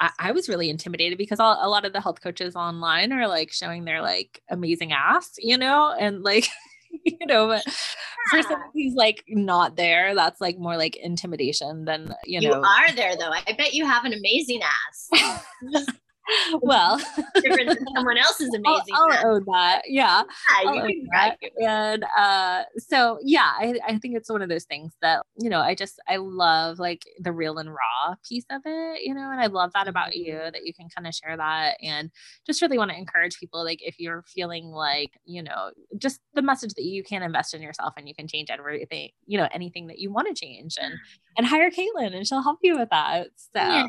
I, 0.00 0.10
I 0.18 0.32
was 0.32 0.48
really 0.48 0.70
intimidated 0.70 1.18
because 1.18 1.38
all, 1.38 1.58
a 1.60 1.68
lot 1.68 1.84
of 1.84 1.92
the 1.92 2.00
health 2.00 2.22
coaches 2.22 2.56
online 2.56 3.12
are 3.12 3.28
like 3.28 3.52
showing 3.52 3.84
their 3.84 4.00
like 4.00 4.40
amazing 4.48 4.92
ass, 4.92 5.32
you 5.36 5.58
know, 5.58 5.94
and 5.98 6.22
like 6.22 6.48
you 7.04 7.26
know, 7.26 7.46
but 7.48 7.62
yeah. 7.66 7.72
for 8.30 8.42
someone 8.42 8.70
who's 8.74 8.94
like 8.94 9.24
not 9.28 9.76
there, 9.76 10.14
that's 10.14 10.40
like 10.40 10.58
more 10.58 10.76
like 10.76 10.96
intimidation 10.96 11.84
than 11.84 12.14
you, 12.24 12.40
you 12.40 12.48
know. 12.48 12.56
You 12.56 12.62
are 12.62 12.92
there 12.94 13.16
though. 13.16 13.30
I 13.30 13.52
bet 13.56 13.74
you 13.74 13.86
have 13.86 14.04
an 14.04 14.12
amazing 14.12 14.60
ass. 14.62 15.86
well, 16.62 17.00
different 17.36 17.68
than 17.68 17.86
someone 17.96 18.18
else's 18.18 18.48
amazing. 18.54 18.94
I'll, 18.94 19.12
I'll 19.12 19.34
own 19.34 19.44
that. 19.46 19.82
Yeah. 19.86 20.22
yeah 20.62 20.72
you 20.72 21.06
can 21.08 21.36
And 21.60 22.04
uh, 22.16 22.62
so, 22.78 23.18
yeah, 23.22 23.52
I, 23.58 23.74
I 23.86 23.98
think 23.98 24.16
it's 24.16 24.30
one 24.30 24.42
of 24.42 24.48
those 24.48 24.64
things 24.64 24.92
that, 25.02 25.22
you 25.38 25.50
know, 25.50 25.60
I 25.60 25.74
just, 25.74 26.00
I 26.08 26.16
love 26.16 26.78
like 26.78 27.02
the 27.18 27.32
real 27.32 27.58
and 27.58 27.70
raw 27.70 28.14
piece 28.28 28.46
of 28.50 28.62
it, 28.64 29.02
you 29.02 29.14
know, 29.14 29.30
and 29.30 29.40
I 29.40 29.46
love 29.46 29.72
that 29.74 29.88
about 29.88 30.16
you 30.16 30.34
mm-hmm. 30.34 30.52
that 30.52 30.64
you 30.64 30.72
can 30.72 30.88
kind 30.88 31.06
of 31.06 31.14
share 31.14 31.36
that 31.36 31.76
and 31.82 32.10
just 32.46 32.62
really 32.62 32.78
want 32.78 32.90
to 32.90 32.96
encourage 32.96 33.38
people. 33.38 33.64
Like, 33.64 33.80
if 33.82 33.98
you're 33.98 34.24
feeling 34.26 34.66
like, 34.66 35.18
you 35.24 35.42
know, 35.42 35.70
just 35.98 36.20
the 36.34 36.42
message 36.42 36.74
that 36.74 36.84
you 36.84 37.02
can 37.02 37.22
invest 37.22 37.54
in 37.54 37.62
yourself 37.62 37.94
and 37.96 38.08
you 38.08 38.14
can 38.14 38.28
change 38.28 38.50
everything, 38.50 39.10
you 39.26 39.38
know, 39.38 39.48
anything 39.52 39.88
that 39.88 39.98
you 39.98 40.12
want 40.12 40.28
to 40.28 40.34
change 40.34 40.76
and, 40.80 40.94
and 41.36 41.46
hire 41.46 41.70
Caitlin 41.70 42.14
and 42.14 42.26
she'll 42.26 42.42
help 42.42 42.58
you 42.62 42.78
with 42.78 42.90
that. 42.90 43.28
So 43.36 43.60
yeah. 43.60 43.86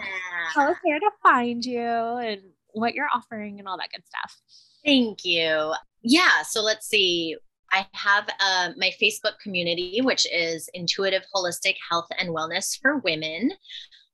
tell 0.54 0.70
us 0.70 0.78
where 0.84 1.00
to 1.00 1.10
find 1.22 1.64
you 1.64 2.23
and 2.24 2.42
what 2.74 2.94
you're 2.94 3.08
offering 3.14 3.60
and 3.60 3.68
all 3.68 3.78
that 3.78 3.90
good 3.94 4.06
stuff. 4.06 4.42
Thank 4.84 5.24
you. 5.24 5.74
Yeah. 6.02 6.42
So 6.48 6.62
let's 6.62 6.88
see. 6.88 7.38
I 7.72 7.88
have 7.94 8.28
uh, 8.40 8.70
my 8.78 8.92
Facebook 9.02 9.40
community, 9.42 10.00
which 10.02 10.28
is 10.32 10.70
Intuitive 10.74 11.24
Holistic 11.34 11.76
Health 11.90 12.08
and 12.20 12.30
Wellness 12.30 12.80
for 12.80 12.98
Women. 13.00 13.52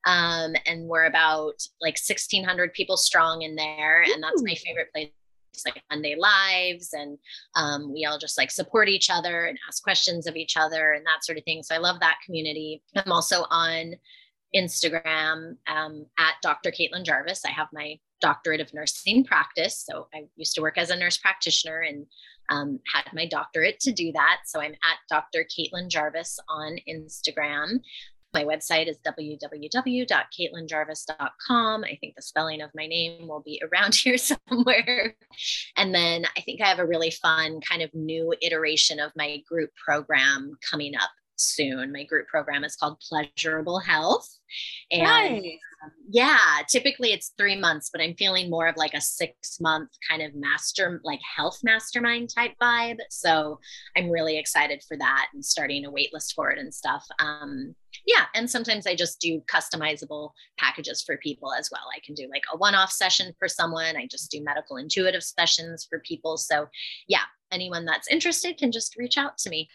Um, 0.05 0.53
and 0.65 0.87
we're 0.87 1.05
about 1.05 1.55
like 1.81 1.97
1,600 1.97 2.73
people 2.73 2.95
strong 2.95 3.41
in 3.41 3.55
there. 3.55 4.01
And 4.01 4.23
that's 4.23 4.41
my 4.43 4.55
favorite 4.55 4.91
place 4.93 5.11
like 5.65 5.81
Monday 5.89 6.15
lives 6.17 6.93
and 6.93 7.17
um, 7.55 7.91
we 7.91 8.05
all 8.05 8.17
just 8.17 8.37
like 8.37 8.51
support 8.51 8.87
each 8.87 9.09
other 9.09 9.45
and 9.45 9.57
ask 9.67 9.83
questions 9.83 10.27
of 10.27 10.35
each 10.35 10.55
other 10.55 10.93
and 10.93 11.05
that 11.05 11.23
sort 11.23 11.37
of 11.37 11.43
thing. 11.43 11.63
So 11.63 11.75
I 11.75 11.79
love 11.79 11.99
that 11.99 12.19
community. 12.25 12.81
I'm 12.95 13.11
also 13.11 13.45
on 13.49 13.95
Instagram 14.55 15.57
um, 15.67 16.05
at 16.17 16.35
Dr. 16.41 16.71
Caitlin 16.71 17.03
Jarvis. 17.03 17.43
I 17.45 17.51
have 17.51 17.67
my 17.73 17.99
doctorate 18.21 18.61
of 18.61 18.73
nursing 18.73 19.23
practice. 19.23 19.85
So 19.87 20.07
I 20.13 20.25
used 20.35 20.55
to 20.55 20.61
work 20.61 20.77
as 20.77 20.89
a 20.89 20.95
nurse 20.95 21.17
practitioner 21.17 21.81
and 21.81 22.05
um, 22.49 22.79
had 22.93 23.05
my 23.13 23.25
doctorate 23.25 23.79
to 23.81 23.91
do 23.91 24.11
that. 24.13 24.39
So 24.45 24.59
I'm 24.59 24.73
at 24.73 24.97
Dr. 25.09 25.45
Caitlin 25.45 25.89
Jarvis 25.89 26.39
on 26.49 26.77
Instagram. 26.89 27.79
My 28.33 28.43
website 28.43 28.87
is 28.87 28.97
www.caitlinjarvis.com. 29.07 31.83
I 31.83 31.97
think 31.99 32.15
the 32.15 32.21
spelling 32.21 32.61
of 32.61 32.69
my 32.75 32.85
name 32.85 33.27
will 33.27 33.41
be 33.41 33.59
around 33.71 33.95
here 33.95 34.17
somewhere. 34.17 35.15
And 35.77 35.95
then 35.95 36.25
I 36.37 36.41
think 36.41 36.61
I 36.61 36.67
have 36.67 36.77
a 36.79 36.85
really 36.85 37.11
fun 37.11 37.61
kind 37.61 37.81
of 37.81 37.89
new 37.93 38.35
iteration 38.41 38.99
of 38.99 39.13
my 39.15 39.41
group 39.47 39.71
program 39.83 40.57
coming 40.69 40.95
up 40.95 41.09
soon. 41.39 41.91
My 41.91 42.03
group 42.03 42.27
program 42.27 42.63
is 42.63 42.75
called 42.75 42.99
Pleasurable 42.99 43.79
Health. 43.79 44.27
And 44.91 45.03
nice. 45.03 45.43
um, 45.83 45.91
yeah, 46.09 46.39
typically 46.67 47.13
it's 47.13 47.33
three 47.37 47.55
months, 47.55 47.89
but 47.91 48.01
I'm 48.01 48.15
feeling 48.15 48.49
more 48.49 48.67
of 48.67 48.77
like 48.77 48.93
a 48.93 49.01
six 49.01 49.59
month 49.59 49.89
kind 50.09 50.21
of 50.21 50.33
master, 50.35 50.99
like 51.03 51.19
health 51.35 51.59
mastermind 51.63 52.29
type 52.33 52.53
vibe. 52.61 52.97
So 53.09 53.59
I'm 53.95 54.09
really 54.09 54.37
excited 54.37 54.83
for 54.87 54.97
that 54.97 55.27
and 55.33 55.45
starting 55.45 55.85
a 55.85 55.91
wait 55.91 56.13
list 56.13 56.33
for 56.35 56.49
it 56.51 56.57
and 56.57 56.73
stuff. 56.73 57.05
Um, 57.19 57.75
yeah. 58.05 58.25
And 58.33 58.49
sometimes 58.49 58.87
I 58.87 58.95
just 58.95 59.19
do 59.19 59.41
customizable 59.51 60.31
packages 60.57 61.03
for 61.03 61.17
people 61.17 61.53
as 61.53 61.69
well. 61.71 61.85
I 61.95 61.99
can 62.05 62.15
do 62.15 62.27
like 62.31 62.43
a 62.53 62.57
one 62.57 62.75
off 62.75 62.91
session 62.91 63.33
for 63.37 63.47
someone, 63.47 63.95
I 63.95 64.07
just 64.07 64.31
do 64.31 64.43
medical 64.43 64.77
intuitive 64.77 65.23
sessions 65.23 65.85
for 65.87 65.99
people. 65.99 66.37
So 66.37 66.67
yeah, 67.07 67.23
anyone 67.51 67.85
that's 67.85 68.07
interested 68.07 68.57
can 68.57 68.71
just 68.71 68.95
reach 68.97 69.17
out 69.17 69.37
to 69.39 69.49
me. 69.49 69.69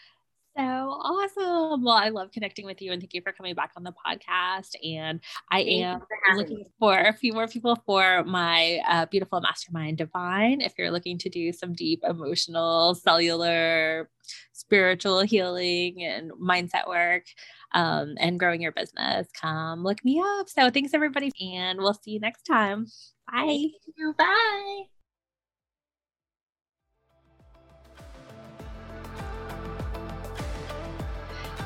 So 0.57 0.63
awesome. 0.63 1.83
Well, 1.83 1.97
I 1.97 2.11
love 2.11 2.31
connecting 2.31 2.65
with 2.65 2.81
you 2.81 2.93
and 2.93 3.03
thank 3.03 3.13
you 3.13 3.23
for 3.23 3.33
coming 3.33 3.57
back 3.57 3.73
on 3.77 3.83
the 3.83 3.93
podcast. 3.93 4.75
And 4.85 5.21
I 5.51 5.61
am 5.63 6.01
for 6.01 6.37
looking 6.37 6.59
me. 6.59 6.67
for 6.79 6.97
a 6.97 7.13
few 7.13 7.33
more 7.33 7.49
people 7.49 7.77
for 7.85 8.23
my 8.23 8.81
uh, 8.89 9.07
beautiful 9.07 9.41
mastermind 9.41 9.99
divine. 9.99 10.61
If 10.61 10.75
you're 10.79 10.93
looking 10.93 11.19
to 11.19 11.29
do 11.29 11.53
some 11.53 11.73
deep 11.73 12.03
emotional, 12.05 12.95
cellular, 12.95 14.09
spiritual 14.53 15.23
healing 15.23 16.05
and 16.05 16.31
mindset 16.33 16.87
work 16.87 17.25
um, 17.73 18.15
and 18.19 18.39
growing 18.39 18.63
your 18.63 18.73
business, 18.73 19.27
come 19.33 19.83
look 19.83 20.05
me 20.05 20.23
up. 20.25 20.49
So 20.49 20.71
thanks 20.71 20.95
everybody. 20.95 21.33
And 21.41 21.81
we'll 21.81 21.95
see 21.95 22.13
you 22.13 22.21
next 22.21 22.43
time. 22.43 22.87
Bye. 23.31 23.71
Bye. 24.17 24.83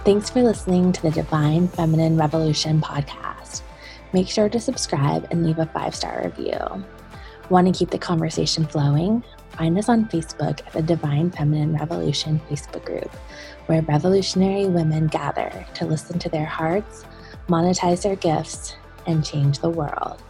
Thanks 0.09 0.31
for 0.31 0.43
listening 0.43 0.91
to 0.93 1.03
the 1.03 1.11
Divine 1.11 1.69
Feminine 1.69 2.17
Revolution 2.17 2.81
podcast. 2.81 3.61
Make 4.15 4.27
sure 4.27 4.49
to 4.49 4.59
subscribe 4.59 5.29
and 5.31 5.45
leave 5.45 5.59
a 5.59 5.67
five 5.67 5.95
star 5.95 6.23
review. 6.25 6.57
Want 7.51 7.67
to 7.67 7.79
keep 7.79 7.91
the 7.91 7.99
conversation 7.99 8.65
flowing? 8.65 9.23
Find 9.51 9.77
us 9.77 9.91
on 9.91 10.09
Facebook 10.09 10.67
at 10.67 10.73
the 10.73 10.81
Divine 10.81 11.31
Feminine 11.31 11.75
Revolution 11.75 12.41
Facebook 12.49 12.87
group, 12.87 13.15
where 13.67 13.83
revolutionary 13.83 14.65
women 14.65 15.09
gather 15.09 15.67
to 15.75 15.85
listen 15.85 16.19
to 16.21 16.31
their 16.31 16.47
hearts, 16.47 17.05
monetize 17.47 18.03
their 18.03 18.17
gifts, 18.17 18.77
and 19.07 19.23
change 19.23 19.59
the 19.59 19.69
world. 19.69 20.23